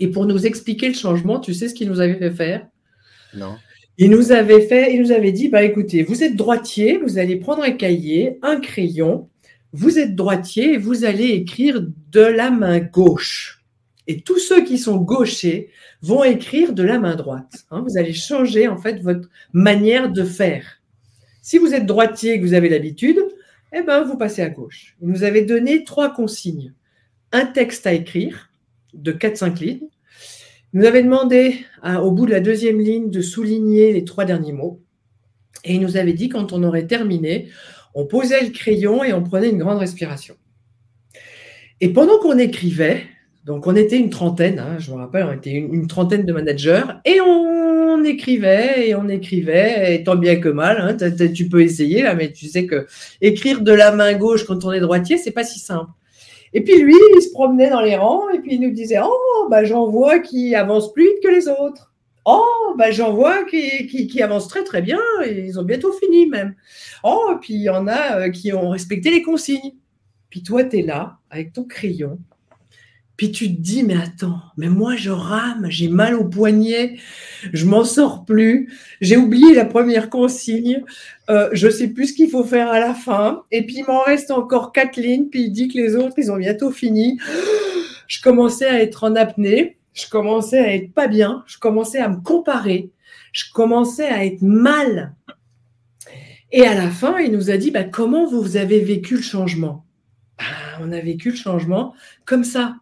Et 0.00 0.08
pour 0.08 0.26
nous 0.26 0.46
expliquer 0.46 0.88
le 0.88 0.94
changement, 0.94 1.40
tu 1.40 1.54
sais 1.54 1.68
ce 1.68 1.74
qu'il 1.74 1.88
nous 1.88 1.98
avait 1.98 2.14
fait 2.14 2.30
faire? 2.30 2.66
Non. 3.34 3.56
Il 4.00 4.10
nous 4.10 4.30
avait 4.30 4.60
fait, 4.60 4.94
il 4.94 5.02
nous 5.02 5.12
avait 5.12 5.32
dit, 5.32 5.48
bah 5.48 5.64
écoutez, 5.64 6.04
vous 6.04 6.22
êtes 6.22 6.36
droitier, 6.36 6.98
vous 6.98 7.18
allez 7.18 7.36
prendre 7.36 7.64
un 7.64 7.72
cahier, 7.72 8.38
un 8.42 8.60
crayon, 8.60 9.28
vous 9.72 9.98
êtes 9.98 10.14
droitier 10.14 10.78
vous 10.78 11.04
allez 11.04 11.28
écrire 11.28 11.82
de 12.10 12.20
la 12.20 12.50
main 12.50 12.78
gauche. 12.78 13.64
Et 14.06 14.22
tous 14.22 14.38
ceux 14.38 14.64
qui 14.64 14.78
sont 14.78 14.96
gauchers 14.96 15.68
vont 16.00 16.24
écrire 16.24 16.72
de 16.72 16.82
la 16.82 16.98
main 16.98 17.16
droite. 17.16 17.66
Hein. 17.70 17.84
vous 17.86 17.98
allez 17.98 18.14
changer 18.14 18.68
en 18.68 18.78
fait 18.78 19.02
votre 19.02 19.28
manière 19.52 20.10
de 20.10 20.24
faire. 20.24 20.80
Si 21.42 21.58
vous 21.58 21.74
êtes 21.74 21.84
droitier 21.84 22.34
et 22.34 22.40
que 22.40 22.46
vous 22.46 22.54
avez 22.54 22.70
l'habitude, 22.70 23.18
eh 23.72 23.82
ben 23.82 24.02
vous 24.02 24.16
passez 24.16 24.40
à 24.40 24.48
gauche. 24.48 24.96
Il 25.02 25.08
nous 25.08 25.24
avait 25.24 25.44
donné 25.44 25.84
trois 25.84 26.14
consignes. 26.14 26.72
Un 27.32 27.44
texte 27.44 27.86
à 27.86 27.92
écrire 27.92 28.50
de 28.94 29.12
4-5 29.12 29.60
lignes, 29.60 29.88
nous 30.72 30.84
avait 30.84 31.02
demandé, 31.02 31.64
au 32.02 32.10
bout 32.10 32.26
de 32.26 32.30
la 32.30 32.40
deuxième 32.40 32.80
ligne, 32.80 33.10
de 33.10 33.22
souligner 33.22 33.92
les 33.92 34.04
trois 34.04 34.24
derniers 34.24 34.52
mots. 34.52 34.82
Et 35.64 35.74
il 35.74 35.80
nous 35.80 35.96
avait 35.96 36.12
dit, 36.12 36.28
quand 36.28 36.52
on 36.52 36.62
aurait 36.62 36.86
terminé, 36.86 37.48
on 37.94 38.06
posait 38.06 38.42
le 38.42 38.50
crayon 38.50 39.02
et 39.02 39.12
on 39.12 39.22
prenait 39.22 39.50
une 39.50 39.58
grande 39.58 39.78
respiration. 39.78 40.34
Et 41.80 41.92
pendant 41.92 42.18
qu'on 42.18 42.38
écrivait, 42.38 43.02
donc 43.44 43.66
on 43.66 43.74
était 43.76 43.98
une 43.98 44.10
trentaine, 44.10 44.58
hein, 44.58 44.76
je 44.78 44.90
me 44.90 44.96
rappelle, 44.96 45.24
on 45.24 45.32
était 45.32 45.52
une, 45.52 45.86
trentaine 45.86 46.24
de 46.24 46.32
managers, 46.32 46.84
et 47.04 47.20
on, 47.20 48.04
écrivait 48.04 48.88
et 48.88 48.94
on 48.94 49.08
écrivait, 49.08 49.94
et 49.94 50.04
tant 50.04 50.14
bien 50.14 50.36
que 50.36 50.48
mal, 50.48 50.78
hein, 50.80 50.96
tu 51.34 51.48
peux 51.48 51.62
essayer 51.62 52.02
là, 52.02 52.14
mais 52.14 52.30
tu 52.30 52.46
sais 52.46 52.66
que 52.66 52.86
écrire 53.20 53.60
de 53.60 53.72
la 53.72 53.90
main 53.90 54.14
gauche 54.14 54.44
quand 54.44 54.64
on 54.64 54.72
est 54.72 54.80
droitier, 54.80 55.18
c'est 55.18 55.32
pas 55.32 55.42
si 55.42 55.58
simple. 55.58 55.90
Et 56.52 56.62
puis 56.62 56.78
lui, 56.80 56.94
il 57.16 57.22
se 57.22 57.30
promenait 57.32 57.70
dans 57.70 57.80
les 57.80 57.96
rangs 57.96 58.28
et 58.30 58.38
puis 58.40 58.54
il 58.54 58.60
nous 58.60 58.70
disait 58.70 58.98
Oh, 59.02 59.48
bah, 59.50 59.64
j'en 59.64 59.88
vois 59.88 60.18
qui 60.18 60.54
avancent 60.54 60.92
plus 60.92 61.04
vite 61.04 61.22
que 61.22 61.28
les 61.28 61.48
autres. 61.48 61.92
Oh, 62.24 62.74
bah, 62.76 62.90
j'en 62.90 63.12
vois 63.12 63.44
qui, 63.44 63.86
qui, 63.86 64.22
avancent 64.22 64.48
très 64.48 64.64
très 64.64 64.82
bien 64.82 65.00
et 65.24 65.46
ils 65.46 65.58
ont 65.58 65.62
bientôt 65.62 65.92
fini 65.92 66.26
même. 66.26 66.54
Oh, 67.04 67.34
puis 67.40 67.54
il 67.54 67.62
y 67.62 67.70
en 67.70 67.86
a 67.86 68.20
euh, 68.20 68.30
qui 68.30 68.52
ont 68.52 68.70
respecté 68.70 69.10
les 69.10 69.22
consignes. 69.22 69.74
Puis 70.28 70.42
toi, 70.42 70.64
tu 70.64 70.78
es 70.78 70.82
là 70.82 71.18
avec 71.30 71.52
ton 71.52 71.64
crayon 71.64 72.18
puis 73.18 73.32
tu 73.32 73.48
te 73.48 73.60
dis, 73.60 73.82
mais 73.82 73.96
attends, 73.96 74.40
mais 74.56 74.68
moi 74.68 74.94
je 74.94 75.10
rame, 75.10 75.66
j'ai 75.68 75.88
mal 75.88 76.14
au 76.14 76.24
poignet, 76.24 76.98
je 77.52 77.66
m'en 77.66 77.82
sors 77.84 78.24
plus, 78.24 78.72
j'ai 79.00 79.16
oublié 79.16 79.54
la 79.54 79.64
première 79.64 80.08
consigne, 80.08 80.84
euh, 81.28 81.48
je 81.52 81.68
sais 81.68 81.88
plus 81.88 82.06
ce 82.06 82.12
qu'il 82.12 82.30
faut 82.30 82.44
faire 82.44 82.70
à 82.70 82.78
la 82.78 82.94
fin, 82.94 83.42
et 83.50 83.66
puis 83.66 83.78
il 83.78 83.84
m'en 83.86 84.02
reste 84.02 84.30
encore 84.30 84.70
quatre 84.70 84.96
lignes, 84.96 85.26
puis 85.26 85.42
il 85.42 85.50
dit 85.50 85.66
que 85.66 85.76
les 85.76 85.96
autres, 85.96 86.14
ils 86.16 86.30
ont 86.30 86.36
bientôt 86.36 86.70
fini. 86.70 87.18
Je 88.06 88.22
commençais 88.22 88.66
à 88.66 88.80
être 88.80 89.04
en 89.04 89.14
apnée, 89.16 89.76
je 89.92 90.08
commençais 90.08 90.60
à 90.60 90.74
être 90.74 90.94
pas 90.94 91.08
bien, 91.08 91.44
je 91.46 91.58
commençais 91.58 91.98
à 91.98 92.08
me 92.08 92.16
comparer, 92.22 92.90
je 93.32 93.44
commençais 93.52 94.08
à 94.08 94.24
être 94.24 94.40
mal. 94.40 95.14
Et 96.50 96.64
à 96.64 96.74
la 96.74 96.88
fin, 96.88 97.18
il 97.18 97.32
nous 97.32 97.50
a 97.50 97.58
dit, 97.58 97.70
bah, 97.70 97.84
comment 97.84 98.24
vous 98.24 98.56
avez 98.56 98.80
vécu 98.80 99.16
le 99.16 99.22
changement? 99.22 99.84
Bah, 100.38 100.44
On 100.80 100.90
a 100.90 101.00
vécu 101.00 101.28
le 101.28 101.36
changement 101.36 101.94
comme 102.24 102.44
ça 102.44 102.76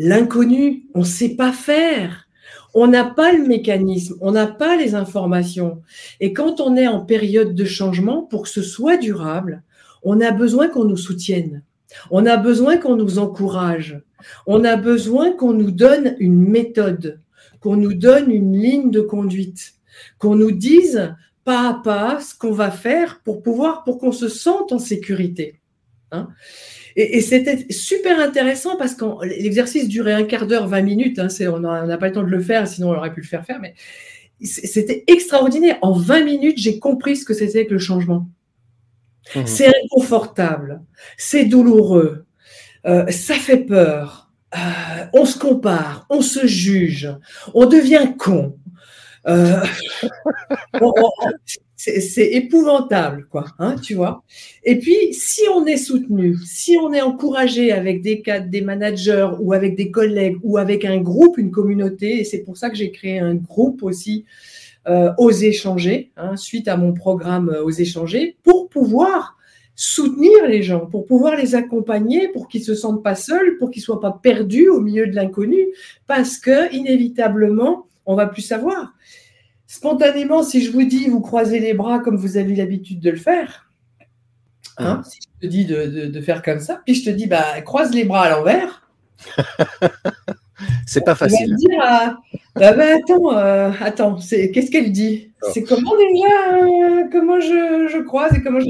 l'inconnu, 0.00 0.86
on 0.94 1.00
ne 1.00 1.04
sait 1.04 1.36
pas 1.36 1.52
faire. 1.52 2.26
On 2.72 2.86
n'a 2.86 3.04
pas 3.04 3.32
le 3.32 3.46
mécanisme, 3.46 4.16
on 4.20 4.32
n'a 4.32 4.46
pas 4.46 4.76
les 4.76 4.94
informations. 4.94 5.82
Et 6.20 6.32
quand 6.32 6.60
on 6.60 6.76
est 6.76 6.86
en 6.86 7.00
période 7.00 7.54
de 7.54 7.64
changement, 7.64 8.22
pour 8.22 8.44
que 8.44 8.48
ce 8.48 8.62
soit 8.62 8.96
durable, 8.96 9.62
on 10.02 10.20
a 10.20 10.30
besoin 10.30 10.68
qu'on 10.68 10.84
nous 10.84 10.96
soutienne. 10.96 11.62
On 12.10 12.24
a 12.24 12.36
besoin 12.36 12.78
qu'on 12.78 12.96
nous 12.96 13.18
encourage. 13.18 14.00
On 14.46 14.64
a 14.64 14.76
besoin 14.76 15.32
qu'on 15.32 15.52
nous 15.52 15.72
donne 15.72 16.16
une 16.18 16.48
méthode, 16.48 17.20
qu'on 17.60 17.76
nous 17.76 17.94
donne 17.94 18.30
une 18.30 18.56
ligne 18.56 18.90
de 18.90 19.00
conduite, 19.00 19.74
qu'on 20.18 20.36
nous 20.36 20.52
dise 20.52 21.14
pas 21.44 21.70
à 21.70 21.74
pas 21.74 22.20
ce 22.20 22.34
qu'on 22.38 22.52
va 22.52 22.70
faire 22.70 23.20
pour 23.24 23.42
pouvoir, 23.42 23.82
pour 23.84 23.98
qu'on 23.98 24.12
se 24.12 24.28
sente 24.28 24.72
en 24.72 24.78
sécurité. 24.78 25.60
Hein 26.12 26.28
et, 26.96 27.20
c'était 27.20 27.66
super 27.70 28.18
intéressant 28.20 28.76
parce 28.76 28.94
que 28.94 29.24
l'exercice 29.24 29.88
durait 29.88 30.12
un 30.12 30.24
quart 30.24 30.46
d'heure, 30.46 30.66
20 30.66 30.82
minutes. 30.82 31.18
Hein, 31.18 31.28
on 31.52 31.60
n'a 31.60 31.98
pas 31.98 32.08
le 32.08 32.12
temps 32.12 32.22
de 32.22 32.28
le 32.28 32.40
faire, 32.40 32.66
sinon 32.66 32.90
on 32.90 32.96
aurait 32.96 33.12
pu 33.12 33.20
le 33.20 33.26
faire 33.26 33.44
faire. 33.44 33.60
Mais 33.60 33.74
c'était 34.42 35.04
extraordinaire. 35.06 35.78
En 35.82 35.92
20 35.92 36.24
minutes, 36.24 36.58
j'ai 36.58 36.78
compris 36.78 37.16
ce 37.16 37.24
que 37.24 37.34
c'était 37.34 37.66
que 37.66 37.72
le 37.72 37.78
changement. 37.78 38.28
Mmh. 39.34 39.46
C'est 39.46 39.68
inconfortable, 39.84 40.82
c'est 41.16 41.44
douloureux, 41.44 42.24
euh, 42.86 43.06
ça 43.10 43.34
fait 43.34 43.58
peur. 43.58 44.30
Euh, 44.56 45.06
on 45.12 45.24
se 45.24 45.38
compare, 45.38 46.06
on 46.10 46.22
se 46.22 46.46
juge, 46.46 47.08
on 47.54 47.66
devient 47.66 48.14
con. 48.18 48.56
Euh, 49.28 49.62
c'est 51.82 52.32
épouvantable, 52.32 53.26
quoi, 53.30 53.46
hein, 53.58 53.76
tu 53.82 53.94
vois. 53.94 54.22
Et 54.64 54.78
puis, 54.78 55.14
si 55.14 55.42
on 55.54 55.64
est 55.64 55.78
soutenu, 55.78 56.36
si 56.44 56.76
on 56.76 56.92
est 56.92 57.00
encouragé 57.00 57.72
avec 57.72 58.02
des 58.02 58.20
cadres, 58.20 58.50
des 58.50 58.60
managers 58.60 59.30
ou 59.40 59.54
avec 59.54 59.76
des 59.76 59.90
collègues 59.90 60.36
ou 60.42 60.58
avec 60.58 60.84
un 60.84 60.98
groupe, 60.98 61.38
une 61.38 61.50
communauté, 61.50 62.20
et 62.20 62.24
c'est 62.24 62.40
pour 62.40 62.58
ça 62.58 62.68
que 62.68 62.76
j'ai 62.76 62.90
créé 62.90 63.18
un 63.18 63.34
groupe 63.34 63.82
aussi, 63.82 64.26
euh, 64.88 65.12
Oser 65.16 65.52
changer, 65.52 66.10
hein, 66.18 66.36
suite 66.36 66.68
à 66.68 66.76
mon 66.76 66.92
programme 66.92 67.48
euh, 67.48 67.64
Oser 67.64 67.86
changer, 67.86 68.36
pour 68.42 68.68
pouvoir 68.68 69.38
soutenir 69.74 70.46
les 70.46 70.62
gens, 70.62 70.84
pour 70.84 71.06
pouvoir 71.06 71.36
les 71.36 71.54
accompagner, 71.54 72.28
pour 72.28 72.48
qu'ils 72.48 72.64
se 72.64 72.74
sentent 72.74 73.02
pas 73.02 73.14
seuls, 73.14 73.56
pour 73.58 73.70
qu'ils 73.70 73.82
soient 73.82 74.00
pas 74.00 74.18
perdus 74.22 74.68
au 74.68 74.80
milieu 74.80 75.06
de 75.06 75.14
l'inconnu, 75.14 75.68
parce 76.06 76.36
que 76.36 76.74
inévitablement, 76.74 77.86
on 78.04 78.14
va 78.14 78.26
plus 78.26 78.42
savoir 78.42 78.92
spontanément, 79.70 80.42
si 80.42 80.64
je 80.64 80.72
vous 80.72 80.82
dis, 80.82 81.06
vous 81.06 81.20
croisez 81.20 81.60
les 81.60 81.74
bras 81.74 82.00
comme 82.00 82.16
vous 82.16 82.36
avez 82.36 82.56
l'habitude 82.56 82.98
de 82.98 83.10
le 83.10 83.16
faire, 83.16 83.70
hein, 84.78 85.00
si 85.08 85.20
je 85.22 85.46
te 85.46 85.48
dis 85.48 85.64
de, 85.64 86.20
faire 86.20 86.42
comme 86.42 86.58
ça, 86.58 86.82
puis 86.84 86.96
je 86.96 87.04
te 87.04 87.10
dis, 87.10 87.28
bah, 87.28 87.60
croise 87.60 87.94
les 87.94 88.02
bras 88.02 88.22
à 88.22 88.30
l'envers. 88.30 88.88
c'est 90.86 91.04
pas 91.04 91.14
facile. 91.14 91.54
dire 91.54 91.70
bah, 92.56 92.72
bah, 92.72 92.96
attends, 92.96 93.38
euh, 93.38 93.70
attends, 93.80 94.18
c'est 94.18 94.50
qu'est-ce 94.50 94.72
qu'elle 94.72 94.90
dit? 94.90 95.30
C'est 95.52 95.62
comment 95.62 95.96
déjà 95.96 96.64
euh, 96.64 97.04
Comment 97.12 97.38
je, 97.38 97.86
je 97.92 97.98
crois 98.02 98.28
C'est 98.30 98.42
comment 98.42 98.58
je. 98.58 98.66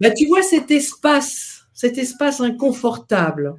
Bah, 0.00 0.10
tu 0.12 0.26
vois 0.28 0.42
cet 0.42 0.70
espace, 0.70 1.64
cet 1.74 1.98
espace 1.98 2.40
inconfortable, 2.40 3.54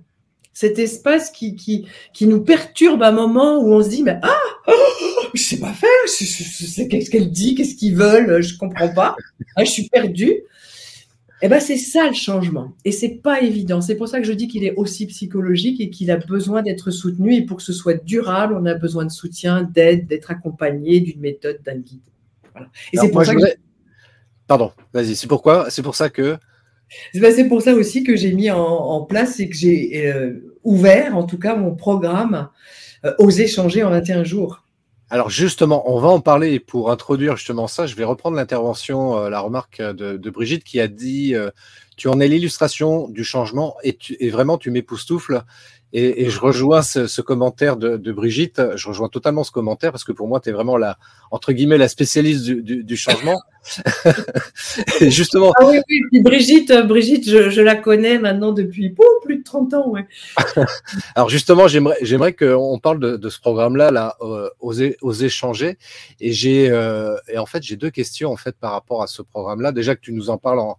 cet 0.61 0.77
espace 0.77 1.31
qui, 1.31 1.55
qui, 1.55 1.87
qui 2.13 2.27
nous 2.27 2.41
perturbe 2.41 3.01
à 3.01 3.07
un 3.07 3.11
moment 3.11 3.57
où 3.57 3.73
on 3.73 3.81
se 3.81 3.89
dit 3.89 4.03
mais 4.03 4.19
ah, 4.21 4.37
oh, 4.67 5.23
je 5.33 5.41
sais 5.41 5.59
pas 5.59 5.73
faire, 5.73 5.89
qu'est-ce 6.05 7.09
qu'elle 7.09 7.31
dit, 7.31 7.55
qu'est-ce 7.55 7.73
qu'ils 7.75 7.95
veulent, 7.95 8.43
je 8.43 8.59
comprends 8.59 8.93
pas, 8.93 9.15
ah, 9.55 9.63
je 9.63 9.71
suis 9.71 9.89
perdue. 9.89 10.43
Eh 11.41 11.47
ben, 11.47 11.59
c'est 11.59 11.77
ça 11.77 12.05
le 12.05 12.13
changement. 12.13 12.73
Et 12.85 12.91
c'est 12.91 13.09
pas 13.23 13.41
évident. 13.41 13.81
C'est 13.81 13.95
pour 13.95 14.07
ça 14.07 14.19
que 14.19 14.27
je 14.27 14.33
dis 14.33 14.47
qu'il 14.47 14.63
est 14.63 14.75
aussi 14.75 15.07
psychologique 15.07 15.81
et 15.81 15.89
qu'il 15.89 16.11
a 16.11 16.17
besoin 16.17 16.61
d'être 16.61 16.91
soutenu. 16.91 17.33
Et 17.33 17.41
pour 17.41 17.57
que 17.57 17.63
ce 17.63 17.73
soit 17.73 17.95
durable, 17.95 18.55
on 18.55 18.67
a 18.67 18.75
besoin 18.75 19.05
de 19.05 19.09
soutien, 19.09 19.63
d'aide, 19.63 20.05
d'être 20.05 20.29
accompagné 20.29 20.99
d'une 20.99 21.19
méthode, 21.19 21.59
d'un 21.65 21.77
guide. 21.77 22.01
Et 22.93 22.97
c'est 22.97 23.09
pour 23.09 23.25
ça 23.25 23.33
que... 23.33 23.41
Pardon, 24.45 24.71
vas-y. 24.93 25.15
C'est 25.15 25.25
pourquoi 25.25 25.71
C'est 25.71 25.81
pour 25.81 25.95
ça 25.95 26.11
que. 26.11 26.37
C'est 27.13 27.47
pour 27.47 27.61
ça 27.61 27.73
aussi 27.73 28.03
que 28.03 28.15
j'ai 28.15 28.33
mis 28.33 28.51
en, 28.51 29.01
place 29.01 29.39
et 29.39 29.49
que 29.49 29.55
j'ai 29.55 30.07
euh, 30.07 30.53
ouvert, 30.63 31.17
en 31.17 31.23
tout 31.23 31.39
cas, 31.39 31.55
mon 31.55 31.75
programme 31.75 32.49
euh, 33.05 33.13
Oser 33.17 33.47
changer 33.47 33.83
en 33.83 33.89
21 33.89 34.23
jours. 34.23 34.63
Alors 35.11 35.29
justement, 35.29 35.91
on 35.93 35.99
va 35.99 36.07
en 36.07 36.21
parler 36.21 36.61
pour 36.61 36.89
introduire 36.89 37.35
justement 37.35 37.67
ça. 37.67 37.85
Je 37.85 37.95
vais 37.95 38.05
reprendre 38.05 38.37
l'intervention, 38.37 39.17
euh, 39.17 39.29
la 39.29 39.41
remarque 39.41 39.81
de, 39.81 40.29
Brigitte 40.29 40.63
qui 40.63 40.79
a 40.79 40.87
dit 40.87 41.35
euh, 41.35 41.49
Tu 41.97 42.07
en 42.07 42.21
es 42.21 42.29
l'illustration 42.29 43.09
du 43.09 43.25
changement 43.25 43.75
et 43.83 44.29
vraiment 44.29 44.57
tu 44.57 44.71
m'époustoufles. 44.71 45.43
Et, 45.93 46.29
je 46.29 46.39
rejoins 46.39 46.81
ce, 46.81 47.21
commentaire 47.21 47.75
de, 47.75 48.11
Brigitte. 48.11 48.61
Je 48.75 48.87
rejoins 48.87 49.09
totalement 49.09 49.43
ce 49.43 49.51
commentaire 49.51 49.91
parce 49.91 50.03
que 50.03 50.11
pour 50.11 50.27
moi, 50.27 50.39
tu 50.39 50.49
es 50.49 50.51
vraiment 50.51 50.77
la, 50.77 50.97
entre 51.31 51.51
guillemets, 51.51 51.77
la 51.77 51.89
spécialiste 51.89 52.45
du, 52.45 52.95
changement. 52.95 53.41
et 55.01 55.11
justement. 55.11 55.51
Ah 55.59 55.65
oui, 55.67 55.79
oui. 55.89 56.21
Brigitte, 56.21 56.73
Brigitte, 56.87 57.29
je, 57.29 57.61
la 57.61 57.75
connais 57.75 58.17
maintenant 58.17 58.53
depuis 58.53 58.95
plus 59.23 59.37
de 59.37 59.43
30 59.43 59.73
ans. 59.73 59.89
Ouais. 59.89 60.07
Alors 61.15 61.29
justement, 61.29 61.67
j'aimerais, 61.67 62.33
qu'on 62.33 62.79
parle 62.79 62.99
de, 62.99 63.29
ce 63.29 63.39
programme-là, 63.39 63.91
là, 63.91 64.15
euh, 64.21 64.49
oser, 64.59 64.97
oser 65.01 65.29
changer. 65.29 65.77
Et 66.19 66.31
j'ai, 66.31 66.69
euh, 66.69 67.17
et 67.27 67.37
en 67.37 67.45
fait, 67.45 67.61
j'ai 67.63 67.75
deux 67.75 67.91
questions 67.91 68.31
en 68.31 68.37
fait 68.37 68.55
par 68.55 68.71
rapport 68.71 69.03
à 69.03 69.07
ce 69.07 69.21
programme-là. 69.21 69.71
Déjà 69.71 69.95
que 69.95 70.01
tu 70.01 70.13
nous 70.13 70.29
en 70.29 70.37
parles 70.37 70.59
en 70.59 70.77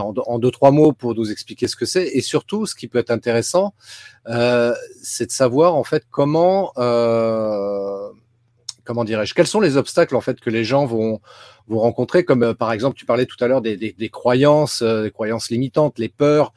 en, 0.00 0.38
deux, 0.38 0.50
trois 0.50 0.70
mots 0.70 0.92
pour 0.92 1.14
nous 1.14 1.30
expliquer 1.30 1.68
ce 1.68 1.76
que 1.76 1.86
c'est. 1.86 2.06
Et 2.08 2.20
surtout, 2.20 2.66
ce 2.66 2.74
qui 2.74 2.88
peut 2.88 2.98
être 2.98 3.10
intéressant, 3.10 3.74
euh, 4.28 4.74
c'est 5.02 5.26
de 5.26 5.32
savoir 5.32 5.74
en 5.74 5.84
fait 5.84 6.04
comment, 6.10 6.72
euh, 6.78 8.08
comment 8.84 9.04
dirais-je, 9.04 9.34
quels 9.34 9.46
sont 9.46 9.60
les 9.60 9.76
obstacles 9.76 10.16
en 10.16 10.20
fait 10.20 10.40
que 10.40 10.50
les 10.50 10.64
gens 10.64 10.86
vont, 10.86 11.20
vont 11.68 11.78
rencontrer, 11.80 12.24
comme 12.24 12.42
euh, 12.42 12.54
par 12.54 12.72
exemple, 12.72 12.96
tu 12.96 13.06
parlais 13.06 13.26
tout 13.26 13.42
à 13.44 13.48
l'heure 13.48 13.60
des, 13.62 13.76
des 13.76 14.08
croyances, 14.08 14.82
des 14.82 15.10
croyances 15.10 15.50
limitantes, 15.50 15.98
les 15.98 16.08
peurs. 16.08 16.52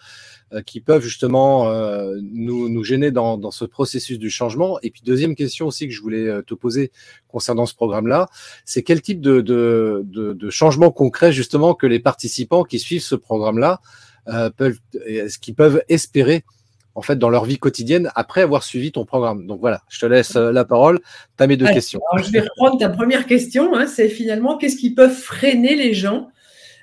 Euh, 0.55 0.61
qui 0.61 0.79
peuvent 0.79 1.01
justement 1.01 1.69
euh, 1.69 2.15
nous, 2.21 2.69
nous, 2.69 2.83
gêner 2.83 3.11
dans, 3.11 3.37
dans, 3.37 3.51
ce 3.51 3.65
processus 3.65 4.19
du 4.19 4.29
changement. 4.29 4.79
Et 4.83 4.89
puis 4.89 5.01
deuxième 5.03 5.35
question 5.35 5.67
aussi 5.67 5.87
que 5.87 5.93
je 5.93 6.01
voulais 6.01 6.27
euh, 6.27 6.41
te 6.41 6.53
poser 6.53 6.91
concernant 7.27 7.65
ce 7.65 7.75
programme-là, 7.75 8.27
c'est 8.63 8.83
quel 8.83 9.01
type 9.01 9.21
de, 9.21 9.41
de, 9.41 10.03
de, 10.05 10.33
de, 10.33 10.49
changement 10.49 10.91
concret 10.91 11.33
justement 11.33 11.73
que 11.73 11.87
les 11.87 11.99
participants 11.99 12.63
qui 12.63 12.79
suivent 12.79 13.01
ce 13.01 13.15
programme-là 13.15 13.81
euh, 14.29 14.49
peuvent, 14.49 14.79
ce 14.93 15.37
qu'ils 15.39 15.55
peuvent 15.55 15.83
espérer 15.89 16.45
en 16.93 17.01
fait 17.01 17.17
dans 17.17 17.29
leur 17.29 17.43
vie 17.43 17.57
quotidienne 17.57 18.11
après 18.15 18.41
avoir 18.41 18.63
suivi 18.63 18.91
ton 18.91 19.03
programme? 19.03 19.47
Donc 19.47 19.59
voilà, 19.59 19.81
je 19.89 19.99
te 19.99 20.05
laisse 20.05 20.35
la 20.35 20.63
parole. 20.63 20.99
Tu 21.37 21.43
as 21.43 21.47
mes 21.47 21.57
deux 21.57 21.67
questions. 21.67 21.99
Alors, 22.11 22.25
je 22.25 22.31
vais 22.31 22.41
reprendre 22.41 22.79
ta 22.79 22.89
première 22.89 23.25
question. 23.25 23.75
Hein, 23.75 23.87
c'est 23.87 24.09
finalement 24.09 24.57
qu'est-ce 24.57 24.77
qui 24.77 24.93
peut 24.93 25.09
freiner 25.09 25.75
les 25.75 25.93
gens 25.93 26.29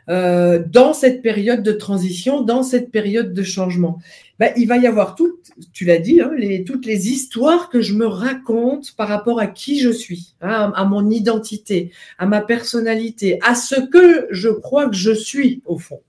euh, 0.08 0.62
dans 0.66 0.92
cette 0.94 1.22
période 1.22 1.62
de 1.62 1.72
transition, 1.72 2.40
dans 2.40 2.62
cette 2.62 2.90
période 2.90 3.32
de 3.32 3.42
changement 3.42 4.00
ben, 4.38 4.52
Il 4.56 4.66
va 4.66 4.76
y 4.76 4.86
avoir 4.86 5.14
toutes, 5.14 5.52
tu 5.72 5.84
l'as 5.84 5.98
dit, 5.98 6.20
hein, 6.20 6.32
toutes 6.66 6.86
les 6.86 7.10
histoires 7.10 7.68
que 7.68 7.80
je 7.80 7.94
me 7.94 8.06
raconte 8.06 8.96
par 8.96 9.08
rapport 9.08 9.38
à 9.38 9.46
qui 9.46 9.78
je 9.78 9.90
suis, 9.90 10.34
hein, 10.40 10.72
à, 10.74 10.84
mon 10.84 11.08
identité, 11.08 11.92
à 12.18 12.26
ma 12.26 12.40
personnalité, 12.40 13.38
à 13.42 13.54
ce 13.54 13.80
que 13.80 14.26
je 14.30 14.48
crois 14.48 14.88
que 14.88 14.96
je 14.96 15.12
suis 15.12 15.62
au 15.66 15.78
fond, 15.78 16.00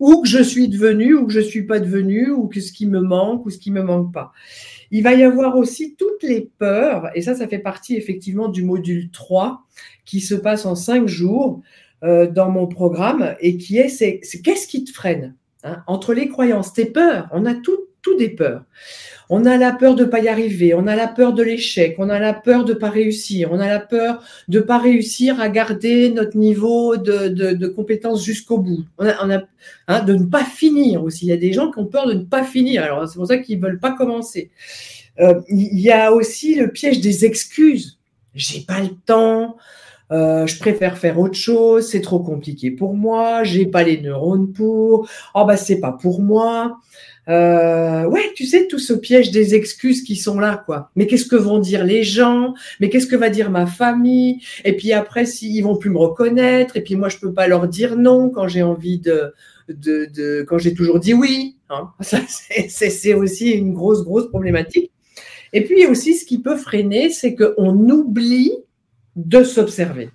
ou 0.00 0.22
que 0.22 0.28
je 0.28 0.42
suis 0.42 0.68
devenu, 0.68 1.14
ou 1.14 1.26
que 1.26 1.32
je 1.32 1.40
suis 1.40 1.64
pas 1.64 1.80
devenu, 1.80 2.30
ou 2.30 2.48
que 2.48 2.60
ce 2.60 2.72
qui 2.72 2.86
me 2.86 3.00
manque, 3.00 3.44
ou 3.44 3.50
ce 3.50 3.58
qui 3.58 3.70
me 3.70 3.82
manque 3.82 4.12
pas. 4.12 4.32
Il 4.90 5.02
va 5.02 5.12
y 5.12 5.22
avoir 5.22 5.56
aussi 5.58 5.96
toutes 5.98 6.22
les 6.22 6.48
peurs, 6.58 7.10
et 7.14 7.20
ça, 7.20 7.34
ça 7.34 7.46
fait 7.46 7.58
partie 7.58 7.96
effectivement 7.96 8.48
du 8.48 8.62
module 8.62 9.10
3 9.10 9.64
qui 10.04 10.20
se 10.20 10.34
passe 10.34 10.64
en 10.66 10.74
cinq 10.74 11.08
jours. 11.08 11.62
Euh, 12.04 12.26
dans 12.26 12.50
mon 12.50 12.66
programme 12.66 13.34
et 13.40 13.56
qui 13.56 13.78
est, 13.78 13.88
c'est, 13.88 14.20
qu'est-ce 14.42 14.68
qui 14.68 14.84
te 14.84 14.92
freine 14.92 15.34
hein? 15.62 15.82
Entre 15.86 16.12
les 16.12 16.28
croyances, 16.28 16.74
tes 16.74 16.84
peurs, 16.84 17.30
on 17.32 17.46
a 17.46 17.54
tout, 17.54 17.78
tout 18.02 18.14
des 18.18 18.28
peurs. 18.28 18.62
On 19.30 19.46
a 19.46 19.56
la 19.56 19.72
peur 19.72 19.94
de 19.94 20.04
ne 20.04 20.10
pas 20.10 20.20
y 20.20 20.28
arriver, 20.28 20.74
on 20.74 20.86
a 20.86 20.96
la 20.96 21.08
peur 21.08 21.32
de 21.32 21.42
l'échec, 21.42 21.94
on 21.96 22.10
a 22.10 22.18
la 22.18 22.34
peur 22.34 22.66
de 22.66 22.74
ne 22.74 22.78
pas 22.78 22.90
réussir, 22.90 23.48
on 23.52 23.58
a 23.58 23.68
la 23.68 23.80
peur 23.80 24.22
de 24.48 24.58
ne 24.58 24.64
pas 24.64 24.76
réussir 24.76 25.40
à 25.40 25.48
garder 25.48 26.10
notre 26.10 26.36
niveau 26.36 26.98
de, 26.98 27.28
de, 27.28 27.66
compétence 27.68 28.22
jusqu'au 28.22 28.58
bout. 28.58 28.84
On 28.98 29.06
a, 29.06 29.42
hein, 29.88 30.00
de 30.04 30.12
ne 30.12 30.26
pas 30.26 30.44
finir 30.44 31.02
aussi. 31.04 31.24
Il 31.24 31.30
y 31.30 31.32
a 31.32 31.38
des 31.38 31.54
gens 31.54 31.70
qui 31.70 31.78
ont 31.78 31.86
peur 31.86 32.06
de 32.06 32.12
ne 32.12 32.24
pas 32.24 32.44
finir. 32.44 32.82
Alors 32.82 33.08
c'est 33.08 33.16
pour 33.16 33.28
ça 33.28 33.38
qu'ils 33.38 33.60
ne 33.60 33.64
veulent 33.64 33.80
pas 33.80 33.92
commencer. 33.92 34.50
Euh, 35.20 35.40
il 35.48 35.80
y 35.80 35.90
a 35.90 36.12
aussi 36.12 36.54
le 36.56 36.70
piège 36.70 37.00
des 37.00 37.24
excuses. 37.24 37.98
J'ai 38.34 38.60
pas 38.60 38.80
le 38.80 38.90
temps, 39.06 39.56
euh, 40.12 40.46
je 40.46 40.58
préfère 40.58 40.98
faire 40.98 41.18
autre 41.18 41.34
chose, 41.34 41.88
c'est 41.88 42.00
trop 42.00 42.18
compliqué 42.18 42.70
pour 42.70 42.94
moi, 42.94 43.42
j'ai 43.44 43.66
pas 43.66 43.82
les 43.82 44.00
neurones 44.00 44.52
pour, 44.52 45.08
oh 45.34 45.44
bah 45.44 45.56
c'est 45.56 45.80
pas 45.80 45.92
pour 45.92 46.20
moi. 46.20 46.78
Euh, 47.28 48.04
ouais, 48.04 48.32
tu 48.34 48.44
sais, 48.44 48.66
tout 48.66 48.78
ce 48.78 48.92
piège 48.92 49.30
des 49.30 49.54
excuses 49.54 50.02
qui 50.02 50.16
sont 50.16 50.38
là, 50.38 50.62
quoi. 50.66 50.90
Mais 50.94 51.06
qu'est-ce 51.06 51.24
que 51.26 51.36
vont 51.36 51.58
dire 51.58 51.84
les 51.84 52.02
gens? 52.02 52.54
Mais 52.80 52.90
qu'est-ce 52.90 53.06
que 53.06 53.16
va 53.16 53.30
dire 53.30 53.50
ma 53.50 53.66
famille? 53.66 54.40
Et 54.64 54.76
puis 54.76 54.92
après, 54.92 55.24
s'ils 55.24 55.64
vont 55.64 55.76
plus 55.76 55.90
me 55.90 55.98
reconnaître, 55.98 56.76
et 56.76 56.82
puis 56.82 56.96
moi, 56.96 57.08
je 57.08 57.16
peux 57.16 57.32
pas 57.32 57.48
leur 57.48 57.66
dire 57.66 57.96
non 57.96 58.28
quand 58.28 58.46
j'ai 58.46 58.62
envie 58.62 58.98
de, 58.98 59.32
de, 59.68 60.06
de, 60.14 60.44
quand 60.46 60.58
j'ai 60.58 60.74
toujours 60.74 61.00
dit 61.00 61.14
oui. 61.14 61.56
Hein. 61.70 61.90
Ça, 62.00 62.18
c'est 62.28 63.14
aussi 63.14 63.52
une 63.52 63.72
grosse, 63.72 64.04
grosse 64.04 64.28
problématique. 64.28 64.90
Et 65.54 65.62
puis 65.62 65.86
aussi, 65.86 66.14
ce 66.14 66.26
qui 66.26 66.40
peut 66.40 66.56
freiner, 66.56 67.10
c'est 67.10 67.34
qu'on 67.34 67.88
oublie 67.88 68.52
de 69.16 69.42
s'observer. 69.44 70.10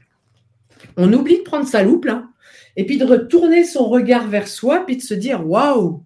On 0.97 1.11
oublie 1.13 1.37
de 1.39 1.43
prendre 1.43 1.67
sa 1.67 1.83
loupe 1.83 2.05
là, 2.05 2.25
et 2.75 2.85
puis 2.85 2.97
de 2.97 3.05
retourner 3.05 3.63
son 3.63 3.87
regard 3.87 4.27
vers 4.27 4.47
soi, 4.47 4.85
puis 4.85 4.97
de 4.97 5.01
se 5.01 5.13
dire 5.13 5.47
waouh, 5.47 6.03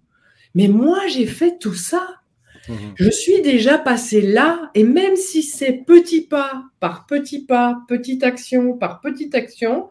mais 0.54 0.68
moi 0.68 1.00
j'ai 1.08 1.26
fait 1.26 1.58
tout 1.58 1.74
ça. 1.74 2.06
Mhm. 2.68 2.94
Je 2.94 3.10
suis 3.10 3.42
déjà 3.42 3.78
passé 3.78 4.22
là, 4.22 4.70
et 4.74 4.84
même 4.84 5.16
si 5.16 5.42
c'est 5.42 5.84
petit 5.86 6.22
pas 6.22 6.64
par 6.80 7.06
petit 7.06 7.44
pas, 7.44 7.78
petite 7.88 8.22
action 8.22 8.76
par 8.76 9.00
petite 9.00 9.34
action, 9.34 9.88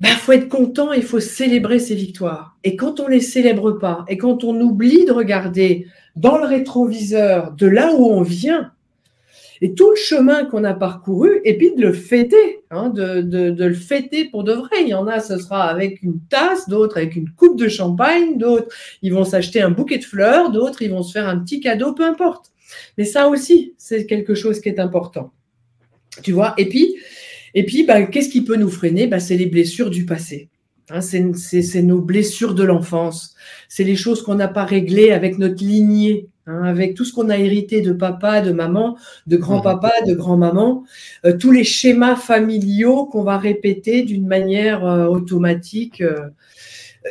il 0.00 0.08
ben, 0.08 0.16
faut 0.16 0.32
être 0.32 0.48
content, 0.48 0.92
il 0.92 1.04
faut 1.04 1.20
célébrer 1.20 1.78
ses 1.78 1.94
victoires. 1.94 2.56
Et 2.64 2.74
quand 2.74 2.98
on 2.98 3.06
les 3.06 3.20
célèbre 3.20 3.70
pas, 3.72 4.04
et 4.08 4.16
quand 4.16 4.42
on 4.42 4.60
oublie 4.60 5.04
de 5.04 5.12
regarder 5.12 5.86
dans 6.16 6.38
le 6.38 6.44
rétroviseur 6.44 7.52
de 7.52 7.68
là 7.68 7.92
où 7.94 8.06
on 8.06 8.22
vient, 8.22 8.72
et 9.62 9.74
tout 9.74 9.90
le 9.90 9.96
chemin 9.96 10.44
qu'on 10.44 10.64
a 10.64 10.74
parcouru, 10.74 11.40
et 11.44 11.56
puis 11.56 11.72
de 11.76 11.80
le 11.80 11.92
fêter, 11.92 12.64
hein, 12.72 12.90
de, 12.90 13.54
le 13.56 13.74
fêter 13.74 14.24
pour 14.24 14.42
de 14.42 14.52
vrai. 14.52 14.82
Il 14.82 14.88
y 14.88 14.94
en 14.94 15.06
a, 15.06 15.20
ce 15.20 15.38
sera 15.38 15.62
avec 15.68 16.02
une 16.02 16.18
tasse, 16.28 16.68
d'autres 16.68 16.96
avec 16.96 17.14
une 17.14 17.30
coupe 17.30 17.56
de 17.56 17.68
champagne, 17.68 18.38
d'autres, 18.38 18.74
ils 19.02 19.14
vont 19.14 19.24
s'acheter 19.24 19.62
un 19.62 19.70
bouquet 19.70 19.98
de 19.98 20.04
fleurs, 20.04 20.50
d'autres, 20.50 20.82
ils 20.82 20.90
vont 20.90 21.04
se 21.04 21.12
faire 21.12 21.28
un 21.28 21.38
petit 21.38 21.60
cadeau, 21.60 21.92
peu 21.94 22.04
importe. 22.04 22.50
Mais 22.98 23.04
ça 23.04 23.28
aussi, 23.28 23.74
c'est 23.78 24.04
quelque 24.06 24.34
chose 24.34 24.60
qui 24.60 24.68
est 24.68 24.80
important. 24.80 25.32
Tu 26.24 26.32
vois 26.32 26.54
Et 26.58 26.68
puis, 26.68 27.84
bah, 27.84 28.02
qu'est-ce 28.02 28.30
qui 28.30 28.42
peut 28.42 28.56
nous 28.56 28.68
freiner? 28.68 29.06
Bah, 29.06 29.20
C'est 29.20 29.36
les 29.36 29.46
blessures 29.46 29.90
du 29.90 30.06
passé. 30.06 30.48
Hein, 30.90 31.00
c'est 31.00 31.82
nos 31.82 32.00
blessures 32.00 32.54
de 32.54 32.64
l'enfance. 32.64 33.36
C'est 33.68 33.84
les 33.84 33.94
choses 33.94 34.22
qu'on 34.22 34.34
n'a 34.34 34.48
pas 34.48 34.64
réglées 34.64 35.12
avec 35.12 35.38
notre 35.38 35.62
lignée. 35.62 36.28
Hein, 36.46 36.64
avec 36.64 36.94
tout 36.94 37.04
ce 37.04 37.12
qu'on 37.12 37.30
a 37.30 37.38
hérité 37.38 37.82
de 37.82 37.92
papa, 37.92 38.40
de 38.40 38.50
maman, 38.50 38.96
de 39.28 39.36
grand-papa, 39.36 39.92
mhm. 40.02 40.08
de 40.08 40.14
grand-maman, 40.14 40.84
euh, 41.24 41.36
tous 41.36 41.52
les 41.52 41.62
schémas 41.62 42.16
familiaux 42.16 43.06
qu'on 43.06 43.22
va 43.22 43.38
répéter 43.38 44.02
d'une 44.02 44.26
manière 44.26 44.84
euh, 44.84 45.06
automatique, 45.06 46.00
euh, 46.00 46.30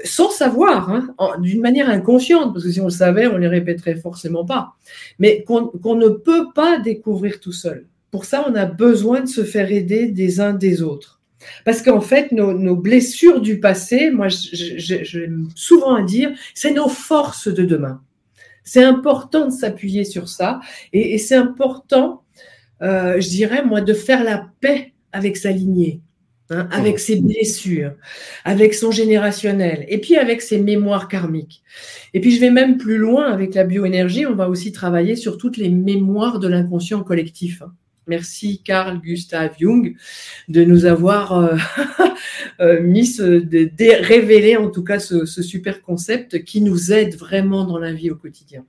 sans 0.04 0.30
savoir, 0.32 0.90
hein, 0.90 1.16
d'une 1.40 1.62
manière 1.62 1.90
inconsciente, 1.90 2.54
parce 2.54 2.66
que 2.66 2.72
si 2.72 2.82
on 2.82 2.86
le 2.86 2.90
savait, 2.90 3.28
on 3.28 3.38
les 3.38 3.48
répéterait 3.48 3.96
forcément 3.96 4.44
pas, 4.44 4.74
mais 5.18 5.46
qu'on 5.46 5.96
ne 5.96 6.10
peut 6.10 6.48
pas 6.54 6.80
découvrir 6.80 7.40
tout 7.40 7.54
seul. 7.54 7.86
Pour 8.10 8.26
ça, 8.26 8.46
on 8.50 8.56
a 8.56 8.66
besoin 8.66 9.22
de 9.22 9.28
se 9.28 9.46
faire 9.46 9.72
aider 9.72 10.08
des 10.08 10.42
uns 10.42 10.54
des 10.54 10.82
autres. 10.82 11.22
Parce 11.64 11.82
qu'en 11.82 12.02
fait, 12.02 12.34
nos, 12.34 12.76
blessures 12.76 13.40
du 13.40 13.62
passé, 13.62 14.12
moi, 14.12 14.28
j'aime 14.30 15.48
souvent 15.56 15.96
à 15.96 16.04
dire, 16.04 16.32
c'est 16.54 16.74
nos 16.74 16.90
forces 16.90 17.48
de 17.48 17.64
demain. 17.64 18.02
C'est 18.64 18.84
important 18.84 19.47
de 19.47 19.51
s'appuyer 19.51 20.03
sur 20.03 20.30
ça 20.30 20.59
et, 20.93 21.18
c'est 21.18 21.36
important 21.36 22.24
je 22.82 23.30
dirais, 23.30 23.64
moi, 23.64 23.80
de 23.82 23.93
faire 23.93 24.24
la 24.24 24.49
paix 24.59 24.93
avec 25.12 25.38
sa 25.38 25.51
lignée. 25.51 26.01
Hein, 26.53 26.68
avec 26.72 26.99
ses 26.99 27.22
blessures, 27.22 27.93
avec 28.43 28.74
son 28.74 28.91
générationnel, 28.91 29.86
et 29.88 29.99
puis 29.99 30.18
avec 30.18 30.41
ses 30.41 30.59
mémoires 30.59 31.07
karmiques. 31.07 31.64
Et 32.14 32.20
puis 32.20 32.32
je 32.32 32.41
vais 32.41 32.49
même 32.49 32.78
plus 32.78 32.97
loin 32.97 33.32
avec 33.32 33.55
la 33.55 33.64
bioénergie, 33.64 34.26
on 34.26 34.36
va 34.36 34.49
aussi 34.49 34.74
travailler 34.74 35.16
sur 35.16 35.38
toutes 35.38 35.55
les 35.55 35.70
mémoires 35.70 36.39
de 36.39 36.49
l'inconscient 36.49 37.03
collectif. 37.03 37.64
Merci 38.12 38.62
Carl 38.62 38.99
Gustav 38.99 39.51
Jung 39.57 39.95
de 40.49 40.64
nous 40.66 40.86
avoir 40.86 41.32
euh, 41.32 41.55
euh, 42.59 42.82
mis, 42.82 43.16
de, 43.18 44.05
révélé 44.05 44.57
en 44.57 44.70
tout 44.70 44.84
cas 44.84 44.99
ce 44.99 45.26
super 45.26 45.82
concept 45.82 46.43
qui 46.43 46.59
nous 46.62 46.91
aide 46.91 47.16
vraiment 47.16 47.64
dans 47.64 47.78
la 47.78 47.93
vie 47.93 48.12
au 48.12 48.18
quotidien. 48.18 48.66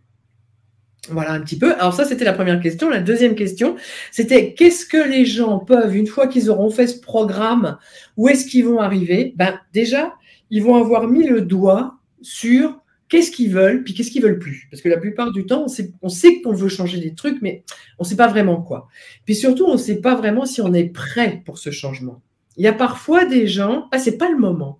Voilà 1.08 1.32
un 1.32 1.40
petit 1.40 1.58
peu. 1.58 1.74
Alors 1.74 1.94
ça, 1.94 2.04
c'était 2.04 2.24
la 2.24 2.32
première 2.32 2.60
question. 2.60 2.88
La 2.88 3.00
deuxième 3.00 3.34
question, 3.34 3.74
c'était 4.12 4.54
qu'est-ce 4.54 4.86
que 4.86 5.08
les 5.08 5.26
gens 5.26 5.58
peuvent, 5.58 5.96
une 5.96 6.06
fois 6.06 6.28
qu'ils 6.28 6.48
auront 6.48 6.70
fait 6.70 6.86
ce 6.86 7.00
programme, 7.00 7.78
où 8.16 8.28
est-ce 8.28 8.46
qu'ils 8.46 8.64
vont 8.66 8.78
arriver? 8.78 9.34
Ben 9.36 9.58
déjà, 9.72 10.14
ils 10.50 10.62
vont 10.62 10.76
avoir 10.76 11.08
mis 11.08 11.26
le 11.26 11.40
doigt 11.40 11.96
sur 12.20 12.81
qu'est-ce 13.12 13.30
qu'ils 13.30 13.52
veulent, 13.52 13.84
puis 13.84 13.92
qu'est-ce 13.92 14.10
qu'ils 14.10 14.22
veulent 14.22 14.38
plus. 14.38 14.68
Parce 14.70 14.80
que 14.80 14.88
la 14.88 14.96
plupart 14.96 15.32
du 15.32 15.44
temps, 15.44 15.66
on 16.00 16.08
sait, 16.08 16.40
qu'on 16.40 16.54
veut 16.54 16.70
changer 16.70 16.98
des 16.98 17.14
trucs, 17.14 17.42
mais 17.42 17.62
on 17.98 18.04
ne 18.04 18.08
sait 18.08 18.16
pas 18.16 18.26
vraiment 18.26 18.62
quoi. 18.62 18.88
Puis 19.26 19.34
surtout, 19.34 19.66
on 19.66 19.74
ne 19.74 19.78
sait 19.78 20.00
pas 20.00 20.14
vraiment 20.14 20.46
si 20.46 20.62
on 20.62 20.72
est 20.72 20.86
prêt 20.86 21.42
pour 21.44 21.58
ce 21.58 21.70
changement. 21.70 22.22
Il 22.56 22.64
y 22.64 22.68
a 22.68 22.72
parfois 22.72 23.26
des 23.26 23.46
gens, 23.46 23.86
ah, 23.92 23.98
c'est 23.98 24.16
pas 24.16 24.30
le 24.30 24.38
moment. 24.38 24.78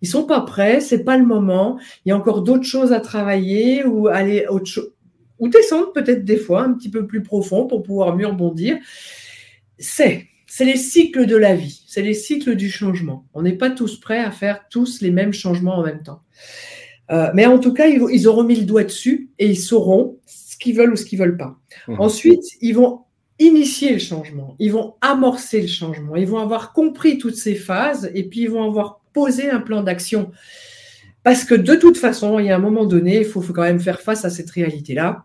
Ils 0.00 0.06
sont 0.06 0.24
pas 0.24 0.42
prêts, 0.42 0.80
c'est 0.80 1.02
pas 1.02 1.16
le 1.16 1.26
moment. 1.26 1.76
Il 2.04 2.10
y 2.10 2.12
a 2.12 2.16
encore 2.16 2.42
d'autres 2.42 2.62
choses 2.62 2.92
à 2.92 3.00
travailler 3.00 3.84
ou 3.84 4.06
aller 4.06 4.46
autre 4.46 4.66
chose 4.66 4.92
ou 5.40 5.48
descendre 5.48 5.92
peut-être 5.92 6.24
des 6.24 6.36
fois 6.36 6.62
un 6.62 6.72
petit 6.74 6.88
peu 6.88 7.04
plus 7.04 7.24
profond 7.24 7.66
pour 7.66 7.82
pouvoir 7.82 8.14
mieux 8.14 8.28
rebondir. 8.28 8.78
C'est 9.76 10.28
c'est 10.46 10.64
les 10.66 10.76
cycles 10.76 11.26
de 11.26 11.36
la 11.36 11.56
vie, 11.56 11.82
c'est 11.88 12.02
les 12.02 12.14
cycles 12.14 12.54
du 12.54 12.70
changement. 12.70 13.26
On 13.34 13.42
n'est 13.42 13.56
pas 13.56 13.70
tous 13.70 13.98
prêts 13.98 14.20
à 14.20 14.30
faire 14.30 14.68
tous 14.68 15.00
les 15.00 15.10
mêmes 15.10 15.32
changements 15.32 15.78
en 15.78 15.82
même 15.82 16.02
temps. 16.02 16.22
Euh, 17.10 17.30
mais 17.34 17.46
en 17.46 17.58
tout 17.58 17.72
cas, 17.72 17.88
ils, 17.88 18.28
auront 18.28 18.44
mis 18.44 18.56
le 18.56 18.64
doigt 18.64 18.84
dessus 18.84 19.30
et 19.38 19.48
ils 19.48 19.58
sauront 19.58 20.18
ce 20.26 20.56
qu'ils 20.56 20.76
veulent 20.76 20.92
ou 20.92 20.96
ce 20.96 21.04
qu'ils 21.04 21.18
veulent 21.18 21.36
pas. 21.36 21.58
Mmh. 21.88 21.96
Ensuite, 21.98 22.44
ils 22.60 22.74
vont 22.74 23.00
initier 23.38 23.92
le 23.92 23.98
changement, 23.98 24.54
ils 24.58 24.72
vont 24.72 24.94
amorcer 25.00 25.60
le 25.60 25.66
changement, 25.66 26.16
ils 26.16 26.26
vont 26.26 26.38
avoir 26.38 26.72
compris 26.72 27.18
toutes 27.18 27.34
ces 27.34 27.54
phases 27.54 28.10
et 28.14 28.24
puis 28.24 28.42
ils 28.42 28.50
vont 28.50 28.64
avoir 28.64 29.00
posé 29.12 29.50
un 29.50 29.60
plan 29.60 29.82
d'action. 29.82 30.30
Parce 31.22 31.44
que 31.44 31.54
de 31.54 31.74
toute 31.74 31.96
façon, 31.96 32.38
il 32.38 32.46
y 32.46 32.50
a 32.50 32.56
un 32.56 32.60
moment 32.60 32.84
donné, 32.84 33.20
il 33.20 33.24
faut, 33.24 33.40
quand 33.40 33.62
même 33.62 33.80
faire 33.80 34.00
face 34.00 34.24
à 34.24 34.30
cette 34.30 34.50
réalité-là. 34.50 35.24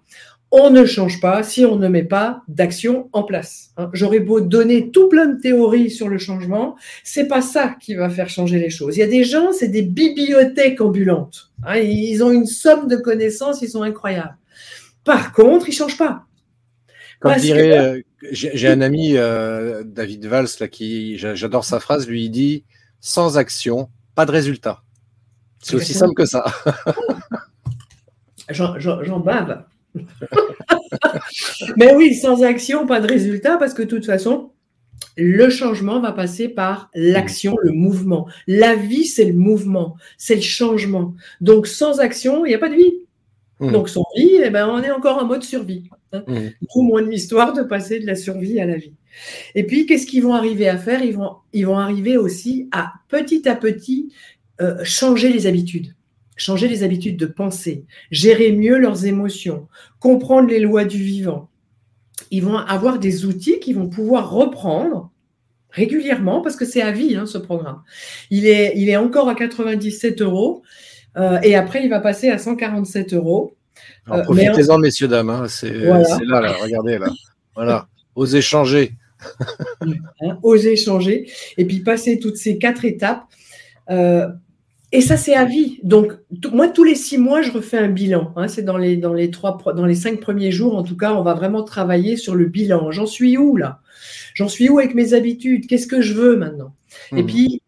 On 0.49 0.69
ne 0.69 0.85
change 0.85 1.19
pas 1.19 1.43
si 1.43 1.65
on 1.65 1.75
ne 1.75 1.89
met 1.89 2.05
pas 2.05 2.41
d'action 2.47 3.09
en 3.11 3.23
place. 3.23 3.71
Hein. 3.75 3.89
J'aurais 3.91 4.21
beau 4.21 4.39
donner 4.39 4.91
tout 4.91 5.09
plein 5.09 5.25
de 5.25 5.41
théories 5.41 5.91
sur 5.91 6.07
le 6.07 6.17
changement, 6.17 6.77
c'est 7.03 7.27
pas 7.27 7.41
ça 7.41 7.75
qui 7.81 7.95
va 7.95 8.09
faire 8.09 8.29
changer 8.29 8.57
les 8.57 8.69
choses. 8.69 8.95
Il 8.95 9.01
y 9.01 9.03
a 9.03 9.07
des 9.07 9.25
gens, 9.25 9.51
c'est 9.51 9.67
des 9.67 9.81
bibliothèques 9.81 10.79
ambulantes. 10.79 11.51
Hein. 11.63 11.77
Ils 11.79 12.23
ont 12.23 12.31
une 12.31 12.45
somme 12.45 12.87
de 12.87 12.95
connaissances, 12.95 13.61
ils 13.61 13.69
sont 13.69 13.81
incroyables. 13.81 14.37
Par 15.03 15.33
contre, 15.33 15.67
ils 15.67 15.73
changent 15.73 15.97
pas. 15.97 16.23
Comme 17.19 17.35
dirait, 17.35 17.77
euh, 17.77 18.01
j'ai 18.31 18.67
un 18.67 18.81
ami, 18.81 19.17
euh, 19.17 19.83
David 19.83 20.25
Valls, 20.27 20.47
là, 20.59 20.67
qui, 20.67 21.17
j'adore 21.17 21.65
sa 21.65 21.79
phrase, 21.79 22.07
lui, 22.07 22.25
il 22.25 22.29
dit, 22.29 22.63
sans 23.01 23.37
action, 23.37 23.89
pas 24.15 24.25
de 24.25 24.31
résultat. 24.31 24.83
C'est 25.61 25.75
aussi 25.75 25.93
simple 25.93 26.13
que 26.13 26.25
ça. 26.25 26.45
J'en 28.49 29.19
bave. 29.19 29.63
Mais 31.77 31.95
oui, 31.95 32.15
sans 32.15 32.43
action, 32.43 32.85
pas 32.85 32.99
de 32.99 33.07
résultat, 33.07 33.57
parce 33.57 33.73
que 33.73 33.81
de 33.83 33.87
toute 33.87 34.05
façon, 34.05 34.51
le 35.17 35.49
changement 35.49 35.99
va 35.99 36.11
passer 36.11 36.47
par 36.47 36.89
l'action, 36.93 37.55
le 37.61 37.71
mouvement. 37.71 38.27
La 38.47 38.75
vie, 38.75 39.05
c'est 39.05 39.25
le 39.25 39.33
mouvement, 39.33 39.95
c'est 40.17 40.35
le 40.35 40.41
changement. 40.41 41.15
Donc, 41.41 41.67
sans 41.67 41.99
action, 41.99 42.45
il 42.45 42.49
n'y 42.49 42.55
a 42.55 42.59
pas 42.59 42.69
de 42.69 42.75
vie. 42.75 42.93
Mmh. 43.59 43.71
Donc, 43.71 43.89
sans 43.89 44.05
vie, 44.15 44.39
eh 44.43 44.49
ben, 44.49 44.67
on 44.67 44.81
est 44.83 44.91
encore 44.91 45.17
en 45.17 45.25
mode 45.25 45.43
survie. 45.43 45.89
Hein. 46.13 46.23
Mmh. 46.27 46.81
moins 46.81 47.01
de 47.01 47.09
l'histoire 47.09 47.53
de 47.53 47.63
passer 47.63 47.99
de 47.99 48.05
la 48.05 48.15
survie 48.15 48.59
à 48.59 48.65
la 48.65 48.77
vie. 48.77 48.93
Et 49.55 49.63
puis, 49.65 49.85
qu'est-ce 49.85 50.05
qu'ils 50.05 50.23
vont 50.23 50.35
arriver 50.35 50.69
à 50.69 50.77
faire? 50.77 51.03
Ils 51.03 51.15
vont, 51.15 51.37
ils 51.53 51.65
vont 51.65 51.77
arriver 51.77 52.17
aussi 52.17 52.69
à 52.71 52.93
petit 53.09 53.49
à 53.49 53.55
petit 53.55 54.13
euh, 54.61 54.83
changer 54.83 55.29
les 55.31 55.47
habitudes, 55.47 55.95
changer 56.37 56.67
les 56.67 56.83
habitudes 56.83 57.17
de 57.17 57.25
pensée, 57.25 57.83
gérer 58.11 58.51
mieux 58.51 58.77
leurs 58.77 59.05
émotions, 59.05 59.67
comprendre 59.99 60.47
les 60.47 60.59
lois 60.59 60.85
du 60.85 61.01
vivant. 61.01 61.49
Ils 62.31 62.43
vont 62.43 62.57
avoir 62.57 62.99
des 62.99 63.25
outils 63.25 63.59
qu'ils 63.59 63.75
vont 63.75 63.89
pouvoir 63.89 64.31
reprendre 64.31 65.11
régulièrement 65.69 66.41
parce 66.41 66.55
que 66.55 66.65
c'est 66.65 66.81
à 66.81 66.91
vie 66.91 67.15
hein, 67.15 67.25
ce 67.25 67.37
programme. 67.37 67.81
Il 68.29 68.47
est, 68.47 68.73
il 68.75 68.89
est 68.89 68.97
encore 68.97 69.27
à 69.29 69.35
97 69.35 70.21
euros 70.21 70.63
euh, 71.17 71.39
et 71.41 71.55
après 71.55 71.83
il 71.83 71.89
va 71.89 71.99
passer 71.99 72.29
à 72.29 72.37
147 72.37 73.13
euros. 73.13 73.55
Euh, 74.09 74.23
profitez-en, 74.23 74.79
messieurs, 74.79 75.07
dames. 75.07 75.29
Hein, 75.29 75.47
c'est 75.47 75.71
là, 75.71 76.01
là, 76.41 76.53
regardez 76.61 76.97
là. 76.97 77.09
Voilà, 77.55 77.87
osez 78.15 78.41
changer. 78.41 78.93
Hein, 80.21 80.39
osez 80.43 80.75
changer. 80.75 81.29
Et 81.57 81.65
puis 81.65 81.79
passer 81.79 82.19
toutes 82.19 82.37
ces 82.37 82.57
quatre 82.57 82.85
étapes. 82.85 83.23
Et 84.93 85.01
ça, 85.01 85.17
c'est 85.17 85.33
à 85.33 85.43
vie. 85.43 85.79
Donc, 85.83 86.13
moi, 86.53 86.69
tous 86.69 86.85
les 86.85 86.95
six 86.95 87.17
mois, 87.17 87.41
je 87.41 87.51
refais 87.51 87.77
un 87.77 87.89
bilan. 87.89 88.31
Hein. 88.37 88.47
c'est 88.47 88.61
dans 88.61 88.77
les, 88.77 88.95
dans, 88.95 89.13
les 89.13 89.31
trois, 89.31 89.57
dans 89.75 89.85
les 89.85 89.95
cinq 89.95 90.21
premiers 90.21 90.51
jours, 90.51 90.77
en 90.77 90.83
tout 90.83 90.95
cas, 90.95 91.13
on 91.13 91.23
va 91.23 91.33
vraiment 91.33 91.63
travailler 91.63 92.15
sur 92.15 92.35
le 92.35 92.45
bilan. 92.45 92.91
J'en 92.91 93.05
suis 93.05 93.37
où 93.37 93.57
là? 93.57 93.81
J'en 94.33 94.47
suis 94.47 94.69
où 94.69 94.79
avec 94.79 94.95
mes 94.95 95.13
habitudes? 95.13 95.67
Qu'est-ce 95.67 95.87
que 95.87 96.01
je 96.01 96.13
veux 96.13 96.37
maintenant? 96.37 96.73
Et 97.11 97.23
mmh. 97.23 97.25
puis, 97.25 97.61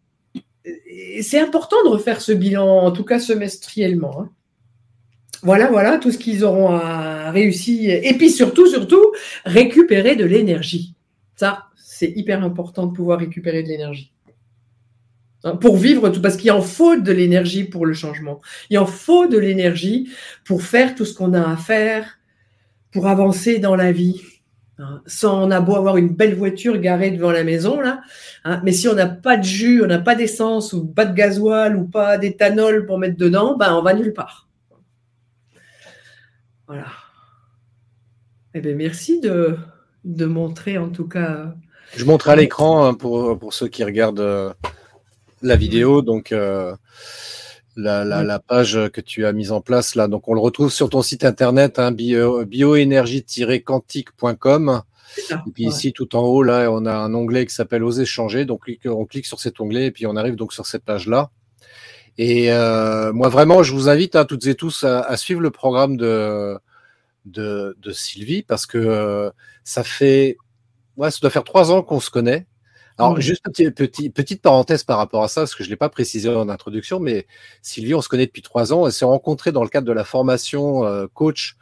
c'est 1.22 1.40
important 1.40 1.76
de 1.84 1.90
refaire 1.90 2.22
ce 2.22 2.32
bilan, 2.32 2.86
en 2.86 2.92
tout 2.92 3.04
cas 3.04 3.20
semestriellement. 3.20 4.22
Hein. 4.22 4.30
Voilà, 5.42 5.68
voilà, 5.68 5.98
tout 5.98 6.12
ce 6.12 6.18
qu'ils 6.18 6.44
auront 6.44 6.70
à 6.70 7.32
réussir. 7.32 8.00
Et 8.04 8.14
puis 8.14 8.30
surtout, 8.30 8.68
surtout, 8.68 9.04
récupérer 9.46 10.16
de 10.16 10.26
l'énergie. 10.26 10.96
Ça, 11.36 11.66
c'est 11.78 12.12
hyper 12.16 12.44
important 12.44 12.88
de 12.88 12.94
pouvoir 12.94 13.20
récupérer 13.20 13.64
de 13.64 13.70
l'énergie. 13.70 14.12
Hein, 15.46 15.56
pour 15.56 15.78
vivre 15.78 16.10
tout, 16.10 16.22
parce 16.22 16.36
qu'il 16.36 16.52
en 16.52 16.62
faut 16.62 16.98
de 16.98 17.12
l'énergie 17.12 17.64
pour 17.64 17.86
le 17.86 17.94
changement. 17.94 18.42
Il 18.70 18.78
en 18.78 18.86
faut 18.86 19.28
de 19.28 19.38
l'énergie 19.38 20.10
pour 20.44 20.64
faire 20.64 20.96
tout 20.96 21.06
ce 21.06 21.14
qu'on 21.14 21.34
a 21.34 21.50
à 21.50 21.56
faire, 21.56 22.20
pour 22.92 23.08
avancer 23.08 23.60
dans 23.60 23.76
la 23.76 23.92
vie. 23.92 24.22
Hein, 24.80 25.02
sans 25.06 25.48
on 25.48 25.52
a 25.52 25.60
beau 25.60 25.76
avoir 25.76 25.98
une 25.98 26.10
belle 26.10 26.36
voiture 26.36 26.78
garée 26.80 27.12
devant 27.12 27.32
la 27.32 27.44
maison 27.44 27.82
là, 27.82 28.02
hein, 28.46 28.62
mais 28.64 28.72
si 28.72 28.88
on 28.88 28.94
n'a 28.94 29.08
pas 29.08 29.36
de 29.36 29.44
jus, 29.44 29.84
on 29.84 29.88
n'a 29.88 30.00
pas 30.00 30.16
d'essence 30.16 30.72
ou 30.72 30.88
pas 30.88 31.04
de 31.06 31.14
gasoil 31.14 31.76
ou 31.76 31.86
pas 31.86 32.18
d'éthanol 32.18 32.86
pour 32.86 32.98
mettre 32.98 33.18
dedans, 33.18 33.58
ben 33.58 33.74
on 33.76 33.82
va 33.82 33.94
nulle 33.94 34.14
part. 34.14 34.48
Voilà. 36.66 36.86
Eh 38.54 38.62
bien, 38.62 38.74
merci 38.74 39.20
de, 39.20 39.58
de 40.06 40.26
montrer 40.26 40.78
en 40.78 40.88
tout 40.88 41.10
cas. 41.10 41.54
Je 41.98 42.06
montre 42.06 42.30
à 42.30 42.38
l'écran 42.38 42.94
pour, 42.94 43.38
pour 43.38 43.54
ceux 43.54 43.68
qui 43.68 43.84
regardent 43.84 44.22
euh, 44.22 44.54
la 45.42 45.56
vidéo, 45.56 46.02
donc 46.02 46.32
euh, 46.32 46.76
la, 47.76 48.40
page 48.40 48.80
que 48.94 49.02
tu 49.02 49.26
as 49.26 49.34
mise 49.34 49.52
en 49.52 49.62
place 49.62 49.96
là. 49.96 50.08
Donc 50.08 50.28
on 50.28 50.34
le 50.34 50.40
retrouve 50.40 50.72
sur 50.72 50.90
ton 50.90 51.02
site 51.02 51.26
internet, 51.26 51.80
hein, 51.80 51.92
bio, 51.92 52.46
bioénergie-quantique.com. 52.46 54.84
Et 55.48 55.52
puis 55.52 55.66
ici, 55.66 55.92
tout 55.92 56.16
en 56.16 56.22
haut, 56.22 56.44
là, 56.44 56.70
on 56.72 56.86
a 56.86 56.94
un 56.94 57.14
onglet 57.14 57.46
qui 57.46 57.54
s'appelle 57.54 57.84
Oser 57.84 58.06
changer. 58.06 58.46
Donc 58.46 58.64
on 58.86 59.06
clique 59.06 59.26
sur 59.26 59.40
cet 59.40 59.60
onglet 59.60 59.88
et 59.88 59.92
puis 59.92 60.06
on 60.06 60.16
arrive 60.16 60.36
donc 60.36 60.54
sur 60.54 60.66
cette 60.66 60.84
page-là. 60.84 61.32
Et 62.18 62.52
euh, 62.52 63.14
moi, 63.14 63.30
vraiment, 63.30 63.64
je 63.64 63.74
vous 63.74 63.90
invite 63.90 64.16
à 64.16 64.26
toutes 64.26 64.46
et 64.46 64.56
tous 64.56 64.84
à, 64.84 65.16
suivre 65.16 65.42
le 65.42 65.52
programme 65.52 65.98
de, 65.98 66.60
de, 67.26 67.92
Sylvie 67.92 68.44
parce 68.44 68.66
que 68.66 68.78
euh, 68.78 69.30
ça 69.64 69.84
fait, 69.84 70.38
ouais, 70.98 71.12
ça 71.12 71.20
doit 71.22 71.30
faire 71.30 71.46
trois 71.46 71.72
ans 71.72 71.82
qu'on 71.82 72.02
se 72.02 72.10
connaît. 72.10 72.46
Alors, 73.00 73.22
juste 73.22 73.44
petit, 73.46 74.10
petite 74.10 74.42
parenthèse 74.42 74.84
par 74.84 74.98
rapport 74.98 75.24
à 75.24 75.30
ça, 75.30 75.42
parce 75.42 75.56
que 75.56 75.64
je 75.64 75.70
ne 75.70 75.72
l'ai 75.72 75.78
pas 75.78 75.88
précisé 75.88 76.28
en 76.28 76.50
introduction, 76.50 77.00
mais 77.00 77.28
Sylvie, 77.62 77.96
on 77.96 78.02
se 78.02 78.10
connaît 78.10 78.26
depuis 78.26 78.42
trois 78.42 78.74
ans. 78.74 78.86
Elle 78.86 78.92
s'est 78.92 79.06
rencontrée 79.06 79.54
dans 79.54 79.64
le 79.64 79.70
cadre 79.70 79.88
de 79.88 79.94
la 79.94 80.04
formation 80.04 80.84
euh, 80.84 81.08
coach 81.14 81.56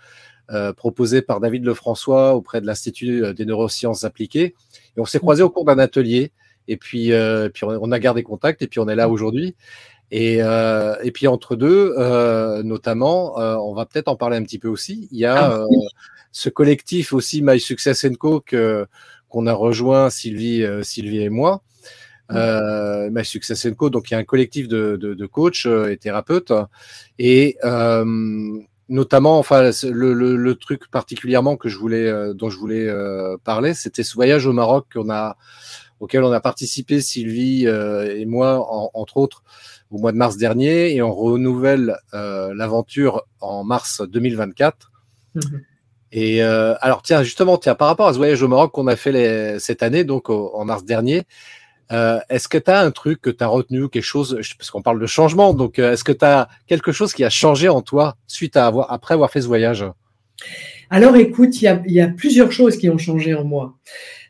euh, 0.50 0.74
proposée 0.74 1.22
par 1.22 1.40
David 1.40 1.64
Lefrançois 1.64 2.34
auprès 2.34 2.60
de 2.60 2.66
l'Institut 2.66 3.24
euh, 3.24 3.34
des 3.34 3.46
neurosciences 3.46 4.04
appliquées. 4.04 4.56
Et 4.96 5.00
on 5.00 5.06
s'est 5.06 5.20
croisés 5.20 5.44
au 5.44 5.52
cours 5.52 5.64
d'un 5.64 5.78
atelier. 5.78 6.32
Et 6.68 6.76
puis, 6.76 7.14
puis 7.54 7.64
on 7.64 7.92
a 7.94 8.00
gardé 8.00 8.24
contact 8.24 8.62
et 8.62 8.68
puis 8.68 8.82
on 8.82 8.90
est 8.90 8.96
là 8.96 9.08
aujourd'hui. 9.08 9.56
Et, 10.12 10.40
et 10.40 11.12
puis 11.14 11.26
entre 11.28 11.56
deux, 11.56 11.96
notamment, 12.62 13.38
on 13.38 13.74
va 13.74 13.86
peut-être 13.86 14.10
en 14.10 14.18
parler 14.18 14.36
un 14.36 14.44
petit 14.44 14.60
peu 14.60 14.68
aussi. 14.68 15.08
Il 15.14 15.18
y 15.18 15.24
a 15.24 15.62
ah 15.62 15.66
ce 16.34 16.50
collectif 16.50 17.14
aussi 17.14 17.42
My 17.42 17.58
Success 17.58 18.06
Co 18.20 18.42
que 18.42 18.86
qu'on 19.30 19.48
a 19.48 19.54
rejoint 19.54 20.10
Sylvie, 20.10 20.64
euh, 20.64 20.84
Sylvie 20.84 21.22
et 21.22 21.30
moi. 21.30 21.62
Euh, 22.32 23.10
My 23.10 23.24
donc 23.90 24.10
il 24.10 24.14
y 24.14 24.16
a 24.16 24.18
un 24.18 24.24
collectif 24.24 24.68
de, 24.68 24.98
de, 25.00 25.14
de 25.14 25.26
coachs 25.26 25.66
euh, 25.66 25.92
et 25.92 25.98
thérapeutes. 25.98 26.54
Et, 27.20 27.58
euh, 27.64 28.06
notamment, 28.90 29.40
enfin, 29.40 29.72
le, 29.84 30.54
truc 30.56 30.90
particulièrement 30.90 31.58
que 31.58 31.70
je 31.70 31.78
voulais, 31.78 32.34
dont 32.34 32.50
je 32.50 32.58
voulais 32.58 32.90
parler, 33.44 33.74
c'était 33.74 34.04
ce 34.04 34.16
voyage 34.16 34.46
au 34.46 34.54
Maroc 34.54 34.88
qu'on 34.94 35.10
a, 35.10 35.36
auquel 36.00 36.24
on 36.24 36.32
a 36.32 36.40
participé, 36.40 37.02
Sylvie 37.02 37.66
et 37.66 38.26
moi, 38.26 38.66
entre 38.94 39.18
autres, 39.18 39.44
au 39.92 39.98
mois 39.98 40.14
de 40.14 40.18
mars 40.18 40.38
dernier, 40.38 40.96
et 40.96 41.02
on 41.02 41.14
renouvelle 41.14 41.98
l'aventure 42.14 43.26
en 43.42 43.66
mars 43.66 44.02
2024. 44.08 44.94
Et 46.12 46.42
euh, 46.42 46.76
alors, 46.82 47.02
tiens, 47.02 47.24
justement, 47.24 47.58
tiens, 47.58 47.76
par 47.76 47.88
rapport 47.88 48.08
à 48.08 48.14
ce 48.14 48.18
voyage 48.18 48.42
au 48.42 48.48
Maroc 48.48 48.72
qu'on 48.72 48.88
a 48.88 48.96
fait 48.96 49.60
cette 49.60 49.84
année, 49.84 50.04
donc 50.04 50.30
en 50.30 50.64
mars 50.66 50.86
dernier, 50.86 51.24
euh, 51.92 52.20
est-ce 52.30 52.48
que 52.48 52.58
tu 52.58 52.70
as 52.70 52.82
un 52.82 52.92
truc 52.92 53.22
que 53.22 53.30
tu 53.30 53.44
as 53.44 53.48
retenu, 53.48 53.90
quelque 53.90 54.04
chose, 54.04 54.40
parce 54.58 54.72
qu'on 54.72 54.82
parle 54.82 55.00
de 55.00 55.06
changement, 55.06 55.54
donc 55.54 55.80
euh, 55.80 55.94
est-ce 55.94 56.04
que 56.04 56.12
tu 56.12 56.26
as 56.26 56.50
quelque 56.68 56.92
chose 56.92 57.14
qui 57.14 57.24
a 57.24 57.30
changé 57.30 57.70
en 57.70 57.82
toi 57.82 58.18
suite 58.28 58.58
à 58.58 58.68
avoir, 58.68 58.92
après 58.92 59.14
avoir 59.14 59.32
fait 59.32 59.42
ce 59.42 59.48
voyage? 59.48 59.86
Alors, 60.90 61.16
écoute, 61.16 61.62
il 61.62 61.82
y 61.88 62.02
a, 62.02 62.08
plusieurs 62.08 62.52
choses 62.52 62.78
qui 62.78 62.90
ont 62.90 62.98
changé 62.98 63.34
en 63.34 63.44
moi. 63.44 63.76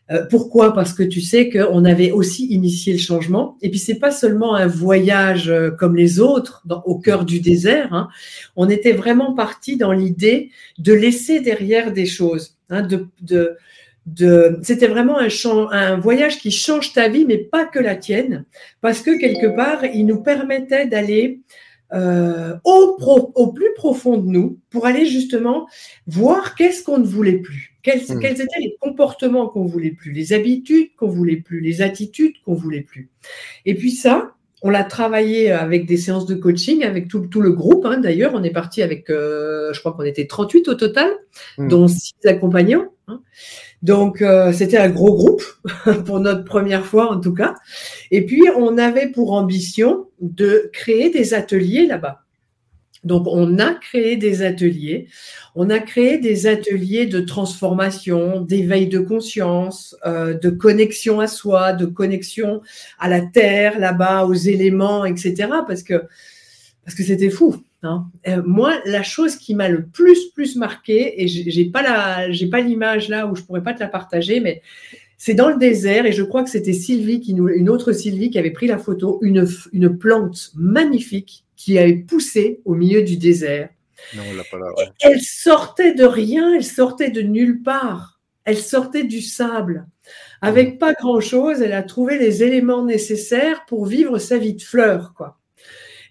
Euh, 0.10 0.26
pourquoi? 0.30 0.74
Parce 0.74 0.93
que 0.93 1.03
tu 1.03 1.22
sais 1.22 1.49
qu'on 1.49 1.84
avait 1.84 2.12
aussi 2.12 2.47
initié 2.47 2.93
le 2.93 2.99
changement. 2.99 3.58
Et 3.62 3.70
puis, 3.70 3.80
c'est 3.80 3.99
pas 3.99 4.12
seulement 4.12 4.55
un 4.55 4.68
voyage 4.68 5.49
euh, 5.49 5.72
comme 5.72 5.95
les 5.95 6.20
autres 6.20 6.64
au 6.86 6.97
cœur 6.97 7.26
du 7.26 7.39
désert. 7.39 7.93
Hein. 7.93 8.08
On 8.55 8.70
était 8.70 8.93
vraiment 8.93 9.34
parti 9.34 9.76
dans 9.78 9.91
l'idée 9.91 10.51
de 10.78 10.93
laisser 10.93 11.41
derrière 11.41 11.91
des 11.91 12.05
choses. 12.05 12.55
Hein, 12.70 12.88
C'était 14.64 14.88
vraiment 14.88 15.20
un 15.20 15.97
voyage 15.97 16.39
qui 16.39 16.51
change 16.51 16.93
ta 16.93 17.10
vie, 17.10 17.26
mais 17.26 17.38
pas 17.38 17.66
que 17.66 17.80
la 17.80 17.95
tienne. 17.95 18.45
Parce 18.82 19.01
que 19.01 19.20
quelque 19.20 19.55
part, 19.55 19.84
il 19.86 20.05
nous 20.05 20.22
permettait 20.22 20.88
d'aller 20.88 21.41
euh, 21.94 22.56
au, 22.66 22.98
au, 23.36 23.54
plus 23.54 23.74
profond 23.76 24.18
de 24.18 24.28
nous 24.28 24.60
pour 24.70 24.86
aller 24.86 25.06
justement 25.06 25.68
voir 26.06 26.56
qu'est-ce 26.56 26.84
qu'on 26.84 26.98
ne 26.98 27.06
voulait 27.06 27.40
plus. 27.40 27.78
Hmm. 27.80 28.20
Quels, 28.20 28.42
étaient 28.42 28.60
les 28.60 28.76
comportements 28.82 29.48
qu'on 29.48 29.66
voulait 29.66 29.92
plus, 29.92 30.12
les 30.12 30.34
habitudes 30.34 30.90
qu'on 30.98 31.08
voulait 31.08 31.38
plus, 31.38 31.62
les 31.62 31.82
attitudes 31.82 32.34
qu'on 32.44 32.56
voulait 32.56 32.82
plus. 32.82 33.10
Et 33.66 33.76
puis 33.76 33.92
ça, 33.92 34.34
on 34.62 34.70
l'a 34.70 34.84
travaillé 34.84 35.52
avec 35.52 35.86
des 35.86 35.96
séances 35.96 36.26
de 36.26 36.36
coaching, 36.36 36.84
avec 36.84 37.08
tout, 37.08 37.30
le 37.40 37.52
groupe. 37.52 37.86
Hein. 37.86 38.00
D'ailleurs, 38.00 38.34
on 38.34 38.44
est 38.44 38.52
parti 38.52 38.82
avec, 38.82 39.10
euh, 39.10 39.72
je 39.72 39.80
crois 39.80 39.94
qu'on 39.94 40.04
était 40.04 40.28
38 40.28 40.68
au 40.68 40.74
total, 40.74 41.10
hmm. 41.58 41.70
dont 41.70 41.88
6 41.88 42.14
accompagnants. 42.26 42.92
Hein. 43.08 43.22
Donc, 43.84 44.21
euh, 44.21 44.51
c'était 44.53 44.78
un 44.78 44.89
gros 44.89 45.13
groupe 45.13 45.43
pour 46.05 46.19
notre 46.19 46.43
première 46.43 46.86
fois 46.86 47.11
en 47.11 47.19
tout 47.19 47.34
cas. 47.34 47.55
Et 48.11 48.25
puis, 48.25 48.43
on 48.55 48.78
avait 48.78 49.07
pour 49.07 49.34
ambition 49.34 50.07
de 50.19 50.69
créer 50.73 51.09
des 51.09 51.34
ateliers 51.34 51.86
là-bas. 51.86 52.23
Donc, 53.03 53.28
on 53.28 53.59
a 53.59 53.73
créé 53.75 54.17
des 54.17 54.41
ateliers. 54.41 55.07
On 55.55 55.69
a 55.69 55.80
créé 55.80 56.17
des 56.17 56.47
ateliers 56.47 57.05
de 57.05 57.21
transformation, 57.21 58.41
d'éveil 58.41 58.88
de 58.88 58.99
conscience, 58.99 59.95
euh, 60.05 60.34
de 60.34 60.49
connexion 60.49 61.19
à 61.19 61.28
soi, 61.28 61.73
de 61.73 61.86
connexion 61.86 62.61
à 62.99 63.07
la 63.07 63.21
terre, 63.21 63.80
là-bas, 63.80 64.25
aux 64.25 64.34
éléments, 64.34 65.05
etc. 65.05 65.47
Parce 65.67 65.84
que 65.84 66.03
parce 66.84 66.95
que 66.95 67.03
c'était 67.03 67.30
fou. 67.30 67.55
Hein. 67.84 68.07
Euh, 68.28 68.41
moi, 68.45 68.80
la 68.86 69.03
chose 69.03 69.36
qui 69.36 69.53
m'a 69.53 69.69
le 69.69 69.86
plus 69.86 70.32
plus 70.32 70.55
marqué, 70.55 71.23
et 71.23 71.28
j'ai 71.28 71.65
pas 71.65 71.82
la, 71.82 72.32
j'ai 72.32 72.47
pas 72.47 72.61
l'image 72.61 73.09
là 73.09 73.28
où 73.28 73.36
je 73.36 73.43
pourrais 73.43 73.63
pas 73.63 73.73
te 73.73 73.80
la 73.80 73.88
partager, 73.88 74.39
mais 74.39 74.61
c'est 75.17 75.34
dans 75.34 75.49
le 75.49 75.57
désert 75.57 76.05
et 76.05 76.11
je 76.11 76.23
crois 76.23 76.43
que 76.43 76.49
c'était 76.49 76.73
Sylvie 76.73 77.19
qui 77.19 77.34
nous, 77.34 77.49
une 77.49 77.69
autre 77.69 77.91
Sylvie 77.91 78.30
qui 78.30 78.38
avait 78.39 78.51
pris 78.51 78.67
la 78.67 78.78
photo, 78.78 79.19
une, 79.21 79.47
une 79.73 79.97
plante 79.97 80.51
magnifique 80.55 81.43
qui 81.55 81.78
avait 81.80 81.95
poussé 81.95 82.61
au 82.65 82.75
milieu 82.75 83.01
du 83.01 83.17
désert. 83.17 83.69
Non, 84.15 84.23
on 84.30 84.36
l'a 84.36 84.43
pas 84.43 84.59
là, 84.59 84.67
Elle 85.01 85.21
sortait 85.21 85.93
de 85.93 86.03
rien, 86.03 86.53
elle 86.55 86.63
sortait 86.63 87.09
de 87.09 87.21
nulle 87.21 87.63
part. 87.63 88.19
Elle 88.45 88.57
sortait 88.57 89.03
du 89.03 89.21
sable. 89.21 89.88
Avec 90.41 90.80
pas 90.80 90.93
grand-chose, 90.93 91.61
elle 91.61 91.73
a 91.73 91.84
trouvé 91.84 92.17
les 92.17 92.43
éléments 92.43 92.86
nécessaires 92.86 93.65
pour 93.65 93.86
vivre 93.86 94.19
sa 94.19 94.38
vie 94.38 94.53
de 94.53 94.61
fleur, 94.61 95.13
quoi. 95.15 95.39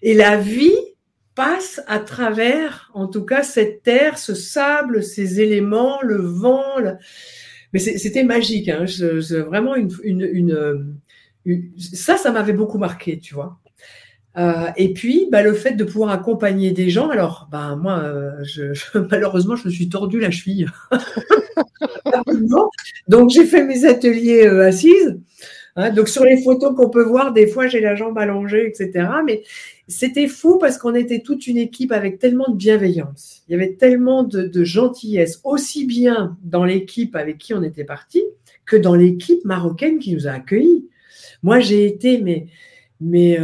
Et 0.03 0.13
la 0.13 0.37
vie 0.37 0.75
passe 1.37 1.81
à 1.85 1.99
travers, 1.99 2.89
en 2.95 3.07
tout 3.07 3.23
cas, 3.23 3.43
cette 3.43 3.83
terre, 3.83 4.17
ce 4.17 4.33
sable, 4.33 5.03
ces 5.03 5.39
éléments, 5.39 6.01
le 6.01 6.17
vent. 6.17 6.77
Mais 7.71 7.79
c'était 7.79 8.23
magique. 8.23 8.69
Hein. 8.69 8.85
vraiment 9.47 9.75
une, 9.75 9.91
une, 10.03 10.97
ça, 11.77 12.17
ça 12.17 12.31
m'avait 12.31 12.53
beaucoup 12.53 12.79
marqué, 12.79 13.19
tu 13.19 13.35
vois. 13.35 13.59
Euh, 14.37 14.71
et 14.77 14.93
puis, 14.93 15.27
bah, 15.31 15.43
le 15.43 15.53
fait 15.53 15.73
de 15.73 15.83
pouvoir 15.83 16.09
accompagner 16.09 16.71
des 16.71 16.89
gens. 16.89 17.09
Alors, 17.09 17.47
bah, 17.51 17.75
moi, 17.75 17.99
euh, 17.99 18.73
malheureusement, 19.11 19.55
je 19.55 19.67
me 19.67 19.71
suis 19.71 19.89
tordu 19.89 20.19
la 20.19 20.31
cheville. 20.31 20.67
Donc, 23.07 23.29
j'ai 23.29 23.45
fait 23.45 23.63
mes 23.63 23.85
ateliers 23.85 24.47
euh, 24.47 24.67
assises. 24.67 25.19
Hein. 25.77 25.91
donc, 25.91 26.09
sur 26.09 26.25
les 26.25 26.41
photos 26.43 26.75
qu'on 26.75 26.89
peut 26.89 27.03
voir, 27.03 27.31
des 27.31 27.47
fois, 27.47 27.67
j'ai 27.67 27.79
la 27.79 27.95
jambe 27.95 28.17
allongée, 28.17 28.67
etc. 28.67 29.07
Mais 29.25 29.43
c'était 29.87 30.27
fou 30.27 30.57
parce 30.57 30.77
qu'on 30.77 30.93
était 30.93 31.21
toute 31.21 31.47
une 31.47 31.57
équipe 31.57 31.93
avec 31.93 32.19
tellement 32.19 32.49
de 32.49 32.57
bienveillance. 32.57 33.43
Il 33.47 33.53
y 33.53 33.55
avait 33.55 33.73
tellement 33.73 34.23
de, 34.23 34.63
gentillesse, 34.63 35.39
aussi 35.45 35.85
bien 35.85 36.35
dans 36.43 36.65
l'équipe 36.65 37.15
avec 37.15 37.37
qui 37.37 37.53
on 37.53 37.63
était 37.63 37.85
parti 37.85 38.23
que 38.65 38.75
dans 38.75 38.95
l'équipe 38.95 39.45
marocaine 39.45 39.99
qui 39.99 40.13
nous 40.13 40.27
a 40.27 40.31
accueillis. 40.31 40.89
Moi, 41.41 41.61
j'ai 41.61 41.85
été, 41.85 42.17
mais, 42.17 42.47
mais 42.99 43.39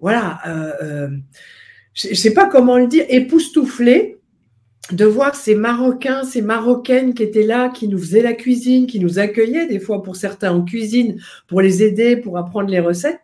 voilà, 0.00 0.40
euh, 0.46 0.72
euh, 0.82 1.08
je 1.94 2.10
ne 2.10 2.14
sais 2.14 2.34
pas 2.34 2.46
comment 2.46 2.78
le 2.78 2.86
dire, 2.86 3.04
époustouflé 3.08 4.15
de 4.92 5.04
voir 5.04 5.34
ces 5.34 5.54
Marocains, 5.54 6.24
ces 6.24 6.42
Marocaines 6.42 7.14
qui 7.14 7.22
étaient 7.22 7.42
là, 7.42 7.68
qui 7.70 7.88
nous 7.88 7.98
faisaient 7.98 8.22
la 8.22 8.34
cuisine, 8.34 8.86
qui 8.86 9.00
nous 9.00 9.18
accueillaient 9.18 9.66
des 9.66 9.80
fois 9.80 10.02
pour 10.02 10.16
certains 10.16 10.52
en 10.52 10.64
cuisine, 10.64 11.20
pour 11.48 11.60
les 11.60 11.82
aider, 11.82 12.16
pour 12.16 12.38
apprendre 12.38 12.70
les 12.70 12.80
recettes, 12.80 13.20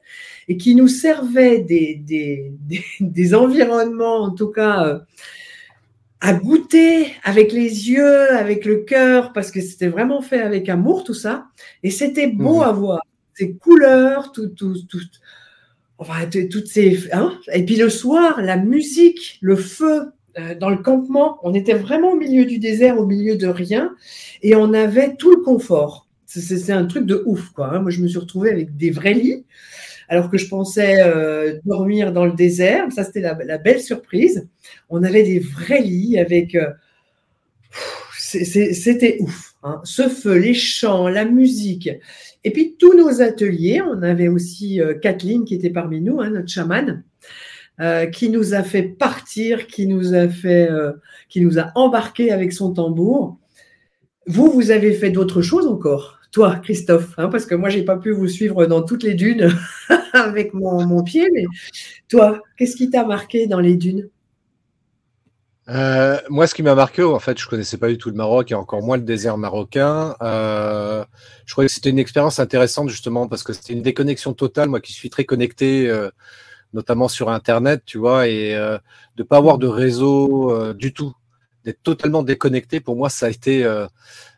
et 0.49 0.57
qui 0.57 0.75
nous 0.75 0.89
servaient 0.89 1.61
des, 1.61 2.03
des, 3.01 3.35
environnements, 3.35 4.23
en 4.23 4.31
tout 4.31 4.49
cas, 4.49 4.87
euh, 4.87 4.99
à 6.21 6.35
goûter 6.35 7.09
avec 7.23 7.53
les 7.53 7.91
yeux, 7.91 8.31
avec 8.33 8.65
le 8.65 8.79
cœur, 8.79 9.33
parce 9.33 9.51
que 9.51 9.61
c'était 9.61 9.89
vraiment 9.89 10.21
fait 10.21 10.41
avec 10.41 10.69
amour 10.69 11.05
tout 11.05 11.15
ça, 11.15 11.47
et 11.83 11.91
c'était 11.91 12.29
beau 12.29 12.61
mmh. 12.61 12.63
à 12.63 12.73
voir, 12.73 13.01
ces 13.35 13.55
couleurs, 13.55 14.33
tout, 14.33 14.49
tout, 14.49 14.77
tout 14.89 15.01
enfin, 15.99 16.29
toutes 16.51 16.67
ces. 16.67 17.13
Hein 17.13 17.39
et 17.53 17.65
puis 17.65 17.77
le 17.77 17.89
soir, 17.89 18.43
la 18.43 18.57
musique, 18.57 19.39
le 19.41 19.57
feu 19.57 20.13
dans 20.59 20.71
le 20.71 20.79
campement, 20.79 21.39
on 21.43 21.53
était 21.55 21.75
vraiment 21.75 22.13
au 22.13 22.17
milieu 22.17 22.45
du 22.45 22.59
désert, 22.59 22.99
au 22.99 23.07
milieu 23.07 23.37
de 23.37 23.47
rien, 23.47 23.95
et 24.43 24.57
on 24.57 24.73
avait 24.73 25.17
tout 25.17 25.31
le 25.31 25.43
confort. 25.43 26.09
C'est 26.27 26.73
un 26.73 26.87
truc 26.87 27.05
de 27.05 27.23
ouf, 27.27 27.51
quoi. 27.51 27.75
Hein. 27.75 27.81
Moi, 27.81 27.91
je 27.91 28.01
me 28.01 28.09
suis 28.09 28.19
retrouvée 28.19 28.51
avec 28.51 28.77
des 28.77 28.91
vrais 28.91 29.13
lits, 29.13 29.45
alors 30.09 30.31
que 30.31 30.39
je 30.39 30.49
pensais 30.49 31.03
euh, 31.03 31.59
dormir 31.67 32.13
dans 32.13 32.25
le 32.25 32.33
désert. 32.33 32.91
Ça, 32.91 33.05
c'était 33.05 33.21
la, 33.21 33.59
belle 33.59 33.81
surprise. 33.81 34.49
On 34.89 35.03
avait 35.03 35.25
des 35.25 35.41
vrais 35.41 35.83
lits 35.83 36.19
avec. 36.19 36.55
Euh, 36.55 36.71
c'était 38.11 39.19
ouf. 39.21 39.55
Hein. 39.63 39.81
Ce 39.85 40.09
feu, 40.09 40.37
les 40.37 40.55
chants, 40.55 41.09
la 41.09 41.27
musique. 41.27 41.91
Et 42.45 42.51
puis 42.51 42.77
tous 42.79 42.97
nos 42.97 43.21
ateliers, 43.21 43.83
on 43.83 44.03
avait 44.03 44.29
aussi 44.29 44.81
euh, 44.81 44.95
Kathleen 44.95 45.45
qui 45.45 45.55
était 45.55 45.71
parmi 45.71 46.01
nous, 46.01 46.21
hein, 46.21 46.31
notre 46.31 46.49
chamane, 46.49 47.05
euh, 47.83 48.07
qui 48.07 48.31
nous 48.31 48.55
a 48.55 48.63
fait 48.63 48.85
partir, 48.85 49.67
qui 49.67 49.89
nous 49.89 50.15
a 50.15 50.29
fait, 50.29 50.71
euh, 50.71 50.93
qui 51.29 51.41
nous 51.41 51.59
a 51.59 51.73
embarqué 51.75 52.31
avec 52.31 52.53
son 52.53 52.73
tambour. 52.73 53.39
Vous, 54.29 54.53
vous 54.53 54.71
avez 54.71 54.93
fait 54.93 55.11
d'autres 55.11 55.43
choses 55.43 55.67
encore, 55.67 56.21
toi, 56.31 56.61
Christophe, 56.63 57.19
hein, 57.19 57.29
parce 57.29 57.45
que 57.45 57.57
moi, 57.57 57.71
j'ai 57.71 57.83
pas 57.83 57.97
pu 57.97 58.13
vous 58.13 58.29
suivre 58.29 58.67
dans 58.67 58.83
toutes 58.83 59.03
les 59.03 59.15
dunes 59.15 59.51
avec 60.13 60.55
mon, 60.55 61.03
pied, 61.03 61.29
mais 61.35 61.45
toi, 62.09 62.41
qu'est-ce 62.57 62.77
qui 62.77 62.89
t'a 62.89 63.05
marqué 63.05 63.49
dans 63.49 63.59
les 63.59 63.75
dunes? 63.75 64.09
Euh, 65.69 66.19
moi, 66.29 66.47
ce 66.47 66.55
qui 66.55 66.63
m'a 66.63 66.77
marqué, 66.77 67.03
en 67.03 67.19
fait, 67.19 67.41
je 67.41 67.49
connaissais 67.49 67.79
pas 67.79 67.89
du 67.89 67.99
tout 67.99 68.11
le 68.11 68.15
Maroc 68.15 68.53
et 68.53 68.55
encore 68.55 68.83
moins 68.83 68.97
le 68.97 69.03
désert 69.03 69.39
marocain. 69.39 70.15
Je 70.21 71.53
croyais 71.53 71.67
que 71.67 71.75
c'était 71.75 71.91
une 71.91 71.99
expérience 71.99 72.39
intéressante 72.39 72.91
justement 72.91 73.27
parce 73.27 73.43
que 73.43 73.53
c'était 73.53 73.73
une 73.73 73.83
déconnexion 73.83 74.35
totale. 74.35 74.69
Moi, 74.69 74.81
qui 74.81 74.93
suis 74.93 75.11
très 75.11 75.25
connecté, 75.25 75.91
notamment 76.73 77.09
sur 77.09 77.31
Internet, 77.31 77.83
tu 77.85 77.99
vois, 77.99 78.29
et 78.29 78.55
euh, 78.55 78.79
de 79.17 79.23
pas 79.23 79.37
avoir 79.37 79.59
de 79.59 79.67
réseau 79.67 80.51
euh, 80.51 80.75
du 80.75 80.93
tout, 80.93 81.15
d'être 81.65 81.83
totalement 81.83 82.23
déconnecté. 82.23 82.81
Pour 82.81 82.97
moi, 82.97 83.09
ça 83.09 83.27
a 83.27 83.29
été, 83.31 83.65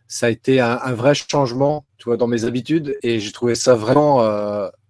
ça 0.06 0.26
a 0.26 0.30
été 0.30 0.60
un, 0.60 0.92
vrai 0.92 1.14
changement, 1.14 1.86
tu 1.96 2.04
vois, 2.04 2.16
dans 2.16 2.26
mes 2.26 2.44
habitudes 2.44 2.98
et 3.02 3.18
j'ai 3.20 3.32
trouvé 3.32 3.54
ça 3.54 3.74
vraiment 3.74 4.22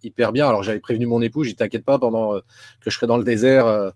hyper 0.03 0.32
bien. 0.32 0.49
Alors, 0.49 0.64
j'avais 0.64 0.80
prévenu 0.80 1.07
mon 1.07 1.22
époux, 1.22 1.45
j'ai 1.45 1.55
t'inquiète 1.55 1.84
pas 1.84 1.99
pendant 1.99 2.40
que 2.80 2.90
je 2.90 2.97
serais 2.97 3.07
dans 3.07 3.18
le 3.18 3.24
désert 3.24 3.92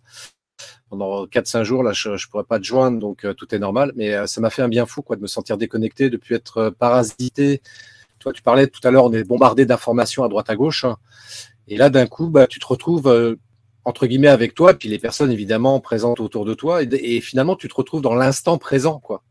pendant 0.89 1.27
4-5 1.27 1.63
jours, 1.65 1.83
là, 1.83 1.93
je 1.93 2.11
ne 2.11 2.31
pourrais 2.31 2.45
pas 2.45 2.59
te 2.59 2.65
joindre, 2.65 2.99
donc 2.99 3.25
euh, 3.25 3.35
tout 3.35 3.55
est 3.55 3.59
normal. 3.59 3.93
Mais 3.97 4.15
euh, 4.15 4.27
ça 4.27 4.41
m'a 4.41 4.51
fait 4.51 4.63
un 4.63 4.69
bien 4.69 4.87
fou 4.87 5.03
quoi, 5.03 5.17
de 5.17 5.23
me 5.23 5.27
sentir 5.27 5.59
déconnecté, 5.59 6.11
de 6.11 6.17
plus 6.17 6.35
être 6.35 6.59
euh, 6.59 6.71
parasité. 6.71 7.61
Toi, 8.19 8.33
tu 8.33 8.43
parlais 8.43 8.67
tout 8.67 8.81
à 8.87 8.91
l'heure, 8.91 9.05
on 9.05 9.13
est 9.13 9.25
bombardé 9.25 9.65
d'informations 9.65 10.25
à 10.25 10.29
droite 10.29 10.51
à 10.51 10.57
gauche. 10.57 10.85
Hein. 10.85 10.97
Et 11.69 11.77
là, 11.77 11.91
d'un 11.91 12.07
coup, 12.07 12.29
bah, 12.29 12.47
tu 12.47 12.59
te 12.59 12.67
retrouves 12.67 13.37
entre 13.89 14.07
guillemets 14.07 14.29
avec 14.29 14.55
toi, 14.55 14.75
puis 14.75 14.91
les 14.91 14.99
personnes 14.99 15.31
évidemment 15.31 15.81
présentes 15.81 16.21
autour 16.21 16.45
de 16.45 16.53
toi, 16.53 16.83
et, 16.83 17.21
finalement 17.23 17.57
tu 17.57 17.69
te 17.69 17.75
retrouves 17.75 18.03
dans 18.03 18.15
l'instant 18.15 18.59
présent, 18.59 19.01
quoi. 19.01 19.25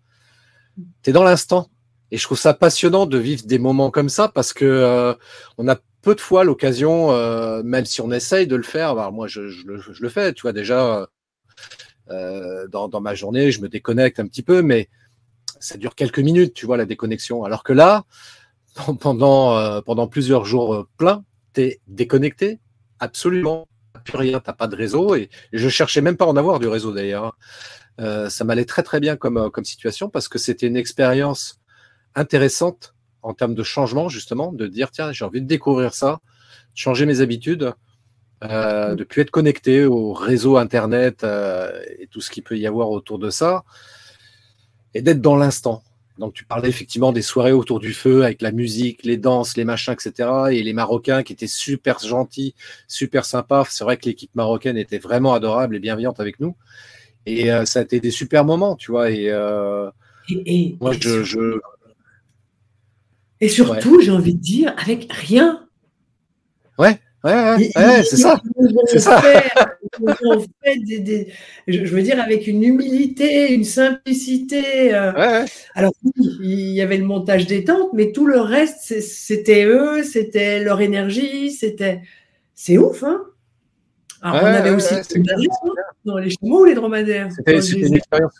Tu 1.03 1.11
es 1.11 1.13
dans 1.13 1.23
l'instant. 1.23 1.69
Et 2.09 2.17
je 2.17 2.23
trouve 2.23 2.39
ça 2.39 2.55
passionnant 2.55 3.05
de 3.05 3.17
vivre 3.19 3.45
des 3.45 3.59
moments 3.59 3.91
comme 3.91 4.09
ça 4.09 4.29
parce 4.29 4.53
que 4.53 4.65
euh, 4.65 5.13
on 5.57 5.67
a 5.67 5.75
peu 6.01 6.15
de 6.15 6.21
fois 6.21 6.43
l'occasion, 6.43 7.11
euh, 7.11 7.61
même 7.63 7.85
si 7.85 8.01
on 8.01 8.11
essaye 8.11 8.47
de 8.47 8.55
le 8.55 8.63
faire. 8.63 8.91
Alors 8.91 9.11
moi, 9.11 9.27
je, 9.27 9.41
le, 9.41 10.09
fais, 10.09 10.33
tu 10.33 10.43
vois 10.43 10.53
déjà 10.53 11.07
euh, 12.09 12.67
dans, 12.69 12.87
dans, 12.87 13.01
ma 13.01 13.13
journée, 13.13 13.51
je 13.51 13.61
me 13.61 13.69
déconnecte 13.69 14.19
un 14.19 14.27
petit 14.27 14.43
peu, 14.43 14.61
mais 14.61 14.89
ça 15.59 15.77
dure 15.77 15.93
quelques 15.93 16.19
minutes, 16.19 16.53
tu 16.53 16.65
vois, 16.65 16.77
la 16.77 16.85
déconnexion. 16.85 17.43
Alors 17.43 17.63
que 17.63 17.73
là, 17.73 18.05
pendant 19.01 19.81
pendant 19.81 20.07
plusieurs 20.07 20.45
jours 20.45 20.87
pleins, 20.97 21.25
déconnecté, 21.87 22.59
absolument 22.99 23.67
plus 24.03 24.17
rien, 24.17 24.39
t'as 24.39 24.53
pas 24.53 24.67
de 24.67 24.75
réseau. 24.75 25.15
Et, 25.15 25.29
je 25.53 25.69
cherchais 25.69 26.01
même 26.01 26.17
pas 26.17 26.25
à 26.25 26.29
en 26.29 26.37
avoir 26.37 26.59
du 26.59 26.67
réseau 26.67 26.93
d'ailleurs. 26.93 27.37
Euh, 27.99 28.29
ça 28.29 28.43
m'allait 28.43 28.65
très 28.65 28.83
très 28.83 28.99
bien 28.99 29.15
comme, 29.15 29.37
euh, 29.37 29.49
comme 29.49 29.65
situation 29.65 30.09
parce 30.09 30.27
que 30.27 30.37
c'était 30.37 30.67
une 30.67 30.77
expérience 30.77 31.59
intéressante 32.13 32.93
en 33.23 33.33
termes 33.33 33.55
de 33.55 33.63
changement 33.63 34.07
justement, 34.07 34.51
de 34.53 34.67
dire 34.67 34.91
tiens 34.91 35.11
j'ai 35.11 35.25
envie 35.25 35.41
de 35.41 35.47
découvrir 35.47 35.95
ça, 35.95 36.19
changer 36.75 37.07
mes 37.07 37.21
habitudes, 37.21 37.73
euh, 38.43 38.93
de 38.93 39.03
plus 39.03 39.23
être 39.23 39.31
connecté 39.31 39.85
au 39.85 40.13
réseau 40.13 40.57
internet 40.57 41.25
et 41.99 42.05
tout 42.07 42.21
ce 42.21 42.29
qu'il 42.29 42.43
peut 42.43 42.57
y 42.57 42.67
avoir 42.67 42.91
autour 42.91 43.17
de 43.17 43.31
ça, 43.31 43.63
et 44.93 45.01
d'être 45.01 45.21
dans 45.21 45.35
l'instant. 45.35 45.81
Donc 46.19 46.33
tu 46.33 46.45
parlais 46.45 46.69
effectivement 46.69 47.11
des 47.11 47.21
soirées 47.21 47.51
autour 47.51 47.79
du 47.79 47.93
feu 47.93 48.23
avec 48.23 48.41
la 48.41 48.51
musique, 48.51 49.03
les 49.03 49.17
danses, 49.17 49.55
les 49.55 49.65
machins, 49.65 49.93
etc. 49.93 50.29
Et 50.51 50.63
les 50.63 50.73
Marocains 50.73 51.23
qui 51.23 51.33
étaient 51.33 51.47
super 51.47 51.99
gentils, 51.99 52.55
super 52.87 53.25
sympas. 53.25 53.65
C'est 53.69 53.83
vrai 53.83 53.97
que 53.97 54.05
l'équipe 54.05 54.33
marocaine 54.35 54.77
était 54.77 54.97
vraiment 54.97 55.33
adorable 55.33 55.75
et 55.75 55.79
bienveillante 55.79 56.19
avec 56.19 56.39
nous. 56.39 56.55
Et 57.25 57.51
euh, 57.51 57.65
ça 57.65 57.79
a 57.79 57.83
été 57.83 57.99
des 57.99 58.11
super 58.11 58.45
moments, 58.45 58.75
tu 58.75 58.91
vois. 58.91 59.11
Et, 59.11 59.29
euh, 59.29 59.89
moi, 60.79 60.93
je, 60.93 61.59
Et 63.41 63.49
surtout, 63.49 64.01
j'ai 64.01 64.11
envie 64.11 64.33
de 64.33 64.41
dire, 64.41 64.73
avec 64.77 65.11
rien. 65.11 65.66
Ouais, 67.27 67.33
Ouais, 67.57 67.71
ouais, 67.75 68.03
c'est 68.03 68.17
ça. 68.17 68.41
C'est 68.85 68.99
ça. 68.99 69.21
je 71.67 71.93
veux 71.93 72.01
dire, 72.01 72.21
avec 72.21 72.47
une 72.47 72.63
humilité, 72.63 73.53
une 73.53 73.65
simplicité. 73.65 74.93
Euh. 74.93 75.45
Alors, 75.75 75.91
il 76.41 76.71
y 76.71 76.81
avait 76.81 76.97
le 76.97 77.03
montage 77.03 77.45
des 77.45 77.65
tentes, 77.65 77.91
mais 77.93 78.11
tout 78.11 78.25
le 78.25 78.39
reste, 78.39 79.01
c'était 79.01 79.65
eux, 79.65 80.03
c'était 80.03 80.63
leur 80.63 80.79
énergie, 80.81 81.51
c'était. 81.51 82.01
C'est 82.55 82.77
ouf, 82.77 83.03
hein 83.03 83.21
Alors, 84.21 84.43
on 84.43 84.45
avait 84.45 84.71
aussi 84.71 84.95
dans 86.05 86.17
les 86.17 86.29
chameaux 86.29 86.61
ou 86.61 86.65
les 86.65 86.73
dromadaires. 86.75 87.29
C'était 87.35 87.59
une 87.59 87.95
expérience. 87.95 88.33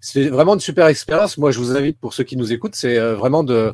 c'était 0.00 0.28
vraiment 0.28 0.54
une 0.54 0.60
super 0.60 0.88
expérience. 0.88 1.38
Moi, 1.38 1.52
je 1.52 1.58
vous 1.58 1.76
invite, 1.76 1.98
pour 1.98 2.12
ceux 2.12 2.24
qui 2.24 2.36
nous 2.36 2.52
écoutent, 2.52 2.74
c'est 2.74 2.98
euh, 2.98 3.14
vraiment 3.14 3.44
de 3.44 3.72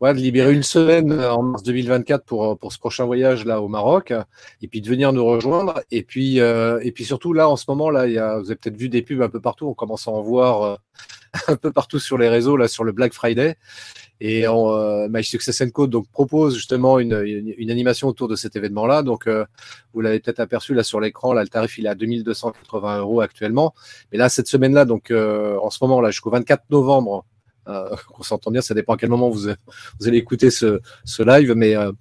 ouais, 0.00 0.14
de 0.14 0.18
libérer 0.18 0.52
une 0.52 0.62
semaine 0.62 1.12
euh, 1.12 1.32
en 1.32 1.42
mars 1.42 1.62
2024 1.62 2.24
pour, 2.24 2.44
euh, 2.44 2.54
pour 2.54 2.72
ce 2.72 2.78
prochain 2.78 3.04
voyage 3.04 3.44
là 3.44 3.60
au 3.60 3.68
Maroc, 3.68 4.12
et 4.62 4.68
puis 4.68 4.80
de 4.80 4.88
venir 4.88 5.12
nous 5.12 5.24
rejoindre. 5.24 5.82
Et 5.90 6.02
puis, 6.02 6.40
euh, 6.40 6.80
et 6.82 6.92
puis 6.92 7.04
surtout 7.04 7.32
là, 7.32 7.48
en 7.48 7.56
ce 7.56 7.64
moment 7.68 7.90
là, 7.90 8.06
il 8.06 8.14
y 8.14 8.18
a, 8.18 8.38
vous 8.38 8.50
avez 8.50 8.56
peut-être 8.56 8.76
vu 8.76 8.88
des 8.88 9.02
pubs 9.02 9.22
un 9.22 9.28
peu 9.28 9.40
partout. 9.40 9.66
On 9.66 9.74
commence 9.74 10.08
à 10.08 10.10
en 10.10 10.22
voir 10.22 10.78
un 11.48 11.56
peu 11.56 11.72
partout 11.72 11.98
sur 11.98 12.18
les 12.18 12.28
réseaux 12.28 12.56
là 12.56 12.68
sur 12.68 12.84
le 12.84 12.92
Black 12.92 13.12
Friday. 13.12 13.56
Et 14.20 14.48
on, 14.48 15.08
My 15.08 15.22
Success 15.22 15.62
Co 15.72 15.86
donc 15.86 16.10
propose 16.10 16.56
justement 16.56 16.98
une, 16.98 17.22
une, 17.56 17.70
animation 17.70 18.08
autour 18.08 18.26
de 18.26 18.34
cet 18.34 18.56
événement-là. 18.56 19.04
Donc, 19.04 19.28
vous 19.94 20.00
l'avez 20.00 20.18
peut-être 20.18 20.40
aperçu 20.40 20.74
là 20.74 20.82
sur 20.82 20.98
l'écran. 20.98 21.32
Là, 21.32 21.42
le 21.42 21.48
tarif 21.48 21.78
il 21.78 21.86
est 21.86 21.88
à 21.88 21.94
2280 21.94 22.98
euros 22.98 23.20
actuellement. 23.20 23.74
Mais 24.10 24.18
là, 24.18 24.28
cette 24.28 24.48
semaine-là, 24.48 24.86
donc 24.86 25.12
en 25.12 25.70
ce 25.70 25.78
moment 25.82 26.00
là, 26.00 26.10
jusqu'au 26.10 26.30
24 26.30 26.64
novembre, 26.70 27.26
euh, 27.68 27.94
qu'on 28.12 28.22
s'entend 28.22 28.50
bien, 28.50 28.60
ça 28.60 28.74
dépend 28.74 28.94
à 28.94 28.96
quel 28.96 29.10
moment 29.10 29.28
vous, 29.30 29.48
vous 30.00 30.08
allez 30.08 30.18
écouter 30.18 30.50
ce, 30.50 30.80
ce 31.04 31.22
live, 31.22 31.54
mais 31.54 31.76
euh, 31.76 31.92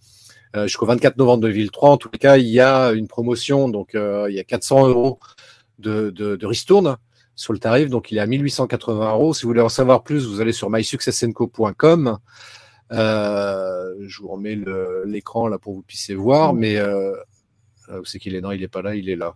euh, 0.56 0.64
jusqu'au 0.64 0.86
24 0.86 1.18
novembre 1.18 1.42
2003, 1.42 1.90
en 1.90 1.98
tout 1.98 2.10
cas, 2.10 2.38
il 2.38 2.48
y 2.48 2.60
a 2.60 2.92
une 2.92 3.08
promotion, 3.08 3.70
donc 3.70 3.92
il 3.94 4.34
y 4.34 4.40
a 4.40 4.44
400 4.44 4.88
euros 4.88 5.20
de, 5.80 6.10
de, 6.10 6.36
de 6.36 6.46
ristourne 6.46 6.98
sur 7.36 7.54
le 7.54 7.60
tarif, 7.60 7.90
donc 7.90 8.12
il 8.12 8.18
est 8.18 8.22
à 8.22 8.26
1880 8.26 9.12
euros. 9.12 9.34
Si 9.34 9.44
vous 9.44 9.50
voulez 9.50 9.62
en 9.62 9.70
savoir 9.70 10.04
plus, 10.04 10.26
vous 10.26 10.42
allez 10.42 10.52
sur 10.52 10.70
mysuccessenco.com. 10.70 12.18
Euh, 12.92 13.94
je 14.08 14.22
vous 14.22 14.30
remets 14.30 14.58
l'écran 15.06 15.48
là 15.48 15.60
pour 15.60 15.74
que 15.74 15.78
vous 15.78 15.84
puissiez 15.84 16.16
voir, 16.16 16.54
mais 16.54 16.78
euh, 16.78 17.14
où 17.90 18.06
c'est 18.06 18.20
qu'il 18.20 18.36
est? 18.36 18.42
Non, 18.42 18.52
il 18.52 18.62
n'est 18.62 18.68
pas 18.68 18.82
là, 18.82 18.96
il 18.96 19.10
est 19.10 19.16
là. 19.16 19.36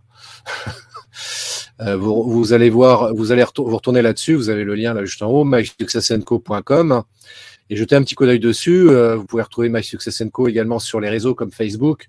Euh, 1.80 1.96
vous, 1.96 2.52
allez 2.52 2.70
voir, 2.70 3.14
vous 3.14 3.32
allez 3.32 3.44
vous 3.56 3.76
retourner 3.76 4.02
là-dessus, 4.02 4.34
vous 4.34 4.50
avez 4.50 4.62
le 4.64 4.74
lien 4.74 4.94
là 4.94 5.04
juste 5.04 5.22
en 5.22 5.28
haut, 5.28 5.44
mysuccessenco.com 5.44 7.02
et 7.70 7.76
jetez 7.76 7.96
un 7.96 8.02
petit 8.02 8.14
coup 8.14 8.26
d'œil 8.26 8.40
dessus. 8.40 8.88
Euh, 8.90 9.16
vous 9.16 9.24
pouvez 9.24 9.42
retrouver 9.42 9.68
MySuccessCo 9.68 10.48
également 10.48 10.78
sur 10.78 11.00
les 11.00 11.08
réseaux 11.08 11.34
comme 11.34 11.50
Facebook 11.50 12.08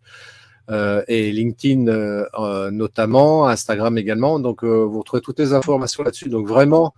euh, 0.70 1.03
et 1.07 1.32
LinkedIn 1.32 2.26
notamment, 2.72 3.47
Instagram 3.47 3.97
également. 3.97 4.39
Donc 4.39 4.64
vous 4.64 4.99
retrouvez 4.99 5.22
toutes 5.22 5.39
les 5.39 5.53
informations 5.53 6.03
là-dessus. 6.03 6.30
Donc 6.30 6.47
vraiment, 6.47 6.93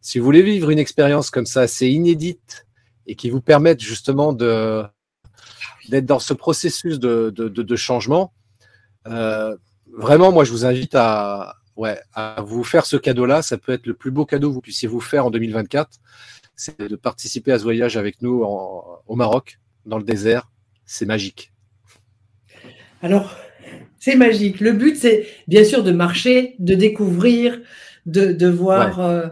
si 0.00 0.18
vous 0.18 0.24
voulez 0.24 0.42
vivre 0.42 0.70
une 0.70 0.78
expérience 0.78 1.30
comme 1.30 1.46
ça, 1.46 1.66
c'est 1.66 1.90
inédite 1.90 2.66
et 3.06 3.16
qui 3.16 3.30
vous 3.30 3.40
permette 3.40 3.80
justement 3.80 4.32
d'être 4.32 6.06
dans 6.06 6.18
ce 6.18 6.34
processus 6.34 7.00
de 7.00 7.76
changement. 7.76 8.32
vraiment, 9.04 10.32
moi, 10.32 10.44
je 10.44 10.52
vous 10.52 10.66
invite 10.66 10.94
à, 10.94 11.56
ouais, 11.76 11.98
à 12.14 12.42
vous 12.42 12.64
faire 12.64 12.86
ce 12.86 12.96
cadeau-là. 12.96 13.42
Ça 13.42 13.58
peut 13.58 13.72
être 13.72 13.86
le 13.86 13.94
plus 13.94 14.10
beau 14.10 14.24
cadeau 14.24 14.48
que 14.48 14.54
vous 14.54 14.60
puissiez 14.60 14.88
vous 14.88 15.00
faire 15.00 15.26
en 15.26 15.30
2024. 15.30 15.90
C'est 16.56 16.80
de 16.80 16.96
participer 16.96 17.52
à 17.52 17.58
ce 17.58 17.64
voyage 17.64 17.96
avec 17.96 18.22
nous 18.22 18.44
au 18.44 19.16
Maroc, 19.16 19.58
dans 19.86 19.98
le 19.98 20.04
désert. 20.04 20.50
C'est 20.86 21.06
magique. 21.06 21.52
Alors, 23.02 23.36
c'est 23.98 24.16
magique. 24.16 24.60
Le 24.60 24.72
but, 24.72 24.96
c'est 24.96 25.26
bien 25.48 25.64
sûr 25.64 25.82
de 25.82 25.90
marcher, 25.90 26.56
de 26.58 26.74
découvrir, 26.74 27.60
de, 28.06 28.46
voir 28.46 29.00
euh, 29.00 29.28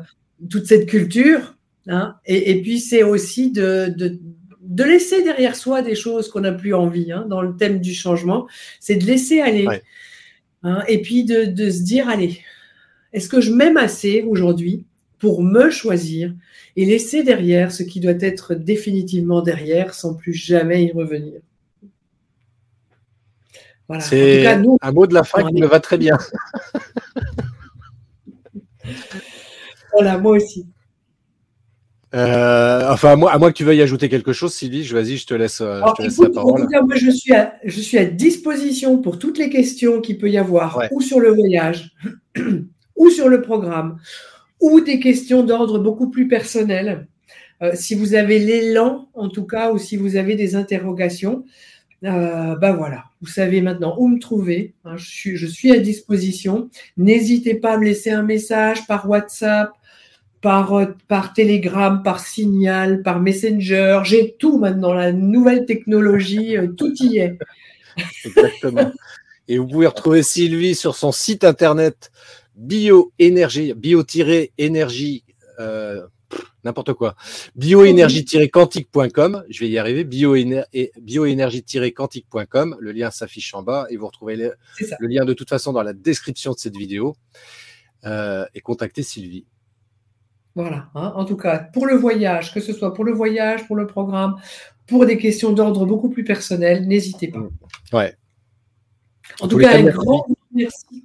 toute 0.50 0.66
cette 0.66 0.86
culture. 0.86 1.56
Hein. 1.88 2.16
et, 2.26 2.60
puis, 2.62 2.80
c'est 2.80 3.02
aussi 3.02 3.50
de, 3.50 3.92
de, 3.96 4.84
laisser 4.84 5.22
derrière 5.22 5.56
soi 5.56 5.82
des 5.82 5.94
choses 5.94 6.28
qu'on 6.28 6.40
n'a 6.40 6.52
plus 6.52 6.74
envie. 6.74 7.12
Hein, 7.12 7.26
dans 7.28 7.42
le 7.42 7.56
thème 7.56 7.80
du 7.80 7.94
changement, 7.94 8.46
c'est 8.80 8.96
de 8.96 9.04
laisser 9.04 9.40
aller. 9.40 9.66
Hein, 10.62 10.82
et 10.88 11.02
puis 11.02 11.24
de, 11.24 11.70
se 11.70 11.82
dire, 11.82 12.08
allez, 12.08 12.40
est-ce 13.12 13.28
que 13.28 13.40
je 13.40 13.52
m'aime 13.52 13.76
assez 13.76 14.22
aujourd'hui 14.22 14.84
pour 15.18 15.42
me 15.42 15.70
choisir 15.70 16.34
et 16.76 16.84
laisser 16.84 17.22
derrière 17.22 17.72
ce 17.72 17.82
qui 17.82 18.00
doit 18.00 18.12
être 18.20 18.54
définitivement 18.54 19.42
derrière 19.42 19.94
sans 19.94 20.14
plus 20.14 20.34
jamais 20.34 20.84
y 20.84 20.92
revenir? 20.92 21.40
Voilà. 23.88 24.02
C'est 24.02 24.46
un 24.46 24.92
mot 24.92 25.06
de 25.06 25.14
la 25.14 25.24
fin 25.24 25.48
qui 25.48 25.60
me 25.60 25.66
va 25.66 25.80
très 25.80 25.98
bien. 25.98 26.16
voilà, 29.92 30.18
moi 30.18 30.36
aussi. 30.36 30.66
Euh, 32.14 32.90
enfin, 32.90 33.12
à 33.12 33.16
moins, 33.16 33.32
à 33.32 33.38
que 33.38 33.56
tu 33.56 33.64
veuilles 33.64 33.80
ajouter 33.80 34.08
quelque 34.08 34.32
chose, 34.32 34.52
Sylvie, 34.52 34.84
je, 34.84 34.94
vas-y, 34.94 35.16
je 35.16 35.26
te 35.26 35.34
laisse, 35.34 35.60
euh, 35.60 35.80
je 35.88 35.92
te 35.94 36.02
laisse 36.02 36.18
la 36.18 36.28
parole. 36.28 36.60
En 36.60 36.64
tout 36.64 36.70
cas, 36.70 36.82
moi, 36.82 36.96
je 36.96 37.10
suis, 37.10 37.32
à, 37.32 37.54
je 37.64 37.80
suis 37.80 37.96
à 37.96 38.04
disposition 38.04 38.98
pour 38.98 39.18
toutes 39.18 39.38
les 39.38 39.48
questions 39.48 40.00
qu'il 40.00 40.18
peut 40.18 40.28
y 40.28 40.36
avoir, 40.36 40.82
ou 40.90 41.00
sur 41.00 41.20
le 41.20 41.30
voyage, 41.30 41.90
ou 42.96 43.08
sur 43.08 43.28
le 43.28 43.40
programme, 43.40 43.98
ou 44.60 44.80
des 44.80 45.00
questions 45.00 45.42
d'ordre 45.42 45.78
beaucoup 45.78 46.10
plus 46.10 46.28
personnel. 46.28 47.06
Euh, 47.62 47.72
si 47.74 47.94
vous 47.94 48.14
avez 48.14 48.38
l'élan, 48.38 49.08
en 49.14 49.28
tout 49.28 49.46
cas, 49.46 49.72
ou 49.72 49.78
si 49.78 49.96
vous 49.96 50.16
avez 50.16 50.34
des 50.34 50.54
interrogations, 50.54 51.44
euh, 52.04 52.56
ben 52.56 52.72
voilà, 52.72 53.04
vous 53.20 53.28
savez 53.28 53.60
maintenant 53.60 53.94
où 53.98 54.08
me 54.08 54.18
trouver. 54.18 54.74
Hein, 54.84 54.96
je, 54.96 55.08
suis, 55.08 55.36
je 55.36 55.46
suis 55.46 55.70
à 55.70 55.78
disposition. 55.78 56.68
N'hésitez 56.96 57.54
pas 57.54 57.74
à 57.74 57.78
me 57.78 57.84
laisser 57.84 58.10
un 58.10 58.24
message 58.24 58.86
par 58.86 59.08
WhatsApp, 59.08 59.70
par, 60.42 60.74
euh, 60.74 60.84
par 61.08 61.32
Telegram, 61.32 62.02
par 62.02 62.20
Signal, 62.20 63.02
par 63.02 63.20
Messenger. 63.20 64.02
J'ai 64.04 64.36
tout 64.38 64.58
maintenant, 64.58 64.92
la 64.92 65.12
nouvelle 65.12 65.64
technologie, 65.64 66.58
euh, 66.58 66.66
tout 66.66 66.92
y 67.00 67.16
est. 67.18 67.38
Exactement. 68.26 68.92
Et 69.48 69.56
vous 69.58 69.66
pouvez 69.66 69.86
retrouver 69.86 70.22
Sylvie 70.22 70.74
sur 70.74 70.94
son 70.96 71.12
site 71.12 71.44
internet 71.44 72.10
bioénergie, 72.54 73.72
bio-énergie, 73.74 75.24
euh, 75.58 76.06
n'importe 76.64 76.92
quoi, 76.92 77.16
bioénergie-quantique.com. 77.56 79.44
Je 79.48 79.60
vais 79.60 79.68
y 79.68 79.78
arriver, 79.78 80.04
bioénergie-quantique.com. 80.04 82.76
Le 82.78 82.92
lien 82.92 83.10
s'affiche 83.10 83.52
en 83.54 83.62
bas 83.62 83.86
et 83.90 83.96
vous 83.96 84.06
retrouvez 84.06 84.36
le, 84.36 84.54
lien 85.00 85.24
de 85.24 85.34
toute 85.34 85.48
façon 85.48 85.72
dans 85.72 85.82
la 85.82 85.92
description 85.92 86.52
de 86.52 86.58
cette 86.58 86.76
vidéo. 86.76 87.16
et 88.04 88.60
contactez 88.60 89.02
Sylvie. 89.02 89.44
Voilà, 90.54 90.90
hein. 90.94 91.12
en 91.16 91.24
tout 91.24 91.36
cas, 91.36 91.58
pour 91.58 91.86
le 91.86 91.96
voyage, 91.96 92.52
que 92.52 92.60
ce 92.60 92.72
soit 92.72 92.92
pour 92.92 93.04
le 93.04 93.12
voyage, 93.12 93.66
pour 93.66 93.76
le 93.76 93.86
programme, 93.86 94.36
pour 94.86 95.06
des 95.06 95.16
questions 95.16 95.52
d'ordre 95.52 95.86
beaucoup 95.86 96.10
plus 96.10 96.24
personnel, 96.24 96.86
n'hésitez 96.86 97.28
pas. 97.28 97.48
Ouais. 97.92 98.14
En 99.40 99.48
tout 99.48 99.56
cas, 99.58 99.78
un 99.78 99.84
grand 99.84 100.26
merci. 100.54 101.04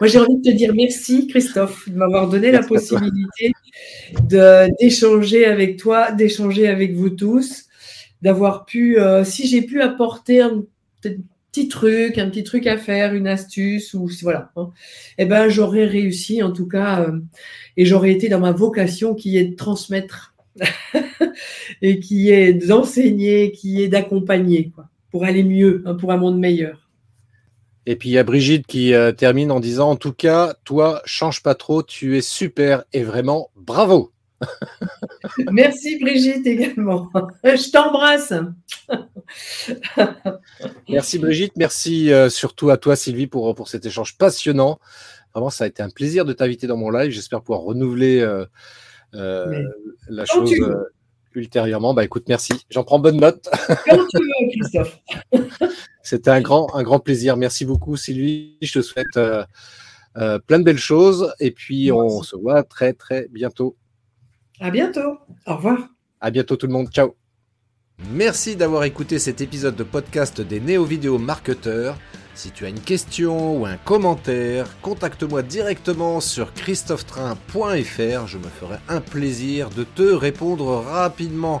Moi, 0.00 0.08
j'ai 0.08 0.18
envie 0.18 0.36
de 0.36 0.50
te 0.50 0.54
dire 0.54 0.74
merci, 0.74 1.26
Christophe, 1.26 1.88
de 1.88 1.96
m'avoir 1.96 2.28
donné 2.28 2.50
la 2.50 2.62
possibilité 2.62 3.52
d'échanger 4.80 5.46
avec 5.46 5.78
toi, 5.78 6.12
d'échanger 6.12 6.68
avec 6.68 6.94
vous 6.94 7.10
tous, 7.10 7.66
d'avoir 8.20 8.66
pu, 8.66 8.98
euh, 8.98 9.24
si 9.24 9.46
j'ai 9.46 9.62
pu 9.62 9.80
apporter 9.80 10.42
un 10.42 10.64
petit 11.52 11.68
truc, 11.68 12.16
un 12.16 12.30
petit 12.30 12.44
truc 12.44 12.66
à 12.66 12.78
faire, 12.78 13.14
une 13.14 13.26
astuce, 13.26 13.92
ou 13.92 14.08
voilà, 14.22 14.50
hein, 14.56 14.70
eh 15.18 15.26
ben, 15.26 15.48
j'aurais 15.48 15.84
réussi 15.84 16.42
en 16.42 16.50
tout 16.50 16.66
cas, 16.66 17.02
euh, 17.02 17.20
et 17.76 17.84
j'aurais 17.84 18.12
été 18.12 18.30
dans 18.30 18.40
ma 18.40 18.52
vocation 18.52 19.14
qui 19.14 19.36
est 19.36 19.44
de 19.44 19.54
transmettre 19.54 20.34
et 21.82 22.00
qui 22.00 22.30
est 22.30 22.54
d'enseigner, 22.54 23.52
qui 23.52 23.82
est 23.82 23.88
d'accompagner, 23.88 24.72
pour 25.10 25.24
aller 25.24 25.44
mieux, 25.44 25.82
hein, 25.84 25.94
pour 25.94 26.10
un 26.10 26.16
monde 26.16 26.38
meilleur. 26.38 26.88
Et 27.84 27.96
puis 27.96 28.10
il 28.10 28.12
y 28.12 28.18
a 28.18 28.24
Brigitte 28.24 28.66
qui 28.66 28.94
euh, 28.94 29.12
termine 29.12 29.50
en 29.50 29.58
disant 29.58 29.90
En 29.90 29.96
tout 29.96 30.12
cas, 30.12 30.54
toi, 30.64 31.02
change 31.04 31.42
pas 31.42 31.56
trop, 31.56 31.82
tu 31.82 32.16
es 32.16 32.20
super 32.20 32.84
et 32.92 33.02
vraiment 33.02 33.50
bravo. 33.56 34.11
Merci 35.52 35.98
Brigitte 35.98 36.46
également. 36.46 37.10
Je 37.44 37.70
t'embrasse. 37.70 38.32
merci 40.88 41.18
Brigitte, 41.18 41.56
merci 41.56 42.12
euh, 42.12 42.28
surtout 42.28 42.70
à 42.70 42.76
toi 42.76 42.96
Sylvie 42.96 43.26
pour, 43.26 43.54
pour 43.54 43.68
cet 43.68 43.86
échange 43.86 44.16
passionnant. 44.18 44.78
Vraiment, 45.34 45.50
ça 45.50 45.64
a 45.64 45.66
été 45.66 45.82
un 45.82 45.90
plaisir 45.90 46.24
de 46.24 46.32
t'inviter 46.32 46.66
dans 46.66 46.76
mon 46.76 46.90
live. 46.90 47.10
J'espère 47.10 47.40
pouvoir 47.40 47.62
renouveler 47.62 48.20
euh, 49.14 49.64
la 50.08 50.24
chose 50.24 50.52
ultérieurement. 51.34 51.94
Bah 51.94 52.04
écoute, 52.04 52.24
merci. 52.28 52.52
J'en 52.70 52.84
prends 52.84 52.98
bonne 52.98 53.20
note. 53.20 53.48
Tu 53.78 53.96
veux, 53.96 54.50
Christophe. 54.50 55.00
C'était 56.02 56.30
un 56.30 56.40
grand, 56.40 56.74
un 56.74 56.82
grand 56.82 56.98
plaisir. 56.98 57.36
Merci 57.36 57.64
beaucoup, 57.64 57.96
Sylvie. 57.96 58.58
Je 58.60 58.72
te 58.72 58.82
souhaite 58.82 59.16
euh, 59.16 59.44
euh, 60.16 60.38
plein 60.38 60.58
de 60.58 60.64
belles 60.64 60.78
choses. 60.78 61.32
Et 61.40 61.50
puis, 61.50 61.92
on 61.92 62.22
se 62.22 62.36
voit 62.36 62.62
très, 62.62 62.92
très 62.92 63.28
bientôt. 63.30 63.76
À 64.60 64.70
bientôt. 64.70 65.18
Au 65.46 65.56
revoir. 65.56 65.78
À 66.20 66.30
bientôt, 66.30 66.56
tout 66.56 66.66
le 66.66 66.72
monde. 66.72 66.88
Ciao. 66.90 67.14
Merci 68.10 68.56
d'avoir 68.56 68.84
écouté 68.84 69.18
cet 69.18 69.40
épisode 69.40 69.76
de 69.76 69.84
podcast 69.84 70.40
des 70.40 70.60
néo-vidéo 70.60 71.18
marketeurs. 71.18 71.96
Si 72.34 72.50
tu 72.50 72.64
as 72.64 72.68
une 72.68 72.80
question 72.80 73.60
ou 73.60 73.66
un 73.66 73.76
commentaire, 73.76 74.66
contacte-moi 74.80 75.42
directement 75.42 76.20
sur 76.20 76.52
christophetrain.fr. 76.54 78.26
Je 78.26 78.38
me 78.38 78.48
ferai 78.48 78.76
un 78.88 79.00
plaisir 79.00 79.68
de 79.70 79.84
te 79.84 80.02
répondre 80.02 80.82
rapidement. 80.82 81.60